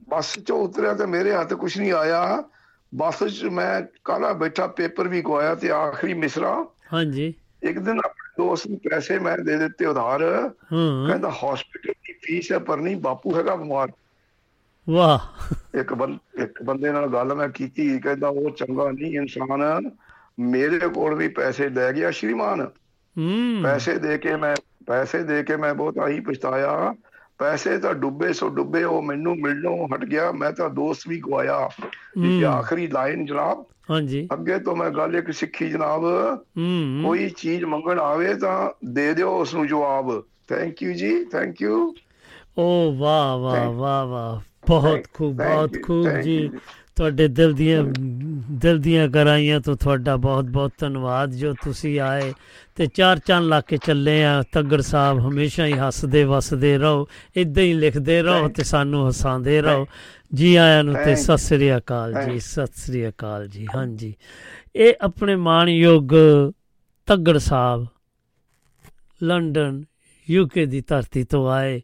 ਬੱਸ 0.09 0.37
ਚੋਂ 0.39 0.57
ਉਤਰਿਆ 0.59 0.93
ਤੇ 0.93 1.05
ਮੇਰੇ 1.05 1.33
ਹੱਥ 1.33 1.53
ਕੁਝ 1.53 1.77
ਨਹੀਂ 1.77 1.91
ਆਇਆ। 1.93 2.43
ਬੱਸ 2.95 3.23
'ਚ 3.23 3.43
ਮੈਂ 3.51 3.81
ਕਾਲਾ 4.03 4.33
ਬੈਠਾ 4.33 4.67
ਪੇਪਰ 4.67 5.07
ਵੀ 5.07 5.21
ਗਵਾਇਆ 5.21 5.55
ਤੇ 5.55 5.71
ਆਖਰੀ 5.71 6.13
ਮਿਸਰਾ। 6.13 6.55
ਹਾਂਜੀ। 6.93 7.33
ਇੱਕ 7.63 7.79
ਦਿਨ 7.79 7.99
ਆਪਣੇ 7.99 8.29
ਦੋਸਤ 8.37 8.67
ਨੂੰ 8.67 8.79
ਪੈਸੇ 8.79 9.19
ਮੈਂ 9.19 9.37
ਦੇ 9.37 9.57
ਦਿੱਤੇ 9.57 9.85
ਉਧਾਰ। 9.85 10.19
ਕਹਿੰਦਾ 11.05 11.29
ਹਸਪੀਟਲ 11.31 11.93
ਦੀ 12.07 12.13
ਫੀਸ 12.23 12.51
ਹੈ 12.51 12.59
ਪਰ 12.59 12.77
ਨਹੀਂ 12.77 12.97
ਬਾਪੂ 12.97 13.35
ਹੈਗਾ 13.37 13.55
ਬਿਮਾਰ। 13.55 13.91
ਵਾਹ। 14.87 15.19
ਇੱਕ 15.79 15.93
ਬੰਦ 15.93 16.19
ਇੱਕ 16.41 16.63
ਬੰਦੇ 16.63 16.91
ਨਾਲ 16.91 17.07
ਗੱਲ 17.07 17.33
ਮੈਂ 17.35 17.49
ਕੀਤੀ 17.49 17.99
ਕਹਿੰਦਾ 17.99 18.27
ਉਹ 18.27 18.49
ਚੰਗਾ 18.51 18.91
ਨਹੀਂ 18.91 19.15
ਇਨਸਾਨ। 19.17 19.91
ਮੇਰੇ 20.39 20.79
ਕੋਲ 20.79 21.15
ਵੀ 21.15 21.27
ਪੈਸੇ 21.27 21.69
ਲੈ 21.69 21.91
ਗਿਆ 21.93 22.11
ਸ਼੍ਰੀਮਾਨ। 22.11 22.67
ਹੂੰ। 23.15 23.63
ਪੈਸੇ 23.63 23.97
ਦੇ 23.97 24.17
ਕੇ 24.17 24.35
ਮੈਂ 24.35 24.55
ਪੈਸੇ 24.87 25.23
ਦੇ 25.23 25.43
ਕੇ 25.43 25.55
ਮੈਂ 25.55 25.73
ਬਹੁਤ 25.73 25.97
ਆਹੀ 25.97 26.19
ਪਛਤਾਇਆ। 26.19 26.93
ਪੈਸੇ 27.39 27.77
ਤਾਂ 27.77 27.93
ਡੁੱਬੇ 27.93 28.33
ਸੋ 28.33 28.49
ਡੁੱਬੇ 28.49 28.83
ਉਹ 28.83 29.01
ਮੈਨੂੰ 29.01 29.35
ਮਿਲਣੋਂ 29.35 29.87
ਹਟ 29.95 30.05
ਗਿਆ 30.05 30.31
ਮੈਂ 30.31 30.51
ਤਾਂ 30.51 30.69
ਦੋਸਤ 30.69 31.01
ਵੀ 31.07 31.19
ਗਵਾਇਆ। 31.19 31.69
ਇਹ। 32.25 32.45
ਆਖਰੀ 32.45 32.87
ਲਾਈਨ 32.87 33.25
ਜਨਾਬ 33.25 33.65
ਹਾਂਜੀ। 33.91 34.27
ਅੱਗੇ 34.33 34.59
ਤੋਂ 34.59 34.75
ਮੈਂ 34.75 34.89
ਗੱਲ 34.89 35.15
ਇੱਕ 35.15 35.31
ਸਿੱਖੀ 35.31 35.69
ਜਨਾਬ 35.69 36.03
ਹੂੰ 36.57 37.01
ਕੋਈ 37.05 37.29
ਚੀਜ਼ 37.29 37.63
ਮੰਗਣ 37.63 37.99
ਆਵੇ 37.99 38.33
ਤਾਂ 38.33 38.69
ਦੇ 38.91 39.13
ਦਿਓ 39.13 39.41
ਉਸ 39.41 39.53
ਨੂੰ 39.53 39.67
ਜਵਾਬ। 39.67 40.23
ਥੈਂਕ 40.49 40.83
ਯੂ 40.83 40.93
ਜੀ 40.93 41.25
ਥੈਂਕ 41.25 41.61
ਯੂ 41.61 41.95
ਓ 42.57 42.91
ਵਾਹ 42.91 43.37
ਵਾਹ 43.37 43.71
ਵਾਹ 43.71 44.05
ਵਾਹ। 44.05 44.39
ਬਹੁਤ 44.67 44.99
ਖੂਬ 45.13 45.35
ਬਹੁਤ 45.35 45.77
ਖੂਬ 45.85 46.09
ਜੀ. 46.09 46.49
ਤੁਹਾਡੇ 46.95 47.27
ਦਿਲ 47.27 47.53
ਦੀਆਂ 47.53 47.83
ਦਿਲ 48.51 48.79
ਦੀਆਂ 48.79 49.07
ਗਰਾਈਆਂ 49.07 49.59
ਤੋਂ 49.59 49.75
ਤੁਹਾਡਾ 49.75 50.15
ਬਹੁਤ 50.15 50.43
ਬਹੁਤ 50.43 50.71
ਧੰਨਵਾਦ 50.79 51.31
ਜੋ 51.31 51.53
ਤੁਸੀਂ 51.53 51.99
ਆਏ। 51.99 52.33
ਤੇ 52.79 52.85
ਚਾਰ 52.85 53.19
ਚੰਨ 53.19 53.47
ਲਾ 53.47 53.59
ਕੇ 53.61 53.77
ਚੱਲੇ 53.85 54.23
ਆ। 54.25 54.41
ਤੱਗੜ 54.51 54.79
ਸਾਹਿਬ 54.81 55.17
ਹਮੇਸ਼ਾ 55.19 55.65
ਹੀ 55.65 55.73
ਹੱਸਦੇ 55.77 56.23
ਵਸਦੇ 56.23 56.77
ਰਹੋ 56.77 57.07
ਇਦਾਂ 57.37 57.63
ਹੀ 57.63 57.73
ਲਿਖਦੇ 57.73 58.21
ਰਹੋ 58.21 58.47
ਤੇ 58.49 58.63
ਸਾਨੂੰ 58.63 59.07
ਹਸਾਉਂਦੇ 59.09 59.59
ਰਹੋ। 59.61 59.85
ਜੀ 60.33 60.55
ਆਇਆਂ 60.55 60.83
ਨੂੰ 60.83 60.95
ਤੇ 61.05 61.15
ਸਤਿ 61.15 61.37
ਸ੍ਰੀ 61.37 61.75
ਅਕਾਲ 61.77 62.13
ਜੀ 62.25 62.39
ਸਤਿ 62.39 62.81
ਸ੍ਰੀ 62.81 63.07
ਅਕਾਲ 63.09 63.47
ਜੀ 63.47 63.67
ਹਾਂਜੀ। 63.75 64.13
ਇਹ 64.75 64.93
ਆਪਣੇ 65.01 65.35
ਮਾਣਯੋਗ 65.35 66.13
ਤੱਗੜ 67.07 67.37
ਸਾਹਿਬ 67.37 67.85
ਲੰਡਨ 69.23 69.83
ਯੂਕੇ 70.27 70.65
ਦੀ 70.65 70.81
ਧਰਤੀ 70.87 71.23
ਤੋਂ 71.23 71.47
ਆਏ 71.51 71.81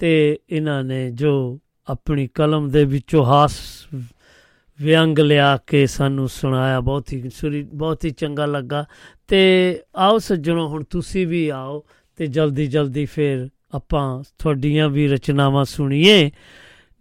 ਤੇ 0.00 0.38
ਇਹਨਾਂ 0.50 0.82
ਨੇ 0.84 1.10
ਜੋ 1.10 1.32
ਆਪਣੀ 1.88 2.26
ਕਲਮ 2.34 2.68
ਦੇ 2.70 2.84
ਵਿੱਚੋਂ 2.84 3.24
ਹਾਸ 3.24 3.58
ਵਿਅੰਗ 4.82 5.18
ਲਿਆ 5.18 5.56
ਕੇ 5.56 5.86
ਸਾਨੂੰ 5.86 6.28
ਸੁਣਾਇਆ, 6.28 6.80
ਬਹੁਤ 6.80 7.12
ਹੀ 7.12 7.30
ਸੁਰੀ, 7.30 7.62
ਬਹੁਤ 7.62 8.04
ਹੀ 8.04 8.10
ਚੰਗਾ 8.10 8.46
ਲੱਗਾ। 8.46 8.84
ਤੇ 9.28 9.80
ਆਓ 9.96 10.18
ਸੱਜਣੋ, 10.18 10.68
ਹੁਣ 10.68 10.84
ਤੁਸੀਂ 10.84 11.26
ਵੀ 11.26 11.48
ਆਓ 11.48 11.84
ਤੇ 12.16 12.26
ਜਲਦੀ 12.26 12.66
ਜਲਦੀ 12.66 13.04
ਫਿਰ 13.06 13.48
ਆਪਾਂ 13.74 14.22
ਤੁਹਾਡੀਆਂ 14.38 14.88
ਵੀ 14.88 15.08
ਰਚਨਾਵਾਂ 15.08 15.64
ਸੁਣੀਏ। 15.64 16.30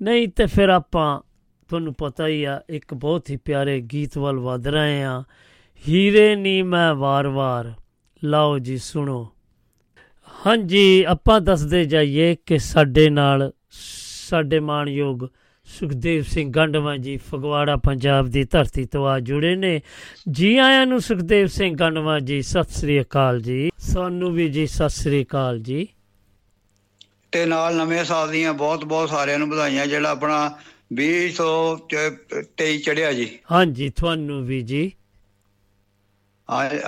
ਨਹੀਂ 0.01 0.27
ਤੇ 0.27 0.45
ਫਿਰ 0.45 0.69
ਆਪਾਂ, 0.69 1.21
ਤੁਹਾਨੂੰ 1.69 1.93
ਪਤਾ 1.93 2.27
ਹੀ 2.27 2.43
ਆ, 2.43 2.61
ਇੱਕ 2.69 2.93
ਬਹੁਤ 2.93 3.29
ਹੀ 3.29 3.37
ਪਿਆਰੇ 3.37 3.81
ਗੀਤ 3.81 4.17
ਵੱਲ 4.17 4.39
ਵਧ 4.39 4.67
ਰਹੇ 4.67 5.03
ਆ 5.03 5.23
ਹੀਰੇ 5.87 6.35
ਨੀ 6.35 6.61
ਮੈਂ 6.61 6.95
ਵਾਰ-ਵਾਰ, 6.95 7.73
ਲਓ 8.23 8.59
ਜੀ 8.59 8.77
ਸੁਣੋ। 8.77 9.27
ਹਾਂਜੀ, 10.45 11.03
ਆਪਾਂ 11.03 11.41
ਦੱਸਦੇ 11.41 11.85
ਜਾਈਏ 11.85 12.35
ਕਿ 12.45 12.57
ਸਾਡੇ 12.57 13.09
ਨਾਲ, 13.09 13.51
ਸਾਡੇ 14.29 14.59
ਮਾਣਯੋਗ 14.59 15.19
ਸੁਖਦੇਵ 15.67 16.23
ਸਿੰਘ 16.23 16.51
ਗੰਡਵਾ 16.51 16.97
ਜੀ 16.97 17.17
ਫਗਵਾੜਾ 17.17 17.75
ਪੰਜਾਬ 17.75 18.27
ਦੀ 18.27 18.43
ਧਰਤੀ 18.43 18.85
ਤੋਂ 18.85 19.07
ਆ 19.07 19.19
ਜੁੜੇ 19.19 19.55
ਨੇ। 19.55 19.81
ਜੀ 20.31 20.57
ਆਇਆਂ 20.57 20.85
ਨੂੰ 20.85 21.01
ਸੁਖਦੇਵ 21.01 21.47
ਸਿੰਘ 21.47 21.77
ਗੰਡਵਾ 21.77 22.19
ਜੀ 22.19 22.41
ਸਤਿ 22.41 22.73
ਸ੍ਰੀ 22.73 23.01
ਅਕਾਲ 23.01 23.41
ਜੀ। 23.41 23.69
ਸਾਨੂੰ 23.77 24.33
ਵੀ 24.33 24.49
ਜੀ 24.49 24.67
ਸਤਿ 24.67 24.89
ਸ੍ਰੀ 24.89 25.23
ਅਕਾਲ 25.23 25.59
ਜੀ। 25.59 25.87
ਤੇ 27.31 27.45
ਨਾਲ 27.45 27.75
ਨਵੇਂ 27.75 28.03
ਸਾਲ 28.03 28.31
ਦੀਆਂ 28.31 28.53
ਬਹੁਤ 28.53 28.85
ਬਹੁਤ 28.85 29.09
ਸਾਰਿਆਂ 29.09 29.39
ਨੂੰ 29.39 29.49
ਵਧਾਈਆਂ 29.49 29.87
ਜਿਹੜਾ 29.87 30.09
ਆਪਣਾ 30.09 30.57
2023 30.93 32.77
ਚੜਿਆ 32.77 33.13
ਜੀ। 33.13 33.39
ਹਾਂਜੀ 33.51 33.89
ਤੁਹਾਨੂੰ 33.89 34.45
ਵੀ 34.45 34.61
ਜੀ। 34.61 34.91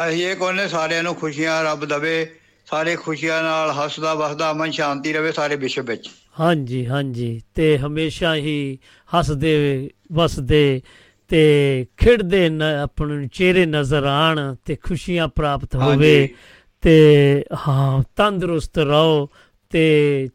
ਅਸੀਂ 0.08 0.28
ਇਹ 0.28 0.36
ਕਹਿੰਦੇ 0.36 0.68
ਸਾਰਿਆਂ 0.68 1.04
ਨੂੰ 1.04 1.16
ਖੁਸ਼ੀਆਂ 1.16 1.64
ਰੱਬ 1.64 1.86
ਦਵੇ 1.86 2.36
ਸਾਰੇ 2.66 2.96
ਖੁਸ਼ੀਆਂ 2.96 3.44
ਨਾਲ 3.44 3.72
ਹੱਸਦਾ 3.72 4.14
ਵਸਦਾ 4.14 4.52
ਅਮਨ 4.52 4.72
ਸ਼ਾਂਤੀ 4.72 5.14
ਰਵੇ 5.14 5.32
ਸਾਰੇ 5.32 5.56
ਵਿਸ਼ਵ 5.56 5.86
ਵਿੱਚ। 5.86 6.10
ਹਾਂਜੀ 6.40 6.86
ਹਾਂਜੀ। 6.88 7.42
ਤੇ 7.56 7.78
ਹਮੇਸ਼ਾ 7.78 8.36
ਹੀ 8.36 8.80
ਹੱਸਦੇ 9.18 9.90
ਵਸਦੇ 10.12 10.82
ਤੇ 11.28 11.86
ਖਿੜਦੇ 11.98 12.50
ਆਪਣੇ 12.84 13.28
ਚਿਹਰੇ 13.28 13.66
ਨਜ਼ਰ 13.66 14.04
ਆਣ 14.04 14.56
ਤੇ 14.66 14.76
ਖੁਸ਼ੀਆਂ 14.76 15.28
ਪ੍ਰਾਪਤ 15.28 15.76
ਹੋਵੇ। 15.76 16.30
ਤੇ 16.82 17.46
ਹਾਂ 17.68 18.04
ਤੰਦਰੁਸਤ 18.16 18.78
ਰਹੋ 18.78 19.30
ਤੇ 19.70 20.30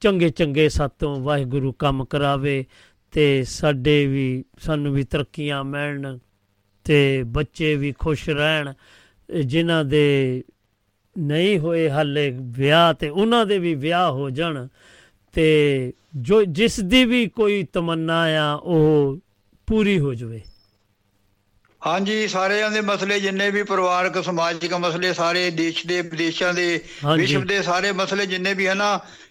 ਚੰਗੇ 0.00 0.28
ਚੰਗੇ 0.28 0.68
ਸਾਤੋਂ 0.68 1.20
ਵਾਹਿਗੁਰੂ 1.20 1.72
ਕੰਮ 1.72 2.04
ਕਰਾਵੇ 2.04 2.64
ਤੇ 3.12 3.44
ਸਾਡੇ 3.44 4.06
ਵੀ 4.06 4.44
ਸਾਨੂੰ 4.58 4.94
ਵੀ 4.94 5.02
ਤਰੱਕੀਆਂ 5.02 5.64
ਮਿਲਣ 5.64 6.18
ਤੇ 6.84 7.22
ਬੱਚੇ 7.22 7.74
ਵੀ 7.74 7.92
ਖੁਸ਼ 7.92 8.28
ਰਹਿਣ। 8.28 8.72
ਜਿਨ੍ਹਾਂ 9.44 9.84
ਦੇ 9.84 10.44
ਨਹੀਂ 11.18 11.58
ਹੋਏ 11.58 11.90
ਹਾਲੇ 11.90 12.38
ਵਿਆਹ 12.40 12.94
ਤੇ 12.94 13.08
ਉਹਨਾਂ 13.08 13.46
ਦੇ 13.46 13.58
ਵੀ 13.58 13.74
ਵਿਆਹ 13.74 14.10
ਹੋ 14.10 14.30
ਜਾਣ। 14.30 14.68
ਤੇ 15.38 15.92
ਜੋ 16.16 16.44
ਜਿਸ 16.44 16.80
ਦੀ 16.80 17.04
ਵੀ 17.04 17.26
ਕੋਈ 17.26 17.62
ਤਮੰਨਾ 17.72 18.22
ਆ 18.22 18.52
ਉਹ 18.54 19.18
ਪੂਰੀ 19.66 19.98
ਹੋ 19.98 20.14
ਜਾਵੇ 20.14 20.40
ਹਾਂਜੀ 21.86 22.28
ਸਾਰਿਆਂ 22.28 22.70
ਦੇ 22.70 22.80
ਮਸਲੇ 22.80 23.20
ਜਿੰਨੇ 23.20 23.50
ਵੀ 23.50 23.62
ਪਰਿਵਾਰਕ 23.62 24.24
ਸਮਾਜਿਕ 24.24 24.74
ਮਸਲੇ 24.74 25.12
ਸਾਰੇ 25.12 25.50
ਦੇਸ਼ 25.50 25.86
ਦੇ 25.86 26.00
ਵਿਦੇਸ਼ਾਂ 26.02 26.54
ਦੇ। 26.54 26.80
ਵਿਸ਼ਵ 27.16 27.44
ਦੇ 27.44 27.62
ਸਾਰੇ 27.62 27.92
ਮਸਲੇ 27.92 28.26
ਜਿੰਨੇ 28.26 28.54
ਵੀ 28.54 28.68
ਹਨ 28.68 28.82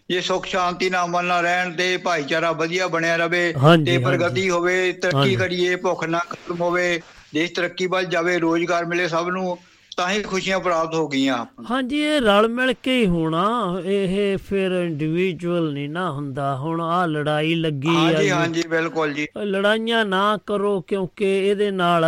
ਇਹ 0.09 0.21
ਸੁਖ 0.21 0.45
ਸ਼ਾਂਤੀ 0.45 0.89
ਨਾਲ 0.89 1.05
ਅਮਨ 1.05 1.25
ਨਾਲ 1.25 1.43
ਰਹਿਣ 1.43 1.71
ਤੇ 1.71 1.97
ਭਾਈਚਾਰਾ 1.97 2.51
ਵਧੀਆ 2.51 2.87
ਬਣਿਆ 2.87 3.15
ਰਵੇ 3.15 3.53
ਤੇ। 3.85 3.97
ਪ੍ਰਗਤੀ 3.97 4.49
ਹੋਵੇ। 4.49 4.91
ਤਰੱਕੀ 4.93 5.35
ਕਰੀਏ 5.35 5.75
ਭੁੱਖ 5.75 6.03
ਨਾ 6.03 6.19
ਖਤਮ 6.19 6.61
ਹੋਵੇ 6.61 7.01
ਦੇਸ਼ 7.33 7.53
ਤਰੱਕੀ 7.53 7.87
ਵੱਲ 7.87 8.05
ਜਾਵੇ 8.05 8.37
ਰੋਜ਼ਗਾਰ 8.39 8.85
ਮਿਲੇ 8.85 9.07
ਸਭ 9.07 9.29
ਨੂੰ 9.29 9.57
ਤਾਂ 9.97 10.09
ਹੀ 10.09 10.21
ਖੁਸ਼ੀਆਂ 10.21 10.59
ਪ੍ਰਾਪਤ 10.59 10.93
ਹੋ 10.95 11.07
ਗਈਆਂ 11.07 11.35
ਹਾਂਜੀ 11.69 11.99
ਇਹ 11.99 12.19
ਰਲ 12.21 12.47
ਮਿਲ 12.47 12.73
ਕੇ 12.83 12.95
ਹੀ 12.97 13.05
ਹੋਣਾ। 13.07 13.45
ਇਹ 13.85 14.37
ਫਿਰ 14.47 14.71
ਇੰਡੀਵਿਜੂਅਲ 14.71 15.71
ਨਹੀਂ 15.73 15.87
ਨਾ 15.89 16.09
ਹੁੰਦਾ। 16.11 16.55
ਹੁਣ 16.55 16.81
ਆ 16.81 17.05
ਲੜਾਈ 17.05 17.53
ਲੱਗੀ 17.55 17.87
ਆ 17.89 17.99
ਹਾਂਜੀ। 17.99 18.29
ਹਾਂਜੀ 18.29 18.63
ਬਿਲਕੁਲ 18.69 19.13
ਜੀ। 19.13 19.27
ਲੜਾਈਆਂ 19.45 20.03
ਨਾ 20.05 20.37
ਕਰੋ 20.47 20.79
ਕਿਉਂਕਿ 20.87 21.25
ਇਹਦੇ 21.47 21.69
ਨਾਲ 21.71 22.05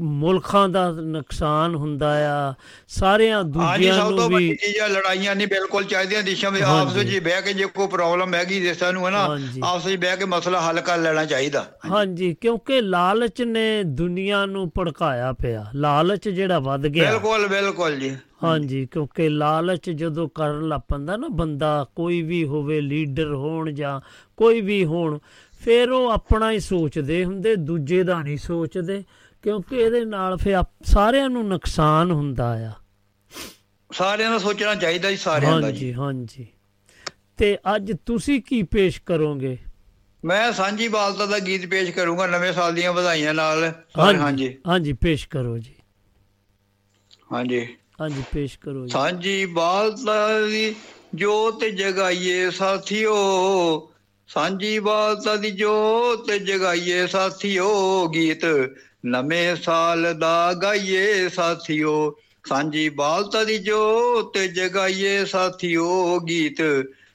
ਮੁਲਕਾਂ 0.00 0.68
ਦਾ 0.68 0.90
ਨੁਕਸਾਨ 0.92 1.74
ਹੁੰਦਾ 1.74 2.10
ਆ। 2.30 2.52
ਸਾਰਿਆਂ 2.98 3.36
ਹਾਂਜੀ 3.38 3.52
ਦੂਜਿਆਂ 3.52 3.94
ਸਭ 3.94 4.08
ਨੂੰ 4.10 4.18
ਤੋਂ 4.18 4.28
ਵੱਡੀ 4.30 4.48
ਵੀ 4.48 4.56
ਚੀਜ਼ 4.56 4.78
ਆ 4.80 4.86
ਲੜਾਈਆਂ 4.88 5.34
ਨਹੀਂ 5.36 5.46
ਬਿਲਕੁਲ 5.48 5.84
ਚਾਹੀਦੀਆਂ 5.84 6.22
ਦੇਸ਼ਾਂ 6.22 6.50
ਵਿੱਚ। 6.50 6.64
ਹਾਂਜੀ। 6.64 6.80
ਆਪਸ 6.80 6.96
ਵਿੱਚ 6.96 7.10
ਹੀ 7.10 7.20
ਬਹਿ 7.20 7.42
ਕੇ 7.42 7.52
ਜੇ 7.52 7.66
ਕੋਈ 7.76 7.86
ਪ੍ਰੋਬਲਮ 7.86 8.34
ਹੈਗੀ 8.34 8.60
ਦੇਸ਼ਾਂ 8.60 8.92
ਨੂੰ 8.92 9.06
ਹੈ 9.06 9.10
ਨਾ 9.10 9.24
ਹਾਂਜੀ। 9.26 9.60
ਆਪਸ 9.64 9.86
ਵਿੱਚ 9.86 10.00
ਬਹਿ 10.00 10.16
ਕੇ 10.16 10.24
ਮਸਲਾ 10.34 10.60
ਹੱਲ 10.60 10.80
ਕਰ 10.80 10.98
ਲੈਣਾ 10.98 11.24
ਚਾਹੀਦਾ। 11.24 11.64
ਹਾਂਜੀ। 11.90 12.34
ਕਿਉਂਕਿ 12.40 12.80
ਲਾਲਚ 12.80 13.42
ਨੇ 13.42 13.66
ਦੁਨੀਆ 14.02 14.44
ਨੂੰ 14.46 14.70
ਭੜਕਾਇਆ 14.78 15.32
ਪਿਆ। 15.32 15.64
ਲਾਲਚ 15.76 16.28
ਜਿਹੜਾ 16.28 16.58
ਵੱਧ 16.60 16.86
ਗਿਆ। 16.88 17.18
ਬਿਲਕੁਲ 17.28 17.48
ਬਿਲਕੁਲ 17.48 17.96
ਜੀ। 17.98 18.16
ਹਾਂਜੀ 18.44 18.86
ਕਿਉਂਕਿ 18.86 19.28
ਲਾਲਚ 19.28 19.90
ਜਦੋਂ 19.90 20.28
ਕਰਨ 20.28 20.68
ਲੱਗ 20.68 20.80
ਪੈਂਦਾ 20.88 21.16
ਨਾ 21.16 21.28
ਬੰਦਾ 21.28 21.86
ਕੋਈ 21.96 22.22
ਵੀ 22.22 22.44
ਹੋਵੇ 22.44 22.80
ਲੀਡਰ 22.80 23.34
ਹੋਣ 23.34 23.72
ਜਾਂ 23.72 24.00
ਕੋਈ 24.36 24.60
ਵੀ 24.60 24.84
ਹੋਣ 24.84 25.18
ਫਿਰ 25.60 25.90
ਉਹ 25.90 26.10
ਆਪਣਾ 26.10 26.50
ਹੀ 26.50 26.60
ਸੋਚਦੇ 26.60 27.24
ਹੁੰਦੇ 27.24 27.56
ਦੂਜੇ 27.56 28.02
ਦਾ 28.02 28.22
ਨਹੀਂ 28.22 28.36
ਸੋਚਦੇ 28.38 29.04
ਕਿਉਂਕਿ 29.42 29.76
ਇਹਦੇ 29.76 30.04
ਨਾਲ 30.04 30.36
ਫਿਰ 30.36 30.62
ਸਾਰਿਆਂ 30.84 31.30
ਨੂੰ 31.30 31.48
ਨੁਕਸਾਨ 31.48 32.10
ਹੁੰਦਾ 32.10 32.68
ਆ। 32.68 32.72
ਸਾਰਿਆਂ 33.92 34.30
ਨੂੰ 34.30 34.40
ਸੋਚਣਾ 34.40 34.74
ਚਾਹੀਦਾ 34.74 35.10
ਜੀ 35.10 35.16
ਸਾਰਿਆਂ 35.16 35.60
ਦਾ 35.60 35.66
ਹਾਂਜੀ 35.66 35.78
ਜੀ। 35.78 35.92
ਹਾਂਜੀ 35.94 36.46
ਤੇ 37.36 37.58
ਅੱਜ 37.76 37.92
ਤੁਸੀਂ 38.06 38.42
ਕੀ 38.42 38.62
ਪੇਸ਼ 38.62 39.02
ਕਰੋਗੇ? 39.06 39.58
ਮੈਂ 40.24 40.52
ਸਾਂਝੀ 40.52 40.88
ਬਾਲਤਾ 40.88 41.26
ਦਾ 41.26 41.38
ਗੀਤ 41.38 41.66
ਪੇਸ਼ 41.66 41.90
ਕਰੂੰਗਾ 41.90 42.26
ਨਵੇਂ 42.26 42.52
ਸਾਲ 42.52 42.74
ਦੀਆਂ 42.74 42.92
ਵਧਾਈਆਂ 42.92 43.34
ਨਾਲ। 43.34 43.72
ਹਾਂਜੀ। 43.98 44.56
ਹਾਂਜੀ 44.68 44.92
ਪੇਸ਼ 44.92 45.28
ਕਰੋ 45.28 45.58
ਜੀ। 45.58 45.74
ਹਾਂਜੀ। 47.30 47.66
ਹਾਂਜੀ 48.00 48.22
ਪੇਸ਼ 48.24 48.58
ਕਰੋ 48.58 48.86
ਜੀ। 48.88 49.04
ਸਾਂਝੀ 49.06 49.44
ਬਾਲਤਾ 49.46 50.40
ਦੀ 50.46 50.74
ਜੋਤ 51.14 51.64
ਜਗਾਈਏ 51.64 52.50
ਸਾਥੀਓ। 52.50 53.14
ਸਾਂਝੀ 54.28 54.78
ਬਾਲਤਾ 54.78 55.34
ਦੀ 55.36 55.50
ਜੋਤ 55.50 56.30
ਜਗਾਈਏ 56.30 57.06
ਸਾਥੀਓ। 57.06 58.06
ਗੀਤ 58.08 58.44
ਨਵੇਂ 59.06 59.54
ਸਾਲ 59.56 60.12
ਦਾ 60.14 60.52
ਗਾਈਏ 60.52 61.28
ਸਾਥੀਓ। 61.28 61.94
ਸਾਂਝੀ 62.44 62.88
ਬਾਲਤਾ 62.88 63.44
ਦੀ 63.44 63.58
ਜੋਤ 63.58 64.38
ਜਗਾਈਏ 64.54 65.24
ਸਾਥੀਓ। 65.24 66.18
ਗੀਤ 66.20 66.60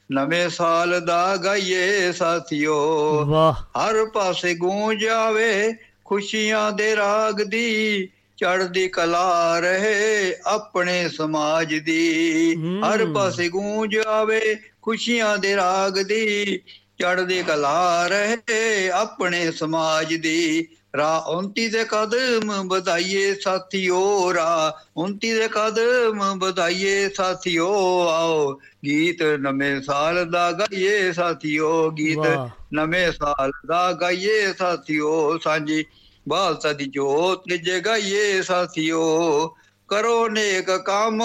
ਨਵੇਂ 0.09 0.47
ਸਾਲ 0.49 0.99
ਦਾ 1.01 1.35
ਗਾਈਏ 1.37 2.11
ਸਾਥੀਓ। 2.11 2.77
ਵਾਹ। 3.25 3.63
ਹਰ 3.77 4.05
ਪਾਸੇ 4.05 4.53
ਗੂੰਜ 4.55 5.05
ਆਵੇ 5.07 5.73
ਖੁਸ਼ੀਆਂ 6.05 6.71
ਦੇ 6.71 6.95
ਰਾਗ 6.95 7.41
ਦੀ 7.41 8.09
ਚੜ੍ਹਦੀ 8.43 8.87
ਕਲਾ 8.87 9.59
ਰਹੇ 9.59 10.35
ਆਪਣੇ 10.45 11.09
ਸਮਾਜ 11.09 11.73
ਦੀ। 11.75 12.55
ਹਰ 12.85 13.05
ਪਾਸੇ 13.05 13.49
ਗੂੰਜ 13.49 13.97
ਆਵੇ 13.97 14.55
ਖੁਸ਼ੀਆਂ 14.81 15.37
ਦੇ 15.37 15.55
ਰਾਗ 15.55 15.99
ਦੀ। 15.99 16.57
ਚੜ੍ਹਦੀ 17.01 17.43
ਕਲਾ 17.43 18.07
ਰਹੇ 18.07 18.89
ਆਪਣੇ 18.89 19.51
ਸਮਾਜ 19.51 20.13
ਦੀ। 20.15 20.67
ਰਾਹ 20.97 21.31
29 21.31 21.67
ਦੇ 21.69 21.83
ਕਦਮ 21.83 22.51
ਵਧਾਈਏ 22.67 23.33
ਸਾਥੀਓ 23.35 24.33
ਰਾਹ 24.33 24.71
29 24.99 25.33
ਦੇ 25.33 25.47
ਕਦਮ 25.51 26.21
ਵਧਾਈਏ 26.39 27.09
ਸਾਥੀਓ 27.09 27.69
ਆਓ 28.09 28.53
ਗੀਤ 28.85 29.23
ਨਵੇਂ 29.39 29.81
ਸਾਲ 29.81 30.25
ਦਾ 30.25 30.51
ਗਾਈਏ 30.51 31.11
ਸਾਥੀਓ 31.11 31.89
ਗੀਤ 31.91 32.27
ਨਵੇਂ 32.73 33.11
ਸਾਲ 33.11 33.51
ਦਾ 33.67 33.91
ਗਾਈਏ 33.93 34.53
ਸਾਥੀਓ 34.53 35.37
ਸਾਂਝੀ 35.37 35.83
ਬਾਲਤਾ 36.29 36.73
ਦੀ 36.73 36.85
ਜੋਤ 36.85 37.53
ਜਗਾਈਏ 37.53 38.41
ਸਾਥੀਓ, 38.41 39.47
ਕਰੋ 39.87 40.29
ਨੇਕ 40.29 40.71
ਕੰਮ, 40.71 41.21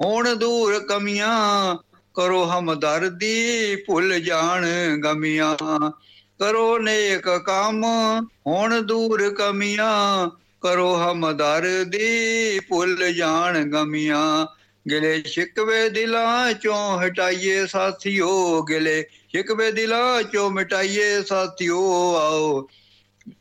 ਹੁਣ 0.00 0.34
ਦੂਰ 0.34 0.78
ਕਮੀਆਂ, 0.78 1.76
ਕਰੋ 2.14 2.44
ਹਮਦਰਦੀ 2.44 3.76
ਭੁੱਲ 3.86 4.20
ਜਾਣ 4.20 4.66
ਗਮੀਆਂ। 5.04 5.56
ਕਰੋ 6.38 6.78
ਨੇਕ 6.78 7.28
ਕੰਮ, 7.28 7.84
ਹੁਣ 8.46 8.80
ਦੂਰ 8.82 9.34
ਕਮੀਆਂ, 9.34 10.30
ਕਰੋ 10.60 10.96
ਹਮਦਰਦੀ 10.96 12.60
ਭੁੱਲ 12.60 13.12
ਜਾਣ 13.12 13.64
ਗਮੀਆਂ। 13.64 14.46
ਗਿਲੇ 14.90 15.22
ਸ਼ਿਕਵੇ 15.26 15.88
ਦਿਲਾਂ 15.88 16.52
ਚੋਂ 16.52 17.00
ਹਟਾਈਏ 17.00 17.66
ਸਾਥੀਓ, 17.66 18.62
ਗਿਲੇ 18.62 19.04
ਸ਼ਿਕਵੇ 19.28 19.72
ਦਿਲਾਂ 19.72 20.22
ਚੋਂ 20.22 20.50
ਮਿਟਾਈਏ 20.50 21.22
ਸਾਥੀਓ, 21.22 22.14
ਆਓ। 22.16 22.68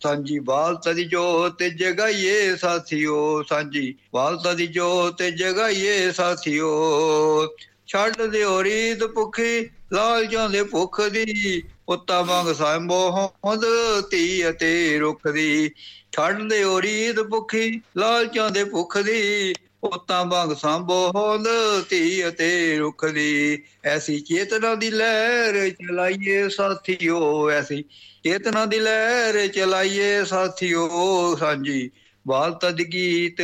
ਸਾਂਝੀ 0.04 0.40
ਬਾਲਤਾ 0.40 0.94
ਦੀ 0.94 1.04
ਜੋਤ 1.04 1.64
ਜਗਾਈਏ 1.64 2.56
ਸਾਥੀਓ, 2.56 3.44
ਸਾਂਝੀ 3.44 3.96
ਬਾਲਤਾ 4.14 4.54
ਦੀ 4.54 4.68
ਜੋਤ 4.68 5.24
ਜਗਾਈਏ 5.24 6.12
ਸਾਥੀਓ। 6.12 7.48
ਛੱਡ 7.88 8.22
ਦਿਓ 8.22 8.64
ਰੀਤ 8.64 9.04
ਭੁੱਖੀ, 9.04 9.70
ਲਾਲਚਾਂ 9.94 10.50
ਦੇ 10.50 10.64
ਭੁੱਖ 10.64 11.02
ਦੀ, 11.02 11.62
ਪੁੱਤਾ 11.86 12.22
ਮੰਗ 12.22 12.54
ਸਾਂਭੋ 12.54 13.10
ਹੋਂਦ, 13.12 13.66
ਧੀ 14.12 14.50
ਅਤੇ 14.50 15.00
ਰੁੱਖ 15.00 15.28
ਦੀ। 15.28 15.72
ਛੱਡ 16.12 16.42
ਦਿਓ 16.50 16.82
ਰੀਤ 16.82 17.20
ਭੁੱਖੀ, 17.20 17.82
ਲਾਲਚਾਂ 17.98 18.50
ਦੇ 18.50 18.64
ਭੁੱਖ 18.64 18.98
ਦੀ 18.98 19.54
ਪੁੱਤਾਂ 19.84 20.24
ਵਾਂਗ 20.26 20.54
ਸਾਂਭੋ 20.54 20.96
ਹੋਂਦ 21.16 21.48
ਧੀ 21.90 22.28
ਅਤੇ 22.28 22.78
ਰੁੱਖ 22.78 23.06
ਦੀ 23.06 23.64
ਐਸੀ 23.86 24.20
ਚੇਤਨਾ 24.20 24.74
ਦੀ 24.76 24.90
ਲਹਿਰ 24.92 25.70
ਚਲਾਈਏ 25.70 26.48
ਸਾਥੀਓ, 26.50 27.50
ਐਸੀ 27.50 27.84
ਚੇਤਨਾ 28.24 28.66
ਦੀ 28.66 28.80
ਲਹਿਰ 28.80 29.48
ਚਲਾਈਏ 29.48 30.24
ਸਾਥੀਓ, 30.26 31.36
ਸਾਂਝੀ 31.36 31.90
ਬਾਲਤਾ 32.26 32.72
ਦੀ 32.72 32.86
ਗੀਤ, 32.86 33.42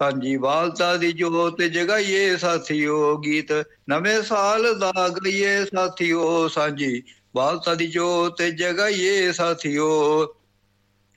ਸਾਂਝੀ 0.00 0.36
ਬਾਲਤਾ 0.36 0.96
ਦੀ 0.96 1.12
ਜੋਤ 1.12 1.62
ਜਗਾਈਏ 1.62 2.36
ਸਾਥੀਓ, 2.36 3.16
ਗੀਤ 3.16 3.52
ਨਵੇਂ 3.90 4.22
ਸਾਲ 4.22 4.74
ਦਾ 4.78 4.92
ਗਾਈਏ 5.08 5.64
ਸਾਥੀਓ, 5.64 6.48
ਸਾਂਝੀ 6.48 7.02
ਬਾਲਤਾ 7.36 7.74
ਦੀ 7.74 7.86
ਜੋਤ 7.86 8.42
ਜਗਾਈਏ 8.42 9.32
ਸਾਥੀਓ। 9.32 9.90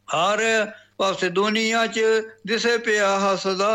ਹਰ 0.08 0.42
ਪਾਸੇ 0.98 1.30
ਦੁਨੀਆ 1.30 1.86
'ਚ 1.88 2.00
ਦਿਸੇ 2.48 2.78
ਪਿਆ 2.78 3.18
ਹੱਸਦਾ 3.20 3.70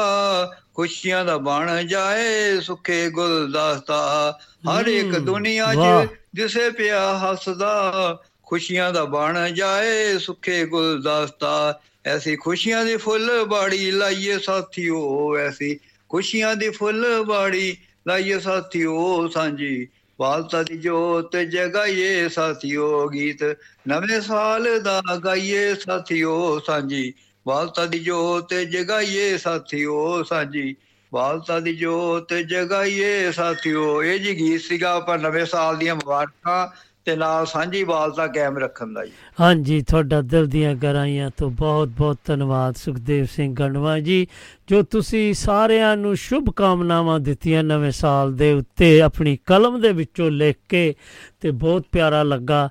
ਖੁਸ਼ੀਆਂ 0.75 1.25
ਦਾ 1.25 1.37
ਬਣ 1.39 1.83
ਜਾਏ 1.87 2.61
ਸੁੱਖੇ 2.61 3.11
ਗੁਲਦਸਤਾ 3.11 4.39
ਹਰ 4.69 4.87
ਇੱਕ 4.87 5.19
ਦੁਨੀਆ। 5.19 5.75
'ਚ 5.75 6.09
ਦਿਸੇ 6.37 6.71
ਪਿਆ 6.71 7.19
ਹੱਸਦਾ 7.19 8.23
ਖੁਸ਼ੀਆਂ 8.47 8.93
ਦਾ 8.93 9.05
ਬਣ 9.05 9.49
ਜਾਏ 9.55 10.19
ਸੁੱਖੇ 10.19 10.65
ਗੁਲਦਸਤਾ 10.67 11.81
ਐਸੀ 12.07 12.37
ਖੁਸ਼ੀਆਂ 12.37 12.85
ਦੀ 12.85 12.97
ਫੁੱਲ 12.97 13.45
ਬਾੜੀ 13.45 13.91
ਲਾਈਏ 13.91 14.39
ਸਾਥੀਓ 14.39 15.37
ਐਸੀ 15.37 15.79
ਖੁਸ਼ੀਆਂ 16.09 16.57
ਦੀ 16.57 16.69
ਫੁੱਲ 16.71 17.25
ਬਾੜੀ 17.25 17.77
ਲਾਈਏ 18.07 18.39
ਸਾਥੀਓ 18.39 19.29
ਸਾਂਝੀ 19.29 19.87
ਬਾਲਤਾ 20.19 20.63
ਦੀ 20.63 20.77
ਜੋਤ 20.79 21.37
ਜਗਾਈਏ 21.37 22.29
ਸਾਥੀਓ। 22.29 23.09
ਗੀਤ 23.09 23.43
ਨਵੇਂ 23.89 24.21
ਸਾਲ 24.21 24.81
ਦਾ 24.81 25.01
ਗਾਈਏ 25.25 25.75
ਸਾਥੀਓ 25.75 26.61
ਸਾਂਝੀ 26.67 27.13
ਬਾਲਤਾ 27.47 27.87
ਦੀ 27.87 27.99
ਜੋਤ 27.99 28.55
ਜਗਾਈਏ 28.55 29.37
ਸਾਥੀਓ 29.37 30.23
ਸਾਂਝੀ। 30.23 30.77
ਬਾਲਤਾ 31.13 31.61
ਦੀ 31.61 31.77
ਜੋਤ 31.77 32.35
ਜਗਾਈਏ 32.35 33.33
ਸਾਥੀਓ। 33.33 34.03
ਇਹ 34.03 34.21
ਜੀ 34.21 34.39
ਗੀਤ 34.39 34.61
ਸੀਗਾ 34.61 35.01
ਪਰ 35.01 35.19
ਨਵੇਂ 35.19 35.47
ਸਾਲ 35.47 35.77
ਦੀਆਂ 35.77 35.95
ਮੁਬਾਰਕਾਂ 35.95 36.69
ਤੇ 37.05 37.17
ਨਾਲ 37.17 37.47
ਸਾਂਝੀ 37.47 37.85
ਬਾਲਤਾ 37.85 38.27
ਕਾਇਮ 38.27 38.59
ਰੱਖਣ 38.59 38.93
ਦਾ 38.93 39.05
ਜੀ। 39.05 39.13
ਹਾਂਜੀ, 39.41 39.83
ਤੁਹਾਡਾ 39.83 40.21
ਦਿਲ 40.21 40.47
ਦੀਆਂ 40.47 40.75
ਗਹਿਰਾਈਆਂ 40.75 41.31
ਤੋਂ 41.37 41.51
ਬਹੁਤ 41.51 41.89
ਬਹੁਤ 41.89 42.19
ਧੰਨਵਾਦ 42.25 42.75
ਸੁਖਦੇਵ 42.75 43.25
ਸਿੰਘ 43.25 43.55
ਗੰਡਵਾ 43.55 43.99
ਜੀ, 43.99 44.27
ਜੋ 44.69 44.83
ਤੁਸੀਂ 44.83 45.35
ਸਾਰਿਆਂ 45.35 45.97
ਨੂੰ 45.97 46.17
ਸ਼ੁਭ 46.17 46.51
ਕਾਮਨਾਵਾਂ 46.57 47.21
ਦਿੱਤੀਆਂ 47.21 47.65
ਨਵੇਂ 47.65 47.91
ਸਾਲ 47.91 48.35
ਦੇ 48.35 48.53
ਉੱਤੇ 48.53 49.01
ਆਪਣੀ 49.01 49.39
ਕਲਮ 49.47 49.81
ਦੇ 49.81 49.93
ਵਿੱਚੋਂ 49.93 50.31
ਲਿਖ 50.31 50.57
ਕੇ 50.69 50.95
ਤੇ 51.41 51.51
ਬਹੁਤ 51.51 51.85
ਪਿਆਰਾ 51.93 52.23
ਲੱਗਾ। 52.23 52.71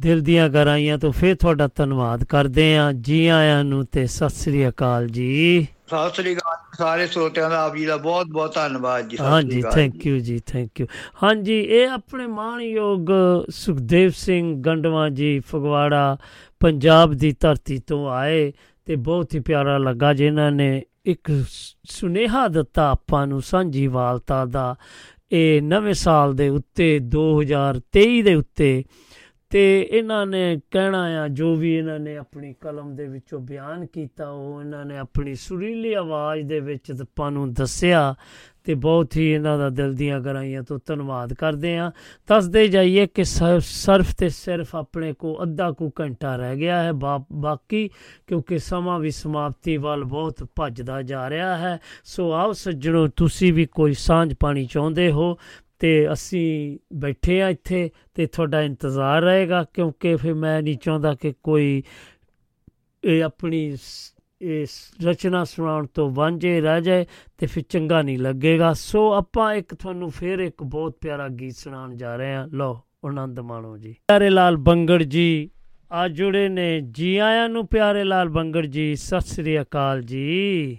ਦਿਲ 0.00 0.20
ਦੀਆਂ 0.20 0.48
ਗਹਿਰਾਈਆਂ 0.48 0.98
ਤੋਂ 0.98 1.12
ਫਿਰ 1.12 1.34
ਤੁਹਾਡਾ 1.34 1.68
ਧੰਨਵਾਦ 1.74 2.24
ਕਰਦੇ 2.24 2.76
ਹਾਂ। 2.76 2.92
ਜੀ 2.92 3.26
ਆਇਆਂ 3.26 3.64
ਨੂੰ 3.64 3.84
ਤੇ 3.84 4.06
ਸਤਿ 4.06 4.28
ਸ੍ਰੀ 4.28 4.68
ਅਕਾਲ 4.68 5.08
ਜੀ। 5.08 5.66
ਸਤਿ 5.86 6.22
ਸ੍ਰੀ 6.22 6.34
ਅਕਾਲ 6.34 6.56
ਸਾਰੇ 6.78 7.06
ਸਰੋਤਿਆਂ 7.06 7.50
ਦਾ 7.50 7.64
ਆਪ 7.64 7.76
ਜੀ 7.76 7.84
ਦਾ 7.84 7.96
ਬਹੁਤ 7.96 8.26
ਬਹੁਤ 8.26 8.54
ਧੰਨਵਾਦ 8.54 9.08
ਜੀ। 9.08 9.16
ਹਾਂਜੀ 9.20 9.62
ਥੈਂਕ 9.72 10.06
ਯੂ 10.06 10.18
ਜੀ। 10.18 10.40
ਥੈਂਕ 10.46 10.80
ਯੂ 10.80 10.86
ਹਾਂਜੀ 11.22 11.60
ਇਹ 11.60 11.88
ਆਪਣੇ 11.88 12.26
ਮਾਣਯੋਗ 12.26 13.06
ਸੁਖਦੇਵ 13.50 14.10
ਸਿੰਘ 14.16 14.62
ਗੰਡਵਾ 14.62 15.08
ਜੀ 15.08 15.38
ਫਗਵਾੜਾ 15.38 16.16
ਪੰਜਾਬ 16.60 17.14
ਦੀ 17.14 17.36
ਧਰਤੀ 17.40 17.78
ਤੋਂ 17.78 18.10
ਆਏ 18.10 18.52
ਤੇ 18.84 18.96
ਬਹੁਤ 18.96 19.34
ਹੀ 19.34 19.40
ਪਿਆਰਾ 19.40 19.78
ਲੱਗਾ 19.78 20.14
ਜਿਨ੍ਹਾਂ 20.14 20.52
ਨੇ 20.52 20.82
ਇੱਕ 21.06 21.44
ਸੁਨੇਹਾ 21.84 22.48
ਦਿੱਤਾ 22.48 22.90
ਆਪਾਂ 22.90 23.26
ਨੂੰ 23.26 23.42
ਸਾਂਝੀ 23.42 23.86
ਵਾਲਤਾ 23.86 24.44
ਦਾ। 24.44 24.74
ਇਹ 25.32 25.62
ਨਵੇਂ 25.62 25.94
ਸਾਲ 25.94 26.34
ਦੇ 26.34 26.48
ਉੱਤੇ 26.48 26.98
2023 26.98 28.22
ਦੇ 28.22 28.34
ਉੱਤੇ 28.34 28.84
ਤੇ 29.54 29.88
ਇਹਨਾਂ 29.90 30.26
ਨੇ 30.26 30.60
ਕਹਿਣਾ 30.70 31.02
ਆ, 31.24 31.28
ਜੋ 31.28 31.54
ਵੀ 31.54 31.74
ਇਹਨਾਂ 31.74 31.98
ਨੇ 31.98 32.16
ਆਪਣੀ 32.16 32.54
ਕਲਮ 32.60 32.96
ਦੇ 32.96 33.06
ਵਿੱਚੋਂ 33.06 33.40
ਬਿਆਨ 33.40 33.86
ਕੀਤਾ, 33.86 34.30
ਉਹ 34.30 34.60
ਇਹਨਾਂ 34.60 34.84
ਨੇ 34.84 34.98
ਆਪਣੀ 34.98 35.34
ਸੁਰੀਲੀ 35.34 35.94
ਆਵਾਜ਼ 35.94 36.42
ਦੇ 36.42 36.60
ਵਿੱਚ 36.60 36.92
ਆਪਾਂ 37.00 37.30
ਨੂੰ 37.30 37.52
ਦੱਸਿਆ 37.52 38.14
ਤੇ 38.64 38.74
ਬਹੁਤ 38.74 39.16
ਹੀ 39.16 39.30
ਇਹਨਾਂ 39.30 39.58
ਦਾ 39.58 39.70
ਦਿਲ 39.70 39.94
ਦੀਆਂ 39.94 40.20
ਗਹਿਰਾਈਆਂ 40.20 40.62
ਤੋਂ 40.62 40.78
ਧੰਨਵਾਦ 40.86 41.34
ਕਰਦੇ 41.34 41.78
ਆ 41.78 41.92
ਦੱਸਦੇ 42.28 42.68
ਜਾਈਏ 42.68 43.06
ਕਿ 43.06 43.24
ਸ- 43.24 43.42
ਸਿਰਫ 43.60 44.14
ਤੇ 44.14 44.28
ਸਿਰਫ 44.28 44.76
ਆਪਣੇ 44.76 45.12
ਕੋ 45.12 45.42
ਅੱਧਾ 45.42 45.72
ਕੁ 45.72 45.90
ਘੰਟਾ 46.00 46.36
ਰਹਿ 46.36 46.56
ਗਿਆ 46.56 46.82
ਹੈ, 46.82 46.92
ਬਾ- 46.92 47.24
ਬਾਕੀ 47.32 47.90
ਕਿਉਂਕਿ 48.26 48.58
ਸਮਾਂ 48.58 49.00
ਵੀ 49.00 49.10
ਸਮਾਪਤੀ 49.10 49.76
ਵੱਲ 49.76 50.04
ਬਹੁਤ 50.04 50.48
ਭੱਜਦਾ 50.56 51.02
ਜਾ 51.02 51.30
ਰਿਹਾ 51.30 51.56
ਹੈ। 51.56 51.80
ਸੋ 52.04 52.32
ਆਓ 52.32 52.52
ਸੱਜਣੋ, 52.52 53.08
ਤੁਸੀਂ 53.08 53.52
ਵੀ 53.52 53.66
ਕੋਈ 53.66 53.94
ਸਾਂਝ 53.94 54.34
ਪਾਣੀ 54.40 54.66
ਚਾਹੁੰਦੇ 54.66 55.10
ਹੋ 55.10 55.38
ਤੇ 55.84 56.12
ਅਸੀਂ 56.12 56.78
ਬੈਠੇ 56.92 57.42
ਆ 57.42 57.48
ਇੱਥੇ 57.48 57.90
ਤੇ 58.14 58.26
ਤੁਹਾਡਾ 58.26 58.62
ਇੰਤਜ਼ਾਰ 58.62 59.22
ਰਹੇਗਾ 59.22 59.64
ਕਿਉਂਕਿ 59.74 60.16
ਫਿਰ 60.16 60.34
ਮੈਂ 60.34 60.62
ਨਹੀਂ 60.62 60.76
ਚਾਹੁੰਦਾ 60.76 61.14
ਕਿ 61.14 61.34
ਕੋਈ 61.42 61.82
ਇਹ 63.04 63.24
ਆਪਣੀ 63.24 63.76
ਸ- 63.76 64.14
ਇਹ 64.42 64.66
ਸ- 64.66 65.04
ਰਚਨਾ 65.04 65.44
ਸੁਣਾਉਣ 65.44 65.86
ਤੋਂ 65.86 66.10
ਵਾਂਝੇ 66.10 66.60
ਰਹਿ 66.60 66.82
ਜਾਏ 66.82 67.06
ਤੇ 67.38 67.46
ਫਿਰ 67.46 67.62
ਚੰਗਾ 67.68 68.02
ਨਹੀਂ 68.02 68.18
ਲੱਗੇਗਾ। 68.18 68.72
ਸੋ 68.72 69.12
ਆਪਾਂ 69.12 69.54
ਇੱਕ 69.54 69.74
ਤੁਹਾਨੂੰ 69.74 70.10
ਫਿਰ 70.10 70.38
ਇੱਕ 70.38 70.62
ਬਹੁਤ 70.62 70.96
ਪਿਆਰਾ 71.00 71.28
ਗੀਤ 71.28 71.54
ਸੁਣਾਉਣ 71.54 71.96
ਜਾ 71.96 72.16
ਰਹੇ 72.16 72.34
ਹਾਂ। 72.34 72.48
ਲਓ, 72.48 72.80
ਆਨੰਦ 73.06 73.40
ਮਾਣੋ 73.40 73.78
ਜੀ। 73.78 73.92
ਪਿਆਰੇ 73.92 74.30
ਲਾਲ 74.30 74.56
ਬੰਗੜ 74.56 75.02
ਜੀ, 75.02 75.50
ਆ 75.92 76.08
ਜੁੜੇ 76.08 76.48
ਨੇ 76.48 76.80
ਜੀ 76.80 77.16
ਆਇਆਂ 77.16 77.48
ਨੂੰ। 77.48 77.66
ਪਿਆਰੇ 77.66 78.04
ਲਾਲ 78.04 78.28
ਬੰਗੜ 78.28 78.66
ਜੀ, 78.66 78.96
ਸਤਿ 78.96 79.20
ਸ੍ਰੀ 79.20 79.60
ਅਕਾਲ 79.60 80.02
ਜੀ। 80.02 80.78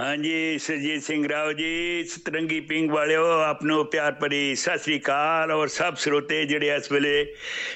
ਹਾਂਜੀ 0.00 0.58
ਸਰਜੀਤ 0.58 1.02
ਸਿੰਘ 1.02 1.28
ਰਾਓ 1.28 1.52
ਜੀ 1.52 2.04
ਸਤਰੰਗੀ 2.04 2.58
ਪਿੰਗ 2.60 2.90
ਵਾਲਿਓ 2.90 3.24
ਆਪ 3.40 3.62
ਨੂੰ 3.64 3.84
ਪਿਆਰ 3.86 4.12
ਭਰੀ 4.12 4.54
ਸਤਿ 4.54 4.78
ਸ੍ਰੀ 4.78 4.98
ਅਕਾਲ 4.98 5.50
ਔਰ 5.52 5.68
ਸਭ 5.68 5.94
ਸਰੋਤੇ 5.94 6.44
ਜਿਹੜੇ 6.44 6.74
ਇਸ 6.76 6.90
ਵੇਲੇ 6.92 7.12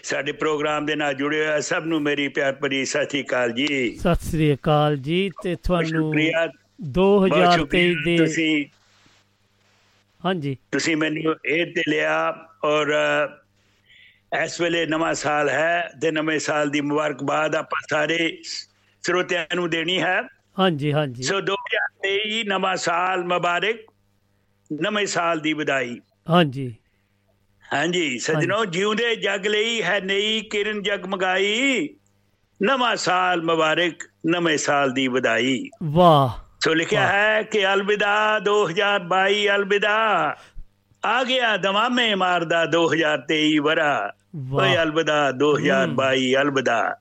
ਸਾਡੇ 0.02 0.32
ਪ੍ਰੋਗਰਾਮ 0.32 0.86
ਦੇ 0.86 0.94
ਨਾਲ 0.96 1.14
ਜੁੜੇ 1.14 1.38
ਹੋਏ 1.38 1.46
ਆ 1.46 1.58
ਸਭ 1.60 1.84
ਨੂੰ 1.84 2.00
ਮੇਰੀ 2.02 2.28
ਪਿਆਰ 2.28 2.52
ਭਰੀ 2.52 2.84
ਸਤਿ 2.84 3.08
ਸ੍ਰੀ 3.08 3.22
ਅਕਾਲ 3.22 3.52
ਜੀ। 3.52 3.66
ਸਤਿ 3.96 4.30
ਸ੍ਰੀ 4.30 4.52
ਅਕਾਲ 4.54 4.96
ਜੀ 4.98 5.30
ਤੇ 5.42 5.54
ਤੁਹਾਨੂੰ 5.56 5.88
ਸ਼ੁਕਰੀਆ। 5.90 6.46
ਬਹੁਤ 6.80 7.30
2023 7.30 7.56
ਸ਼ੁਕਰੀਆ 7.56 7.94
ਦੇ 8.04 8.16
ਤੁਸੀਂ 8.16 8.64
ਹਾਂਜੀ। 10.20 10.56
ਤੁਸੀਂ 10.72 10.96
ਮੈਨੂੰ 10.96 11.34
ਇਹ 11.46 11.66
ਤੇ 11.66 11.82
ਲਿਆ 11.88 12.16
ਔਰ 12.64 12.92
ਇਸ 14.44 14.60
ਵੇਲੇ 14.60 14.84
ਨਵਾਂ 14.86 15.12
ਸਾਲ 15.14 15.48
ਹੈ 15.48 15.90
ਤੇ 16.02 16.10
ਨਵੇਂ 16.10 16.38
ਸਾਲ 16.38 16.70
ਦੀ 16.70 16.80
ਮੁਬਾਰਕਬਾਦ 16.80 17.54
ਆਪਾਂ 17.56 17.80
ਸਾਰੇ 17.90 18.16
ਸਰੋਤਿਆਂ 19.04 19.46
ਨੂੰ 19.56 19.68
ਦੇਣੀ 19.70 20.00
ਹੈ। 20.02 20.20
ਹਾਂਜੀ 20.58 20.92
ਹਾਂਜੀ। 20.92 21.22
ਸੋ 21.22 21.40
2023 21.40 22.42
ਨਵਾਂ 22.44 22.76
ਸਾਲ 22.76 23.24
ਮੁਬਾਰਕ 23.24 23.76
ਨਵੇਂ 24.80 25.06
ਸਾਲ 25.06 25.40
ਦੀ 25.40 25.52
ਵਧਾਈ। 25.52 26.00
ਹਾਂਜੀ। 26.30 26.74
ਹਾਂਜੀ 27.74 28.18
ਸਜਣੋ 28.18 28.64
ਜਿਉਂਦੇ 28.64 29.16
ਜਗ 29.16 29.46
ਲਈ 29.46 29.82
ਹੈ 29.82 30.00
ਨਈ 30.00 30.40
ਕਿਰਨ 30.40 30.82
ਜਗਮਗਾਈ 30.82 31.88
ਨਵਾਂ 32.62 32.96
ਸਾਲ 32.96 33.42
ਮੁਬਾਰਕ 33.42 33.92
ਨਵੇਂ 34.26 34.58
ਸਾਲ 34.58 34.92
ਦੀ 34.92 35.08
ਵਧਾਈ। 35.08 35.70
ਵਾਹ। 35.82 36.44
ਸੋ 36.64 36.74
ਲਿਖਿਆ 36.74 37.06
ਹੈ 37.06 37.42
ਕਿ 37.42 37.74
ਅਲਵਿਦਾ 37.74 38.38
2022 38.38 39.48
ਅਲਵਿਦਾ 39.48 40.36
ਆ 41.04 41.24
ਗਿਆ 41.24 41.56
ਦਮਾਮੇ 41.56 42.14
ਮਾਰਦਾ 42.14 42.64
2023 42.64 43.58
ਵਰਾ। 43.58 44.12
ਓਏ 44.52 44.76
ਅਲਵਿਦਾ 44.76 45.30
2022 45.32 46.34
ਅਲਵਿਦਾ। 46.34 46.96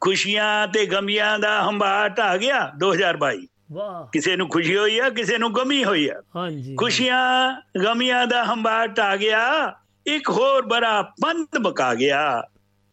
ਖੁਸ਼ੀਆਂ 0.00 0.68
ਤੇ 0.68 0.86
ਗਮੀਆਂ 0.86 1.38
ਦਾ 1.38 1.68
ਹੰਬਾਟ 1.68 2.20
ਆ 2.20 2.36
ਗਿਆ 2.36 2.72
2022 2.76 3.46
ਵਾਹ। 3.72 4.06
ਕਿਸੇ 4.12 4.36
ਨੂੰ 4.36 4.48
ਖੁਸ਼ੀ 4.48 4.78
ਹੋਈ 4.78 4.98
ਆ 4.98 5.10
ਕਿਸੇ 5.10 5.38
ਨੂੰ 5.38 5.54
ਗਮੀ 5.54 5.84
ਹੋਈ 5.84 6.08
ਆ। 6.08 6.22
ਹਾਂਜੀ। 6.36 6.74
ਖੁਸ਼ੀਆਂ 6.74 7.56
ਗਮੀਆਂ 7.84 8.26
ਦਾ 8.26 8.44
ਹੰਬਾਟ 8.44 9.00
ਆ 9.00 9.16
ਗਿਆ 9.16 9.74
ਇੱਕ 10.06 10.30
ਹੋਰ 10.30 10.66
ਬੜਾ 10.66 11.02
ਪੰਤ 11.02 11.58
ਬਕਾ 11.58 11.94
ਗਿਆ। 11.94 12.42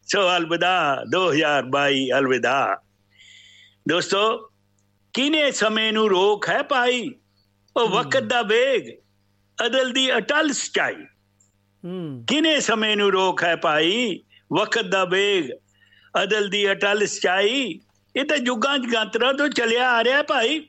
ਸੋ 0.06 0.36
ਅਲਵਿਦਾ 0.36 1.04
2022 1.10 2.10
ਅਲਵਿਦਾ। 2.18 2.80
ਦੋਸਤੋ 3.88 4.50
ਕਿਨੇ 5.12 5.50
ਸਮੇਂ 5.50 5.92
ਨੂੰ 5.92 6.10
ਰੋਕ 6.10 6.48
ਹੈ 6.48 6.62
ਪਾਈ? 6.62 7.10
ਉਹ 7.76 7.88
ਵਕਤ 7.88 8.22
ਦਾ 8.22 8.42
ਵੇਗ 8.42 9.00
ਅਦਲ 9.66 9.90
ਦੀ 9.90 10.16
ਅਟਲ 10.16 10.52
ਸਚਾਈ। 10.52 11.04
ਹੂੰ। 11.84 12.24
ਕਿਨੇ 12.28 12.60
ਸਮੇਂ 12.60 12.96
ਨੂੰ 12.96 13.12
ਰੋਕ 13.12 13.42
ਹੈ 13.42 13.56
ਪਾਈ? 13.56 14.20
ਵਕਤ 14.52 14.82
ਦਾ 14.82 15.04
ਵੇਗ 15.04 15.50
ਅਦਲ 16.22 16.48
ਦੀ 16.48 16.72
ਅਟਲ 16.72 17.06
ਸਚਾਈ 17.06 17.80
ਇਹ 18.16 18.24
ਤਾਂ 18.24 18.38
ਜੁਗਾਂ 18.38 18.78
ਜਗਾਂਤਰਾਂ 18.78 19.34
ਤੋਂ 19.34 19.48
ਚੱਲਿਆ 19.48 19.90
ਆ 19.90 20.04
ਰਿਹਾ 20.04 20.22
ਭਾਈ। 20.22 20.66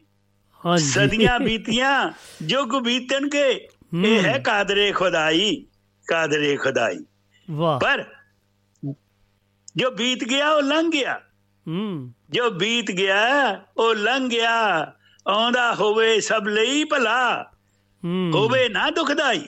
ਹਾਂਜੀ। 0.65 0.85
ਸਦੀਆਂ 0.85 1.39
ਬੀਤੀਆਂ 1.39 2.11
ਜੁਗ 2.45 2.83
ਬੀਤਣਗੇ 2.83 3.67
ਇਹ 4.05 4.21
ਹੈ 4.21 4.39
ਕਾਦਰੇ 4.39 4.91
ਖੁਦਾਈ 4.91 5.65
ਕਾਦਰੇ 6.07 6.57
ਖੁਦਾਈ। 6.57 7.05
ਵਾਹ। 7.51 7.79
ਪਰ 7.79 8.05
ਜੋ 9.75 9.91
ਬੀਤ 9.91 10.23
ਗਿਆ 10.23 10.51
ਉਹ 10.51 10.61
ਲੰਘ 10.61 10.91
ਗਿਆ। 10.91 11.21
ਹੂੰ। 11.67 12.13
ਜੋ 12.29 12.49
ਬੀਤ 12.49 12.91
ਗਿਆ 12.91 13.21
ਉਹ 13.77 13.95
ਲੰਘ 13.95 14.29
ਗਿਆ। 14.29 14.93
ਆਉਂਦਾ 15.27 15.75
ਹੋਵੇ 15.75 16.19
ਸਭ 16.19 16.43
ਲਈ 16.47 16.83
ਭਲਾ 16.83 17.51
ਹੂੰ। 18.03 18.31
ਹੋਵੇ 18.33 18.69
ਨਾ 18.69 18.89
ਦੁਖਦਾਈ। 18.89 19.45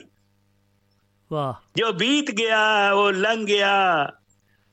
ਵਾਹ। 1.32 1.52
ਜੋ 1.76 1.92
ਬੀਤ 1.92 2.30
ਗਿਆ 2.30 2.92
ਉਹ 2.92 3.12
ਲੰਘ 3.12 3.46
ਗਿਆ। 3.46 4.10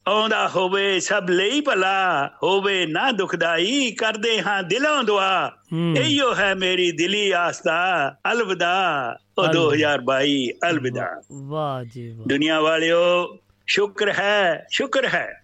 ਆਉਂਦਾ 0.07 0.47
ਹੋਵੇ 0.47 0.99
ਸਭ 0.99 1.23
ਲਈ 1.29 1.61
ਭਲਾ 1.61 2.29
ਹੋਵੇ 2.43 2.85
ਨਾ 2.85 3.11
ਦੁਖਦਾਈ 3.11 3.91
ਕਰਦੇ 3.91 4.41
ਹਾਂ 4.41 4.63
ਦਿਲੋਂ 4.63 5.03
ਦੁਆ। 5.03 5.51
ਇਹੋ 5.97 6.35
ਹੈ 6.35 6.55
ਮੇਰੀ 6.55 6.91
ਦਿਲੀ 6.91 7.31
ਆਸਤਾ 7.31 8.15
ਅਲਵਿਦਾ 8.31 9.17
ਉਹ 9.37 9.43
ਅਲਵਿਦਾ। 9.43 9.61
2022 9.61 10.51
ਅਲਵਿਦਾ। 10.69 11.21
ਵਾਹ 11.33 11.83
ਜੀ 11.83 12.11
ਵਾਹ। 12.11 12.25
ਦੁਨੀਆ 12.27 12.61
ਵਾਲਿਓ 12.61 13.37
ਸ਼ੁਕਰ 13.67 14.11
ਹੈ 14.13 14.65
ਸ਼ੁਕਰ 14.71 15.07
ਹੈ। 15.07 15.43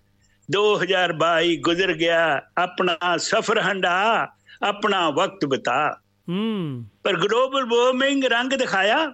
2022 0.51 1.57
ਗੁਜ਼ਰ 1.57 1.93
ਗਿਆ 1.93 2.41
ਆਪਣਾ 2.57 2.97
ਸਫ਼ਰ 3.17 3.61
ਹੰਡਾ 3.61 4.27
ਆਪਣਾ 4.63 5.09
ਵਕਤ 5.09 5.45
ਬਿਤਾ। 5.45 5.97
ਹੂੰ। 6.29 6.85
ਪਰ 7.03 7.13
ਗਲੋਬਲ 7.13 7.65
ਵਾਰਮਿੰਗ 7.65 8.23
ਰੰਗ 8.23 8.49
ਦਿਖਾਇਆ 8.49 9.13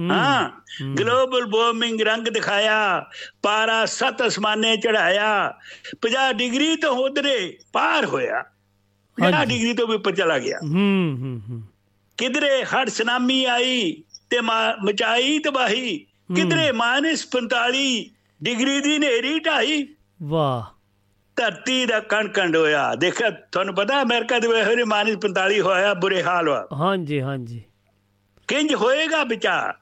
ਹੂੰ। 0.00 0.96
ਗਲੋਬਲ 0.98 1.46
ਵਾਰਮਿੰਗ 1.46 2.00
ਰੰਗ 2.00 2.28
ਦਿਖਾਇਆ 2.28 3.10
ਪਾਰਾ 3.42 3.86
ਸੱਤ 3.86 4.26
ਅਸਮਾਨੇ 4.26 4.76
ਚੜਾਇਆ 4.76 5.58
50 6.02 6.32
ਡਿਗਰੀ 6.32 6.76
ਤੋਂ 6.76 6.96
ਉਧਰੇ 6.96 7.58
ਪਾਰ 7.72 8.06
ਹੋਇਆ। 8.06 8.44
50 9.16 9.32
ਹਾਂਜੀ। 9.32 9.58
ਡਿਗਰੀ 9.58 9.74
ਤੋਂ 9.74 9.88
ਵੀ 9.88 9.94
ਉੱਪਰ 9.94 10.14
ਚਲਾ 10.14 10.38
ਗਿਆ। 10.38 10.58
ਹੂੰ 10.58 11.16
ਹੂੰ 11.20 11.40
ਹੂੰ। 11.48 11.62
ਕਿਧਰੇ 12.18 12.64
ਹੜ 12.64 12.88
ਸੁਨਾਮੀ 12.88 13.44
ਆਈ 13.44 14.02
ਤੇ 14.30 14.40
ਮਚਾਈ 14.84 15.38
ਤਬਾਹੀ 15.38 16.06
ਕਿਧਰੇ 16.36 16.72
ਮਾਈਨਸ 16.72 17.28
45 17.30 18.04
ਡਿਗਰੀ 18.42 18.80
ਦੀ 18.80 18.98
ਨੇਰੀ 18.98 19.38
ਢਾਈ। 19.38 19.88
ਵਾਹ। 20.22 20.78
ਧਰਤੀ 21.36 21.86
ਦਾ 21.86 22.00
ਕਣ 22.00 22.28
ਕੰਡ 22.28 22.56
ਹੋਇਆ 22.56 22.94
ਦੇਖਿਆ 22.94 23.30
ਤੁਹਾਨੂੰ 23.30 23.74
ਪਤਾ 23.74 24.02
ਅਮਰੀਕਾ 24.02 24.38
ਦੇ 24.38 24.48
ਵੇਲੇ 24.48 24.84
ਮਾਈਨਸ 24.84 25.16
45 25.16 25.60
ਹੋਇਆ 25.60 25.94
ਬੁਰੇ 25.94 26.22
ਹਾਲ 26.22 26.48
ਹੋਇਆ। 26.48 26.66
ਹਾਂਜੀ 26.72 27.20
ਹਾਂਜੀ। 27.20 27.62
ਕਿੰਜ 28.48 28.74
ਹੋਏਗਾ 28.74 29.24
ਵਿਚਾਰ? 29.24 29.74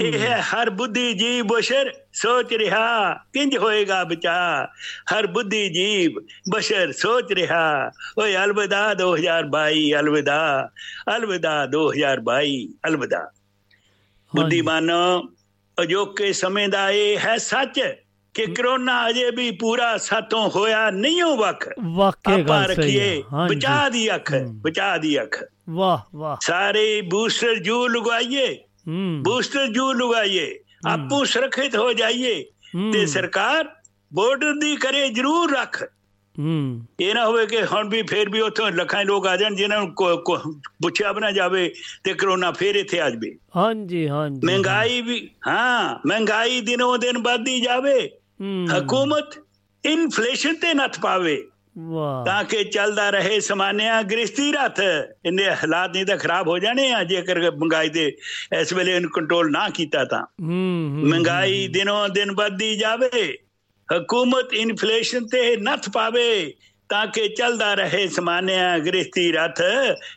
ਇਹ 0.00 0.18
ਹੈ 0.18 0.42
ਹਰ 0.42 0.70
ਬੁੱਧੀ 0.70 1.12
ਜੀਵ 1.12 1.44
ਬਸ਼ਰ 1.46 1.92
ਸੋਚ 2.12 2.52
ਰਿਹਾ 2.54 3.14
ਕਿੰਜ 3.14 3.56
ਹੋਏਗਾ 3.56 4.04
ਵਿਚਾਰ 4.04 4.68
ਹਰ 5.14 5.26
ਬੁੱਧੀ 5.26 5.68
ਜੀਵ 5.68 6.10
ਬਸ਼ਰ 6.50 6.92
ਸੋਚ 6.92 7.32
ਰਿਹਾ 7.32 7.90
ਓਏ 8.18 8.36
ਅਲਵਿਦਾ 8.36 8.94
2022 8.94 9.92
ਅਲਵਿਦਾ 10.00 10.68
ਅਲਵਿਦਾ 11.16 11.66
2022 11.66 12.68
ਅਲਵਿਦਾ। 12.86 13.30
ਬੁੱਧੀਮਾਨੋ 14.36 15.22
ਅਜੋਕੇ 15.82 16.32
ਸਮੇਂ 16.32 16.68
ਦਾ 16.68 16.90
ਇਹ 16.90 17.18
ਹੈ 17.18 17.36
ਸੱਚ 17.36 17.80
ਕਿ 18.34 18.46
ਕਰੋਨਾ 18.46 19.08
ਅਜੇ 19.08 19.30
ਵੀ 19.30 19.50
ਪੂਰਾ 19.50 19.96
ਸਾਤੋਂ 19.96 20.50
ਹੋਇਆ 20.50 20.90
ਨਹੀਂ 20.90 21.22
ਹੋ 21.22 21.36
ਵਕ 21.36 21.68
ਆਪਾਂ 21.68 22.38
ਗੱਲ 22.38 22.74
ਸਹੀ 22.74 23.00
ਹੈ। 23.00 23.14
ਰੱਖੀਏ 23.14 23.22
ਬਚਾ 23.48 23.88
ਦੀ 23.88 24.14
ਅੱਖ। 24.14 24.32
ਬਚਾ 24.54 24.98
ਦੀ 24.98 25.22
ਅੱਖ। 25.22 25.44
ਵਾਹ 25.70 26.18
ਵਾਹ। 26.18 26.36
ਸਾਰੇ 26.40 27.00
ਬੂਸਟਰ 27.00 27.54
ਜੂ 27.54 27.88
ਲਗਾਈਏ 27.88 28.63
ਬੂਸਟਰ 29.22 29.66
ਜੂ 29.66 29.92
ਲਗਾਈਏ 29.92 30.58
ਆਪੂ 30.88 31.24
ਸੁਰੱਖਿਅਤ 31.24 31.76
ਹੋ 31.76 31.92
ਜਾਈਏ। 31.92 32.44
ਤੇ 32.92 33.06
ਸਰਕਾਰ 33.06 33.68
ਬਾਰਡਰ 34.14 34.54
ਦੀ 34.54 34.76
ਕਰੇ 34.76 35.08
ਜ਼ਰੂਰ 35.08 35.56
ਰੱਖ। 35.56 35.82
ਹੂੰ। 36.38 36.86
ਇਹ 37.00 37.14
ਨਾ 37.14 37.26
ਹੋਵੇ 37.26 37.46
ਕਿ 37.46 37.62
ਹੁਣ 37.62 37.88
ਵੀ 37.88 38.02
ਫੇਰ 38.02 38.28
ਵੀ 38.28 38.40
ਉੱਥੋਂ 38.40 38.70
ਲੱਖਾਂ 38.70 39.04
ਲੋਕ 39.04 39.26
ਆ 39.26 39.36
ਜਾਣ 39.36 39.54
ਜਿਨ੍ਹਾਂ 39.54 39.80
ਨੂੰ 39.80 39.94
ਪੁੱਛਿਆ 40.82 41.12
ਬਣਾ 41.12 41.30
ਜਾਵੇ 41.30 41.74
ਤੇ 42.04 42.14
ਕਰੋਨਾ 42.14 42.52
ਫੇਰ 42.52 42.74
ਇੱਥੇ 42.74 43.00
ਆ 43.00 43.10
ਜਾਵੇ। 43.10 43.36
ਹਾਂਜੀ 43.56 44.08
ਹਾਂਜੀ। 44.08 44.40
ਮਹਿੰਗਾਈ 44.44 45.02
ਵੀ 45.02 45.30
ਹਾਂ 45.48 45.98
ਮਹਿੰਗਾਈ 46.06 46.60
ਦਿਨੋਂ 46.60 46.98
ਦਿਨ 46.98 47.18
ਵੱਧਦੀ 47.18 47.60
ਜਾਵੇ। 47.60 48.10
ਹਕੂਮਤ 48.78 49.38
ਇਨਫਲੇਸ਼ਨ 49.84 50.54
ਤੇ 50.54 50.74
ਨੱਥ 50.74 51.00
ਪਾਵੇ। 51.00 51.48
ਵਾਹ। 51.78 52.24
ਤਾਂ 52.24 52.44
ਕਿ 52.44 52.64
ਚੱਲਦਾ 52.64 53.10
ਰਹੇ 53.10 53.40
ਸਮਾਨਿਆ 53.40 54.02
ਗ੍ਰਸਤੀ 54.02 54.52
ਰੱਥ। 54.52 54.80
ਇਹਨੇ 55.26 55.50
ਹਾਲਾਤ 55.50 55.90
ਨਹੀਂ 55.90 56.06
ਤਾਂ 56.06 56.16
ਖਰਾਬ 56.16 56.48
ਹੋ 56.48 56.58
ਜਾਣੇ 56.58 56.92
ਆ 56.92 57.04
ਜੇਕਰ 57.04 57.38
ਮਹਿੰਗਾਈ 57.38 57.88
ਦੇ 57.88 58.16
ਇਸ 58.60 58.72
ਵੇਲੇ 58.72 58.96
ਇਹਨੂੰ 58.96 59.10
ਕੰਟਰੋਲ 59.10 59.50
ਨਾ 59.50 59.68
ਕੀਤਾ 59.68 60.04
ਤਾਂ। 60.04 60.22
ਹੂੰ 60.22 60.48
ਹੂੰ, 60.50 61.08
ਮਹਿੰਗਾਈ 61.08 61.68
ਦਿਨੋਂ 61.68 62.08
ਦਿਨ 62.08 62.32
ਵੱਧਦੀ 62.32 62.76
ਜਾਵੇ 62.76 63.38
ਹਕੂਮਤ 63.96 64.54
ਇਨਫਲੇਸ਼ਨ 64.54 65.26
ਤੇ 65.26 65.56
ਨੱਥ 65.56 65.88
ਪਾਵੇ 65.90 66.54
ਤਾਂ 66.88 67.06
ਕਿ 67.06 67.28
ਚੱਲਦਾ 67.28 67.74
ਰਹੇ 67.74 68.08
ਸਮਾਨਿਆ 68.08 68.78
ਗ੍ਰਸਤੀ 68.78 69.32
ਰੱਥ। 69.32 69.60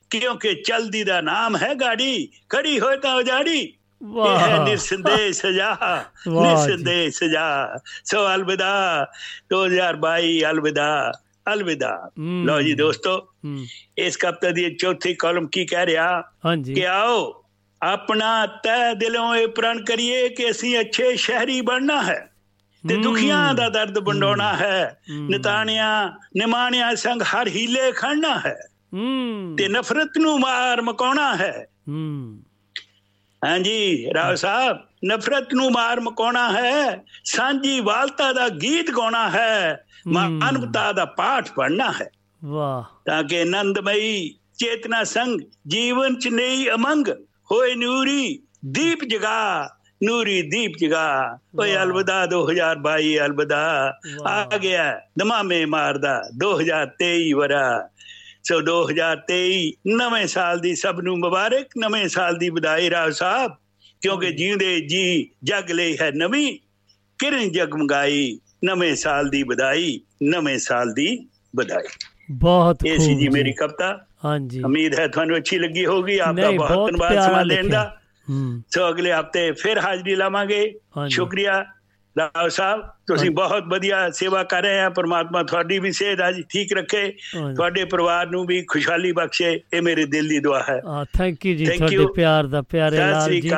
ਕਿਉਂਕਿ 0.10 0.54
ਚਲਦੀ 0.54 1.04
ਦਾ 1.04 1.22
ਨਾਮ 1.22 1.58
ਹੈ 1.58 1.76
ਗਾੜੀ 1.76 2.30
ਖੜੀ 2.50 2.80
ਹੋਏ 2.80 2.98
ਤਾਂ 2.98 3.16
ਉਜਾੜੀ। 3.16 3.74
ਵਾਹ। 4.04 4.66
ਨਿਰਸੰਦੇਹ 4.66 5.34
ਸਜ਼ਾ। 5.34 6.04
ਨਿਰਸੰਦੇਹ 6.30 7.12
ਸਜ਼ਾ। 7.12 7.78
ਸੋ 8.06 8.36
ਅਲਵਿਦਾ 8.36 9.08
2022 9.50 10.44
ਅਲਵਿਦਾ। 10.44 11.12
ਅਲਵਿਦਾ। 11.54 12.12
ਲਓ 12.46 12.62
ਜੀ 12.62 12.74
ਦੋਸਤੋ 12.74 13.28
ਇਸ 13.98 14.18
ਕਪਤੇ 14.18 14.52
ਦੀ 14.52 14.76
ਚੌਥੀ 14.76 15.14
ਕਾਲਮ 15.14 15.48
ਕੀ 15.48 15.66
ਕਹਿ 15.66 15.86
ਰਿਹਾ 15.86 16.24
ਹਾਂਜੀ 16.46 16.74
ਕਿ 16.74 16.88
ਆਓ 16.88 17.44
ਆਪਣਾ 17.82 18.46
ਤਹਿ 18.46 18.96
ਦਿਲੋਂ 18.96 19.36
ਇਹ 19.36 19.48
ਪ੍ਰਣ 19.48 19.84
ਕਰੀਏ 19.86 20.30
ਕਿ 20.30 20.50
ਅਸੀਂ 20.52 20.80
ਅੱਛੇ 20.80 21.16
ਸ਼ਹਿਰੀ 21.16 21.62
ਬਣਨਾ 21.62 22.04
ਹੈ 22.04 22.34
ਤੇ। 22.90 22.98
ਦੁਖੀਆਂ 22.98 23.54
ਦਾ 23.54 23.70
ਦਰਦ 23.70 23.98
ਵੰਡਾਉਣਾ 23.98 24.54
ਹੈ। 24.56 25.02
ਨਿਤਾਣਿਆਂ 25.10 26.10
ਨਿਮਾਣਿਆਂ 26.38 26.96
ਸੰਗ 26.96 27.22
ਹਰ 27.22 27.48
ਹੀਲੇ 27.48 27.92
ਖੜਨਾ 27.92 28.40
ਹੈ 28.40 28.58
ਤੇ 29.58 29.68
ਨਫ਼ਰਤ 29.68 30.18
ਨੂੰ 30.18 30.40
ਮਾਰ 30.40 30.82
ਮਕਾਉਣਾ 30.82 31.36
ਹੂੰ 31.88 32.44
ਹਾਂਜੀ 33.46 34.08
ਰਾਓ 34.14 34.36
ਸਾਹਿਬ 34.36 34.78
ਨਫ਼ਰਤ 35.06 35.54
ਨੂੰ 35.54 35.72
ਮਾਰ 35.72 36.00
ਮਕਾਉਣਾ 36.00 36.52
ਹੈ 36.52 37.04
ਸਾਂਝੀ 37.24 37.80
ਵਾਲਤਾ 37.80 38.34
ਦਾ 38.34 38.50
ਗੀਤ 38.50 38.92
ਗਾਉਣਾ 38.92 39.30
ਹੈ 39.30 39.86
ਮਾਨਵਤਾ 40.08 40.92
ਦਾ 40.92 41.06
ਪਾਠ 41.06 41.52
ਪੜਨਾ 41.52 41.92
ਹੈ। 41.92 42.10
ਵਾਹ। 42.46 42.84
ਤਾਂ 43.06 43.24
ਕਿ 43.24 43.42
ਆਨੰਦਮਈ 43.42 44.30
ਚੇਤਨਾ 44.30 45.04
ਸੰਗ 45.04 45.42
ਜੀਵਨ 45.68 46.16
ਚ 46.20 46.28
ਨਈ 46.28 46.70
ਅਮੰਗ 46.70 47.08
ਹੋਏ 47.52 47.76
ਨੂਰੀ 47.76 48.44
ਦੀਪ 48.66 49.04
ਜਗਾ 49.04 49.70
ਨੂਰੀ 50.04 50.42
ਦੀਪ 50.42 50.72
ਜਗਾ 50.82 51.38
ਓਏ। 51.60 51.76
ਅਲਵਿਦਾ 51.84 52.26
2022 52.26 53.20
ਅਲਵਿਦਾ। 53.20 53.94
ਆ 54.28 54.58
ਗਿਆ 54.58 55.02
ਦਮਾਮੇ 55.20 55.66
ਮਾਰਦਾ 55.66 56.22
2023 56.38 57.34
ਵਰਾ। 57.34 57.90
ਸੋ 58.48 58.62
2023 58.62 59.72
ਨਵੇਂ 59.88 60.28
ਸਾਲ 60.28 60.60
ਦੀ 60.60 60.76
ਸਭ 60.76 61.00
ਨੂੰ 61.04 61.20
ਮੁਬਾਰਕ 61.20 61.68
ਨਵੇਂ 61.78 62.08
ਸਾਲ 62.08 62.38
ਦੀ 62.38 62.50
ਵਧਾਈ 62.50 62.90
ਰਾਓ 62.90 63.10
ਸਾਹਿਬ। 63.10 63.52
ਕਿਉਂਕਿ 64.02 64.32
ਜਿਉਂਦੇ 64.32 64.80
ਜੀ 64.80 65.30
ਜਗ 65.44 65.72
ਲਈ 65.72 65.98
ਹੈ 66.02 66.12
ਨਵੀਂ 66.12 66.60
ਕਿਰਨ 67.20 67.52
ਜਗਮਗਾਈ 67.52 68.40
ਨਵੇਂ 68.66 68.96
ਸਾਲ 68.96 69.30
ਦੀ 69.30 69.44
ਵਧਾਈ 69.44 70.02
ਨਵੇਂ 70.24 70.58
ਸਾਲ 70.58 70.94
ਦੀ 70.94 71.28
ਵਧਾਈ 71.56 71.84
ਬਹੁਤ 72.32 72.86
ਇਹ 72.86 73.00
ਸੀ 73.00 73.12
ਖੂਬ 73.12 73.20
ਜੀ 73.20 73.30
ਮੇਰੀ 73.30 73.54
ਕਵਿਤਾ। 73.54 74.06
ਹਾਂਜੀ। 74.26 74.64
ਉਮੀਦ 74.64 75.00
ਹੈ 75.00 75.08
ਤੁਹਾਨੂੰ 75.08 75.38
ਅੱਛੀ 75.38 75.60
ਲੱਗੀ 75.60 75.86
ਹੋਗੀ 75.86 76.18
ਆਪ 76.18 76.36
ਦਾ 76.36 76.48
ਨਹੀਂ, 76.48 76.58
ਬਹੁਤ 76.58 76.72
ਬਹੁਤ 76.72 76.92
ਧੰਨਵਾਦ 76.92 77.10
ਪਿਆਰਾ 77.10 77.28
ਸਮਾਂ 77.28 77.46
ਦੇਣ 77.46 77.64
ਲਿਖਿਆ। 77.64 77.84
ਦਾ 77.84 77.98
ਹੂੰ। 78.30 78.64
ਸੋ 78.70 78.90
ਅਗਲੇ 78.90 79.14
ਹਫ਼ਤੇ 79.14 79.52
ਫਿਰ 79.52 79.78
ਹਾਜ਼ਰੀ 79.80 80.16
ਲਾਵਾਂਗੇ। 80.16 80.80
ਹਾਂਜੀ। 80.98 81.16
ਸ਼ੁਕਰੀਆ। 81.16 81.66
ਰਾਓ 82.18 82.48
ਸਾਹਿਬ 82.50 82.82
ਤੁਸੀਂ। 83.08 83.30
ਬਹੁਤ 83.32 83.64
ਵਧੀਆ 83.68 84.10
ਸੇਵਾ 84.10 84.44
ਕਰ 84.44 84.62
ਰਹੇ 84.64 84.80
ਆ 84.80 84.90
ਪਰਮਾਤਮਾ 84.90 85.44
ਤੁਹਾਡੀ 85.44 85.80
ਵੀ 85.80 85.92
ਸਿਹਤ 85.92 86.20
ਅੱਜ 86.30 86.42
ਠੀਕ 86.50 86.74
ਰੱਖੇ। 86.74 87.08
ਤੁਹਾਡੇ 87.56 87.84
ਪਰਿਵਾਰ 87.86 88.30
ਨੂੰ 88.30 88.46
ਵੀ 88.46 88.62
ਖੁਸ਼ਹਾਲੀ 88.64 89.12
ਬਖਸ਼ੇ 89.12 89.60
ਇਹ 89.74 89.82
ਮੇਰੇ 89.82 90.06
ਦਿਲ 90.06 90.28
ਦੀ 90.28 90.40
ਦੁਆ 90.40 90.64
ਹੈ 90.70 90.80
ਆ 90.86 91.04
ਥੈਂਕ 91.18 91.46
ਯੂ 91.46 91.56
ਜੀ 91.56 91.66
ਤੁਹਾਡੇ. 91.68 92.06
ਪਿਆਰ 92.16 92.48
ਦਾ 92.48 92.62
ਪਿਆਰੇ 92.62 92.98
ਲਾਲ 92.98 93.40
ਜੀ 93.42 93.52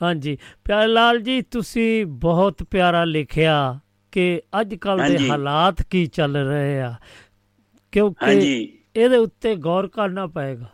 ਹਾਂਜੀ 0.00 0.36
ਪਿਆਰੇ 0.64 0.86
ਲਾਲ 0.86 1.20
ਜੀ 1.20 1.40
ਤੁਸੀਂ 1.42 2.06
ਬਹੁਤ 2.06 2.62
ਪਿਆਰਾ 2.62 3.04
ਲਿਖਿਆ 3.04 3.78
ਕਿ 4.12 4.40
ਅੱਜ 4.60 4.74
ਕੱਲ 4.74 4.98
ਦੇ। 5.08 5.28
ਹਾਲਾਤ 5.28 5.82
ਕੀ 5.82 6.06
ਚੱਲ 6.06 6.36
ਰਹੇ 6.36 6.80
ਆ 6.80 6.94
ਕਿਉਂਕਿ 7.92 8.68
ਇਹਦੇ 8.96 9.16
ਉੱਤੇ 9.16 9.54
ਗੌਰ 9.56 9.86
ਕਰਨਾ 9.88 10.26
ਪਏਗਾ 10.26 10.66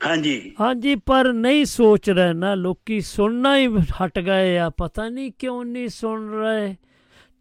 ਹਾਂਜੀ। 0.00 0.54
ਹਾਂਜੀ 0.60 0.94
ਪਰ 1.06 1.32
ਨਹੀਂ 1.32 1.64
ਸੋਚ 1.64 2.10
ਰਹੇ 2.10 2.32
ਨਾ। 2.32 2.54
ਲੋਕੀ 2.54 3.00
ਸੁਣਨਾ 3.00 3.56
ਹੀ 3.58 3.66
ਹਟ 4.02 4.18
ਗਏ 4.18 4.56
ਆ। 4.58 4.68
ਪਤਾ 4.70 5.08
ਨਹੀਂ 5.08 5.30
ਕਿਉਂ 5.38 5.64
ਨਹੀਂ 5.64 5.88
ਸੁਣ 5.88 6.28
ਰਹੇ। 6.30 6.74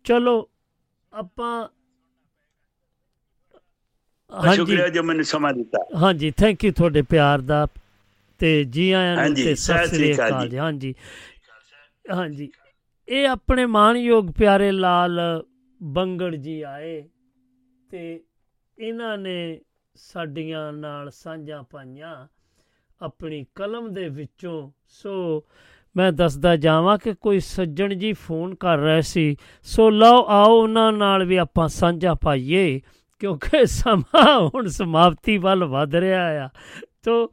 ਚਲੋ 0.05 0.49
ਆਪਾਂ 1.13 1.67
ਸ਼ੁਕਰੀਆ 4.55 4.87
ਜੋ 4.89 5.03
ਮੈਨੂੰ 5.03 5.25
ਸਮਾਂ 5.25 5.53
ਦਿੱਤਾ। 5.53 5.79
ਹਾਂਜੀ 6.01 6.31
ਥੈਂਕ 6.37 6.63
ਯੂ 6.65 6.71
ਤੁਹਾਡੇ 6.71 7.01
ਪਿਆਰ 7.01 7.41
ਦਾ 7.41 7.65
ਤੇ 8.39 8.63
ਜੀ 8.63 8.91
ਆਇਆਂ 8.91 9.15
ਨੂੰ 9.27 9.35
ਤੇ 9.35 9.55
ਸਤਿ 9.55 9.87
ਸ੍ਰੀ 9.87 10.13
ਅਕਾਲ। 10.13 10.47
ਜੀ। 10.49 10.57
ਹਾਂਜੀ। 10.57 10.93
ਹਾਂਜੀ। 12.13 12.49
ਇਹ 13.07 13.27
ਆਪਣੇ 13.27 13.65
ਮਾਨਯੋਗ 13.65 14.31
ਪਿਆਰੇ 14.37 14.71
ਲਾਲ 14.71 15.19
ਬੰਗੜ 15.81 16.35
ਜੀ 16.35 16.61
ਆਏ 16.61 17.01
ਤੇ 17.89 18.23
ਇਹਨਾਂ 18.77 19.17
ਨੇ 19.17 19.59
ਸਾਡੀਆਂ 19.95 20.71
ਨਾਲ 20.73 21.09
ਸਾਂਝਾਂ 21.11 21.63
ਪਾਈਆਂ। 21.63 22.27
ਆਪਣੀ 23.01 23.45
ਕਲਮ 23.55 23.93
ਦੇ 23.93 24.09
ਵਿੱਚੋਂ। 24.09 24.71
ਸੋ 24.87 25.43
ਮੈਂ 25.97 26.11
ਦੱਸਦਾ 26.11 26.55
ਜਾਵਾਂ 26.55 26.97
ਕਿ 26.97 27.13
ਕੋਈ 27.13 27.39
ਸੱਜਣ 27.39 27.93
ਜੀ 27.93 28.13
ਫੋਨ 28.13 28.55
ਕਰ 28.55 28.77
ਰਹੇ 28.77 29.01
ਸੀ। 29.01 29.35
ਸੋ 29.63 29.89
ਲਓ, 29.89 30.25
ਆਓ 30.27 30.61
ਉਹਨਾਂ 30.61 30.91
ਨਾਲ 30.91 31.25
ਵੀ 31.25 31.37
ਆਪਾਂ 31.37 31.67
ਸਾਂਝਾ 31.67 32.13
ਪਾਈਏ, 32.13 32.81
ਕਿਉਂਕਿ 33.19 33.65
ਸਮਾਂ 33.65 34.49
ਹੁਣ 34.55 34.67
ਸਮਾਪਤੀ 34.67 35.37
ਵੱਲ 35.37 35.63
ਵਧ 35.63 35.95
ਰਿਹਾ 35.95 36.45
ਆ। 36.45 36.49
ਤੋ 37.03 37.31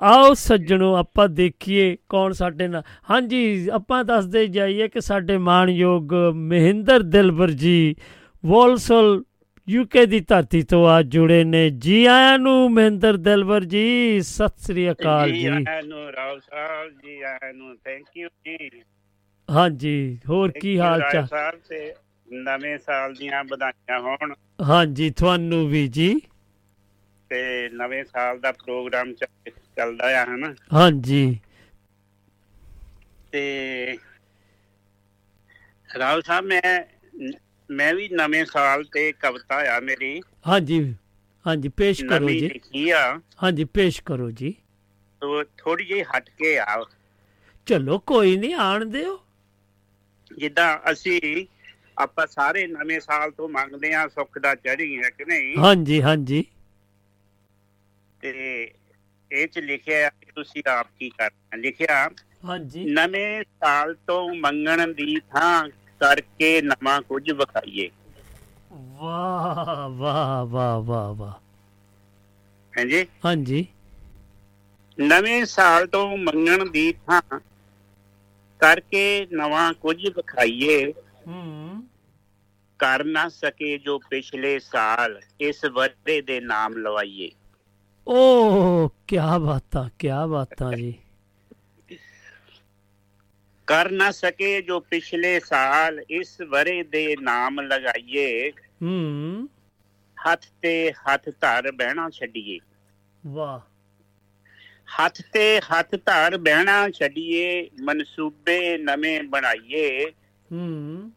ਆਓ 0.00 0.34
ਸੱਜਣੋ, 0.34 0.94
ਆਪਾਂ 0.94 1.28
ਦੇਖੀਏ 1.28 1.96
ਕੌਣ 2.08 2.32
ਸਾਡੇ 2.32 2.68
ਨਾਲ। 2.68 2.82
ਹਾਂਜੀ, 3.10 3.68
ਆਪਾਂ 3.72 4.04
ਦੱਸਦੇ 4.04 4.46
ਜਾਈਏ 4.46 4.88
ਕਿ 4.88 5.00
ਸਾਡੇ 5.00 5.38
ਮਾਣਯੋਗ 5.38 6.14
ਮਹਿੰਦਰ 6.34 7.00
ਦਿਲਬਰ 7.00 7.50
ਜੀ, 7.50 7.96
ਵੋਲਸਲ 8.44 9.22
ਯੂਕੇ 9.68 10.06
ਦੀ 10.06 10.20
ਧਰਤੀ 10.20 10.62
ਤੋਂ 10.62 10.86
ਆ 10.88 11.02
ਜੁੜੇ 11.02 11.44
ਨੇ 11.44 11.70
ਜੀ 11.70 12.04
ਆਇਆਂ 12.06 12.38
ਨੂੰ 12.38 12.70
ਮਹਿੰਦਰ 12.72 13.16
ਦਿਲਬਰ 13.16 13.64
ਜੀ 13.64 14.20
ਸਤਿ 14.20 14.62
ਸ੍ਰੀ 14.62 14.90
ਅਕਾਲ 14.90 15.32
ਜੀ 15.32 15.46
ਆਇਆਂ 15.46 15.82
ਨੂੰ 15.82 16.12
ਰਾਓ 16.12 16.38
ਸਾਹਿਬ 16.38 16.90
ਜੀ 16.92 17.22
ਆਇਆਂ 17.22 17.52
ਨੂੰ 17.54 17.76
ਥੈਂਕ 17.76 18.06
ਯੂ 18.16 18.28
ਜੀ। 18.46 18.82
ਹਾਂਜੀ 19.48 20.18
ਹੋਰ 20.28 20.52
ਕੀ 20.60 20.78
ਹਾਲ 20.78 21.00
ਚਾਲ? 21.12 21.26
ਸਾਹਿਬ 21.26 21.60
ਤੇ 21.68 21.94
ਨਵੇਂ 22.28 22.78
ਸਾਲ 22.78 23.14
ਦੀਆਂ 23.14 23.44
ਵਧਾਈਆਂ 23.44 24.00
ਹੋਣ। 24.00 24.34
ਹਾਂਜੀ 24.62 25.10
ਤੁਹਾਨੂੰ 25.10 25.66
ਵੀ 25.68 25.86
ਜੀ। 25.88 26.20
ਤੇ 27.30 27.68
ਨਵੇਂ 27.72 28.04
ਸਾਲ 28.04 28.38
ਦਾ 28.40 28.52
ਪ੍ਰੋਗਰਾਮ 28.52 29.12
ਚੱਲ- 29.12 29.50
ਚੱਲਦਾ 29.76 30.22
ਆ 30.22 30.24
ਹਨਾ? 30.24 30.54
ਹਾਂਜੀ। 30.72 31.38
ਤੇ 33.32 33.98
ਰਾਓ 35.98 36.20
ਸਾਹਿਬ 36.20 36.44
ਮੈਂ 36.44 36.62
ਮੈਂ 37.70 37.94
ਵੀ 37.94 38.08
ਨਵੇਂ 38.08 38.44
ਸਾਲ 38.44 38.84
ਤੇ 38.84 39.12
ਕਵਿਤਾ 39.12 39.76
ਆ 39.76 39.80
ਮੇਰੀ। 39.80 40.22
ਹਾਂਜੀ 40.46 40.94
ਹਾਂਜੀ 41.46 41.68
ਪੇਸ਼ 41.68 42.04
ਕਰੋ 42.04 42.28
ਜੀ। 42.28 42.40
ਲਿਖੀ 42.40 42.90
ਆ। 42.90 43.20
ਹਾਂਜੀ 43.42 43.64
ਪੇਸ਼ 43.64 44.02
ਕਰੋ 44.02 44.30
ਜੀ। 44.30 44.54
ਤੋ 45.20 45.44
ਥੋੜੀ 45.44 45.84
ਜਿਹੀ 45.84 46.02
ਹਟ 46.02 46.30
ਕੇ 46.30 46.58
ਆ 46.58 46.84
ਚਲੋ 47.66 47.98
ਕੋਈ 47.98 48.36
ਨਹੀਂ 48.36 48.54
ਆਣ 48.54 48.84
ਦਿਓ। 48.84 49.24
ਜਿੱਦਾਂ 50.38 50.78
ਅਸੀਂ 50.92 51.46
ਆਪਾਂ 51.98 52.26
ਸਾਰੇ 52.26 52.66
ਨਵੇਂ 52.66 53.00
ਸਾਲ 53.00 53.30
ਤੋਂ 53.30 53.48
ਮੰਗਦੇ 53.48 53.94
ਆ 53.94 54.08
ਸੁੱਖ 54.08 54.38
ਦਾ 54.38 54.54
ਚੜ੍ਹੀ 54.54 54.96
ਹੈ 54.98 55.10
ਕਿ 55.10 55.24
ਨਹੀਂ? 55.24 55.56
ਹਾਂਜੀ 55.58 56.02
ਹਾਂਜੀ। 56.02 56.44
ਤੇ 58.20 58.70
ਇਹ 59.32 59.48
ਚ 59.48 59.58
ਲਿਖਿਆ 59.58 60.10
ਤੁਸੀਂ 60.34 60.62
ਆਪ 60.68 60.86
ਕੀ 60.98 61.10
ਕਰਨਾ। 61.10 61.56
ਲਿਖਿਆ 61.56 62.10
ਹਾਂਜੀ। 62.44 62.84
ਨਵੇਂ 62.84 63.42
ਸਾਲ 63.42 63.94
ਤੋਂ 63.94 64.34
ਮੰਗਣ 64.34 64.92
ਦੀ 64.92 65.20
ਥਾਂ 65.20 65.68
ਕਰਕੇ 66.00 66.62
ਨਵਾਂ 66.62 67.02
ਕੁਝ 67.02 67.30
ਵਿਖਾਈਏ। 67.30 67.90
ਵਾਹ 68.72 69.88
ਵਾਹ 69.88 70.46
ਵਾਹ 70.46 70.80
ਵਾਹ 70.80 71.14
ਵਾਹ। 71.14 71.32
ਹਾਂਜੀ? 72.78 73.06
ਹਾਂਜੀ। 73.24 73.66
ਨਵੇਂ 75.00 75.44
ਸਾਲ 75.44 75.86
ਤੋਂ 75.86 76.16
ਮੰਗਣ 76.16 76.70
ਦੀ 76.70 76.92
ਥਾਂ 76.92 77.40
ਕਰਕੇ 78.58 79.26
ਨਵਾਂ 79.32 79.72
ਕੁਝ 79.72 80.06
ਵਿਖਾਈਏ। 80.06 80.92
ਹੂੰ। 81.26 81.88
ਕਰ 82.78 83.04
ਨਾ 83.04 83.28
ਸਕੇ 83.28 83.78
ਜੋ 83.78 83.98
ਪਿਛਲੇ 83.98 84.58
ਸਾਲ 84.58 85.20
ਇਸ 85.40 85.64
ਵਰ੍ਹੇ 85.64 86.22
ਦੇ 86.22 86.40
ਨਾਮ 86.40 86.76
ਲਵਾਈਏ। 86.76 87.30
ਓ 88.08 88.88
ਕੀ 88.88 89.16
ਬਾਤਾਂ 89.40 89.90
ਕੀ 89.98 90.08
ਬਾਤਾਂ 90.28 90.72
ਜੀ। 90.72 90.94
ਕਰ 93.68 93.90
ਨਾ 93.90 94.10
ਸਕੇ 94.10 94.62
ਜੋ 94.62 94.80
ਪਿਛਲੇ 94.80 95.40
ਸਾਲ 95.40 96.00
ਇਸ 96.10 96.40
ਵਰੇ 96.40 96.82
ਦੇ 96.82 97.16
ਨਾਮ 97.20 97.60
ਲਗਾਈਏ। 97.60 98.50
ਹੂੰ। 98.82 99.48
ਹੱਥ 100.18 100.44
ਤੇ 100.62 100.92
ਹੱਥ 100.92 101.28
ਧਰ 101.28 101.72
ਬਹਿਣਾ 101.72 102.10
ਛੱਡੀਏ। 102.10 102.58
ਵਾਹ। 103.26 103.60
ਹੱਥ 105.02 105.22
ਤੇ 105.32 105.60
ਹੱਥ 105.60 105.94
ਧਰ 105.94 106.36
ਬਹਿਣਾ 106.36 106.90
ਛੱਡੀਏ 106.90 107.70
ਮਨਸੂਬੇ 107.82 108.78
ਨਵੇਂ 108.78 109.22
ਬਣਾਈਏ। 109.22 110.10
ਹੂੰ। 110.52 111.12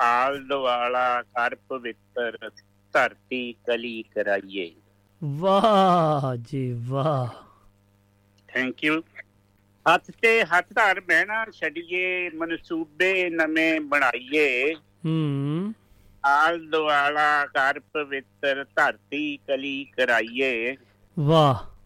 ਆਲ 0.00 0.46
ਦੁਆਲਾ 0.48 1.22
ਕਰ 1.22 1.54
ਪਵਿੱਤਰ 1.54 2.50
ਧਰਤੀ 2.92 3.52
ਕਲੀ 3.52 4.02
ਕਰਾਈਏ। 4.02 4.74
ਵਾਹ 5.24 6.36
ਜੀ 6.36 6.82
ਵਾਹ। 6.86 7.44
Thank 8.48 8.84
you. 8.84 9.02
ਹੱਥ 9.88 10.10
ਤੇ 10.22 10.44
ਹੱਥ 10.44 10.66
ਧਰ 10.74 11.00
ਬਹਿਣਾ 11.00 11.46
ਛੱਡੀਏ 11.52 12.30
ਮਨਸੂਬੇ 12.30 13.30
ਨਵੇਂ 13.30 13.80
ਬਣਾਈਏ। 13.80 14.74
ਹੂੰ। 14.74 15.74
ਆਲ 16.26 16.70
ਦੁਆਲਾ 16.70 17.46
ਕਰ 17.46 17.78
ਪਵਿੱਤਰ 17.78 18.64
ਧਰਤੀ 18.64 19.36
ਕਲੀ 19.36 19.84
ਕਰਾਈਏ। 19.84 20.76
ਵਾਹ। 21.18 21.78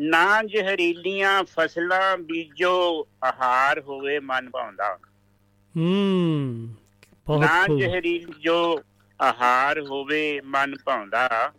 ਨਾ 0.00 0.42
ਜ਼ਹਿਰੀਲੀਆਂ 0.42 1.44
ਫਸਲਾਂ 1.44 2.18
ਬੀਜੋ 2.18 3.08
ਆਹਾਰ 3.24 3.80
ਹੋਵੇ 3.80 4.18
ਮਨ 4.18 4.50
ਭਾਉਂਦਾ। 4.50 4.98
ਹੂੰ 5.76 6.68
ਬਹੁਤ 7.26 7.40
ਨਾ 7.40 7.66
ਜ਼ਹਿਰੀਲ 7.78 8.32
ਜੋ 8.40 8.82
ਆਹਾਰ 9.20 9.80
ਹੋਵੇ 9.80 10.40
ਮਨ 10.40 10.74
ਭਾਉਂਦਾ। 10.84 11.52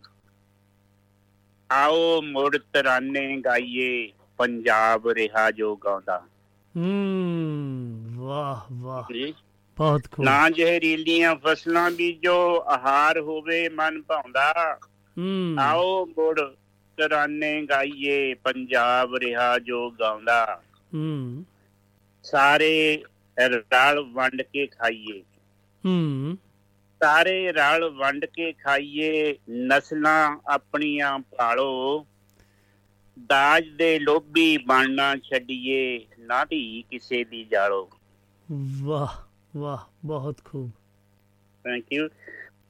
ਆਓ 1.72 2.22
ਮੁੜ 2.22 2.56
ਤਰਾਨੇ 2.72 3.36
ਗਾਈਏ। 3.36 4.12
ਪੰਜਾਬ 4.38 5.08
ਰਿਹਾ 5.08 5.50
ਜੋ 5.50 5.76
ਗਾਉਂਦਾ। 5.76 6.22
ਹੂੰ 6.76 8.04
ਵਾਹ 8.16 8.72
ਵਾਹ। 8.72 9.14
ਜੀ। 9.14 9.34
ਬਹੁਤ 9.76 10.02
ਖੂਬ। 10.12 10.24
ਨਾ 10.24 10.50
ਜ਼ਹਿਰੀਲੀਆਂ 10.50 11.36
ਫਸਲਾਂ 11.36 11.90
ਬੀਜੋ 11.90 12.64
ਆਹਾਰ 12.66 13.20
ਹੋਵੇ 13.20 13.68
ਮਨ 13.68 14.02
ਭਾਉਂਦਾ। 14.02 14.78
ਹੂੰ। 15.18 15.56
ਆਓ 15.60 16.06
ਮੁੜ 16.06 16.40
ਤਰਾਨੇ 16.96 17.62
ਗਾਈਏ 17.62 18.34
ਪੰਜਾਬ 18.34 19.14
ਰਿਹਾ 19.14 19.58
ਜੋ 19.58 19.90
ਗਾਉਂਦਾ। 19.90 20.62
ਹੂੰ। 20.94 21.44
ਸਾਰੇ 22.22 23.02
ਰਲ 23.38 24.00
ਵੰਡ 24.00 24.42
ਕੇ 24.42 24.66
ਖਾਈਏ। 24.66 25.20
ਹੂੰ। 25.86 26.38
ਸਾਰੇ 27.02 27.52
ਰਲ 27.52 27.90
ਵੰਡ 27.90 28.24
ਕੇ 28.24 28.52
ਖਾਈਏ 28.52 29.36
ਨਸਲਾਂ 29.50 30.38
ਆਪਣੀਆਂ 30.48 31.18
ਪਾਲੋ। 31.18 32.06
ਦਾਜ 33.18 33.68
ਦੇ 33.68 33.98
ਲੋਭੀ 33.98 34.56
ਬਣਨਾ 34.56 35.16
ਛੱਡੀਏ 35.16 36.06
ਨਾ 36.18 36.44
ਧੀ 36.44 36.84
ਕਿਸੇ 36.90 37.24
ਦੀ 37.24 37.44
ਜਾਲੋ। 37.44 37.90
ਵਾਹ 38.82 39.22
ਵਾਹ 39.58 39.78
ਬਹੁਤ 40.04 40.44
ਖੂਬ। 40.44 40.70
ਥੈਂਕ 41.64 41.92
ਯੂ 41.92 42.08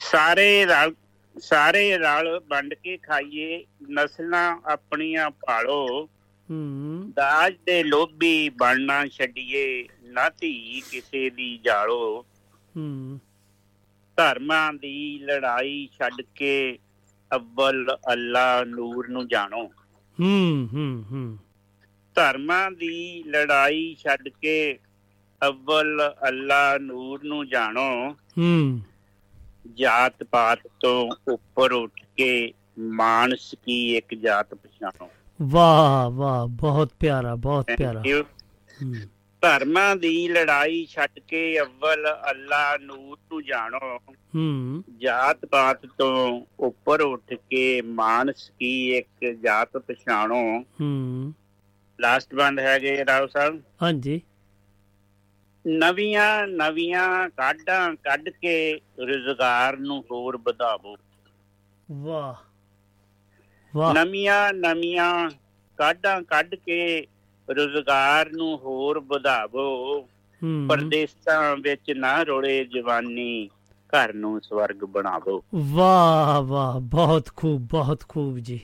ਸਾਰੇ 0.01 0.67
ਰਲ 0.67 0.95
ਸਾਰੇ 1.39 1.99
ਰਲ 1.99 2.41
ਵੰਡ 2.49 2.75
ਕੇ 2.75 2.97
ਖਾਈਏ 2.97 3.65
ਨਸਲਾਂ 3.91 4.59
ਆਪਣੀਆਂ 4.65 5.31
ਪਾਲੋ 5.31 6.09
ਹੂੰ। 6.51 7.13
ਦਾਜ 7.17 7.55
ਦੇ 7.67 7.83
ਲੋਭੀ 7.85 8.49
ਬਣਨਾ 8.49 9.07
ਛੱਡੀਏ 9.07 9.89
ਨਾ 10.03 10.29
ਧੀ 10.29 10.83
ਕਿਸੇ 10.91 11.31
ਦੀ 11.31 11.59
ਜਾਲੋ। 11.59 12.27
ਹੂੰ। 12.77 13.21
ਧਰਮਾਂ 14.17 14.73
ਦੀ 14.73 15.19
ਲੜਾਈ 15.19 15.89
ਛੱਡ 15.99 16.23
ਕੇ 16.35 16.79
ਅਵਲ 17.37 17.87
ਅੱਲਾ 18.13 18.65
ਨੂਰ 18.65 19.09
ਨੂੰ 19.09 19.29
ਜਾਣੋ। 19.29 19.73
ਹੂੰ 20.21 20.69
ਹੂੰ 20.73 21.05
ਹੂੰ। 21.11 21.39
ਧਰਮਾਂ 22.15 22.71
ਦੀ 22.71 23.23
ਲੜਾਈ 23.23 23.97
ਛੱਡ 23.99 24.29
ਕੇ 24.29 24.79
ਅਵਲ 25.49 26.15
ਅੱਲਾ 26.29 26.79
ਨੂਰ 26.79 27.25
ਨੂੰ 27.25 27.49
ਜਾਣੋ। 27.49 28.17
ਹੂੰ। 28.39 28.81
ਜਾਤ 29.75 30.23
ਪਾਤ 30.23 30.59
ਤੋਂ 30.81 31.11
ਉੱਪਰ 31.33 31.73
ਉੱਠ 31.73 32.01
ਕੇ 32.17 32.53
ਮਾਨਸ 32.79 33.55
ਕੀ 33.67 33.97
ਇੱਕ 33.97 34.15
ਜਾਤ 34.15 34.55
ਪਛਾਣੋ। 34.55 35.11
ਵਾਹ 35.43 36.11
ਵਾਹ 36.11 36.47
ਬਹੁਤ 36.47 36.93
ਪਿਆਰਾ 37.01 37.35
ਬਹੁਤ 37.35 37.67
ਪਿਆਰਾ. 37.79 38.01
ਹੂੰ। 38.01 38.95
ਧਰਮਾਂ 39.43 39.97
ਦੀ 39.97 40.29
ਲੜਾਈ 40.29 40.87
ਛੱਡ 40.87 41.19
ਕੇ 41.19 41.61
ਅਵਲ 41.61 42.07
ਅੱਲਾ 42.31 42.77
ਨੂਰ 42.77 43.19
ਨੂੰ 43.33 43.45
ਜਾਣੋ। 43.45 43.97
ਹੂੰ। 44.35 44.85
ਜਾਤ 44.99 45.47
ਪਾਤ 45.47 45.87
ਤੋਂ 45.87 46.47
ਉੱਪਰ 46.61 47.01
ਉੱਠ 47.01 47.35
ਕੇ 47.35 47.83
ਮਾਨਸ 47.83 48.53
ਕੀ 48.59 48.97
ਇੱਕ 48.97 49.25
ਜਾਤ 49.43 49.77
ਪਛਾਣੋ। 49.77 50.61
ਹੂੰ। 50.81 51.35
ਲਾਸਟ 52.01 52.35
ਬੰਦ 52.35 52.61
ਹੈਗੇ 52.61 53.05
ਰਾਓ 53.07 53.27
ਸਾਹਿਬ। 53.27 53.63
ਹਾਂਜੀ। 53.83 54.21
ਨਵੀਆਂ 55.67 56.47
ਨਵੀਆਂ 56.47 57.29
ਕਾਢਾਂ 57.29 57.95
ਕੱਢ 57.95 58.29
ਕੇ 58.29 58.81
ਰੁਜ਼ਗਾਰ 58.99 59.77
ਨੂੰ 59.77 60.05
ਹੋਰ 60.11 60.37
ਵਧਾਵੋ। 60.37 60.97
ਵਾਹ। 61.91 62.35
ਵਾਹ। 63.77 63.95
ਨਵੀਆਂ 63.95 64.53
ਨਵੀਆਂ 64.53 65.31
ਕਾਢਾਂ 65.77 66.23
ਕੱਢ 66.23 66.55
ਕੇ 66.55 67.07
ਰੋਜ਼ਗਾਰ 67.51 68.33
ਨੂੰ 68.33 68.59
ਹੋਰ 68.59 69.01
ਵਧਾਵੋ। 69.01 70.01
ਪਰਦੇਸਾਂ 70.69 71.57
ਵਿੱਚ 71.57 71.91
ਨਾ 71.91 72.23
ਰੋਲੇ 72.23 72.65
ਜਵਾਨੀ 72.65 73.49
ਘਰ 73.89 74.13
ਨੂੰ 74.13 74.41
ਸਵਰਗ 74.41 74.77
ਬਣਾਵੋ। 74.77 75.45
ਵਾਹ 75.55 76.43
ਵਾਹ 76.43 76.81
ਬਹੁਤ 76.81 77.29
ਖੂਬ 77.37 77.63
ਬਹੁਤ 77.71 78.05
ਖੂਬ 78.09 78.39
ਜੀ। 78.39 78.61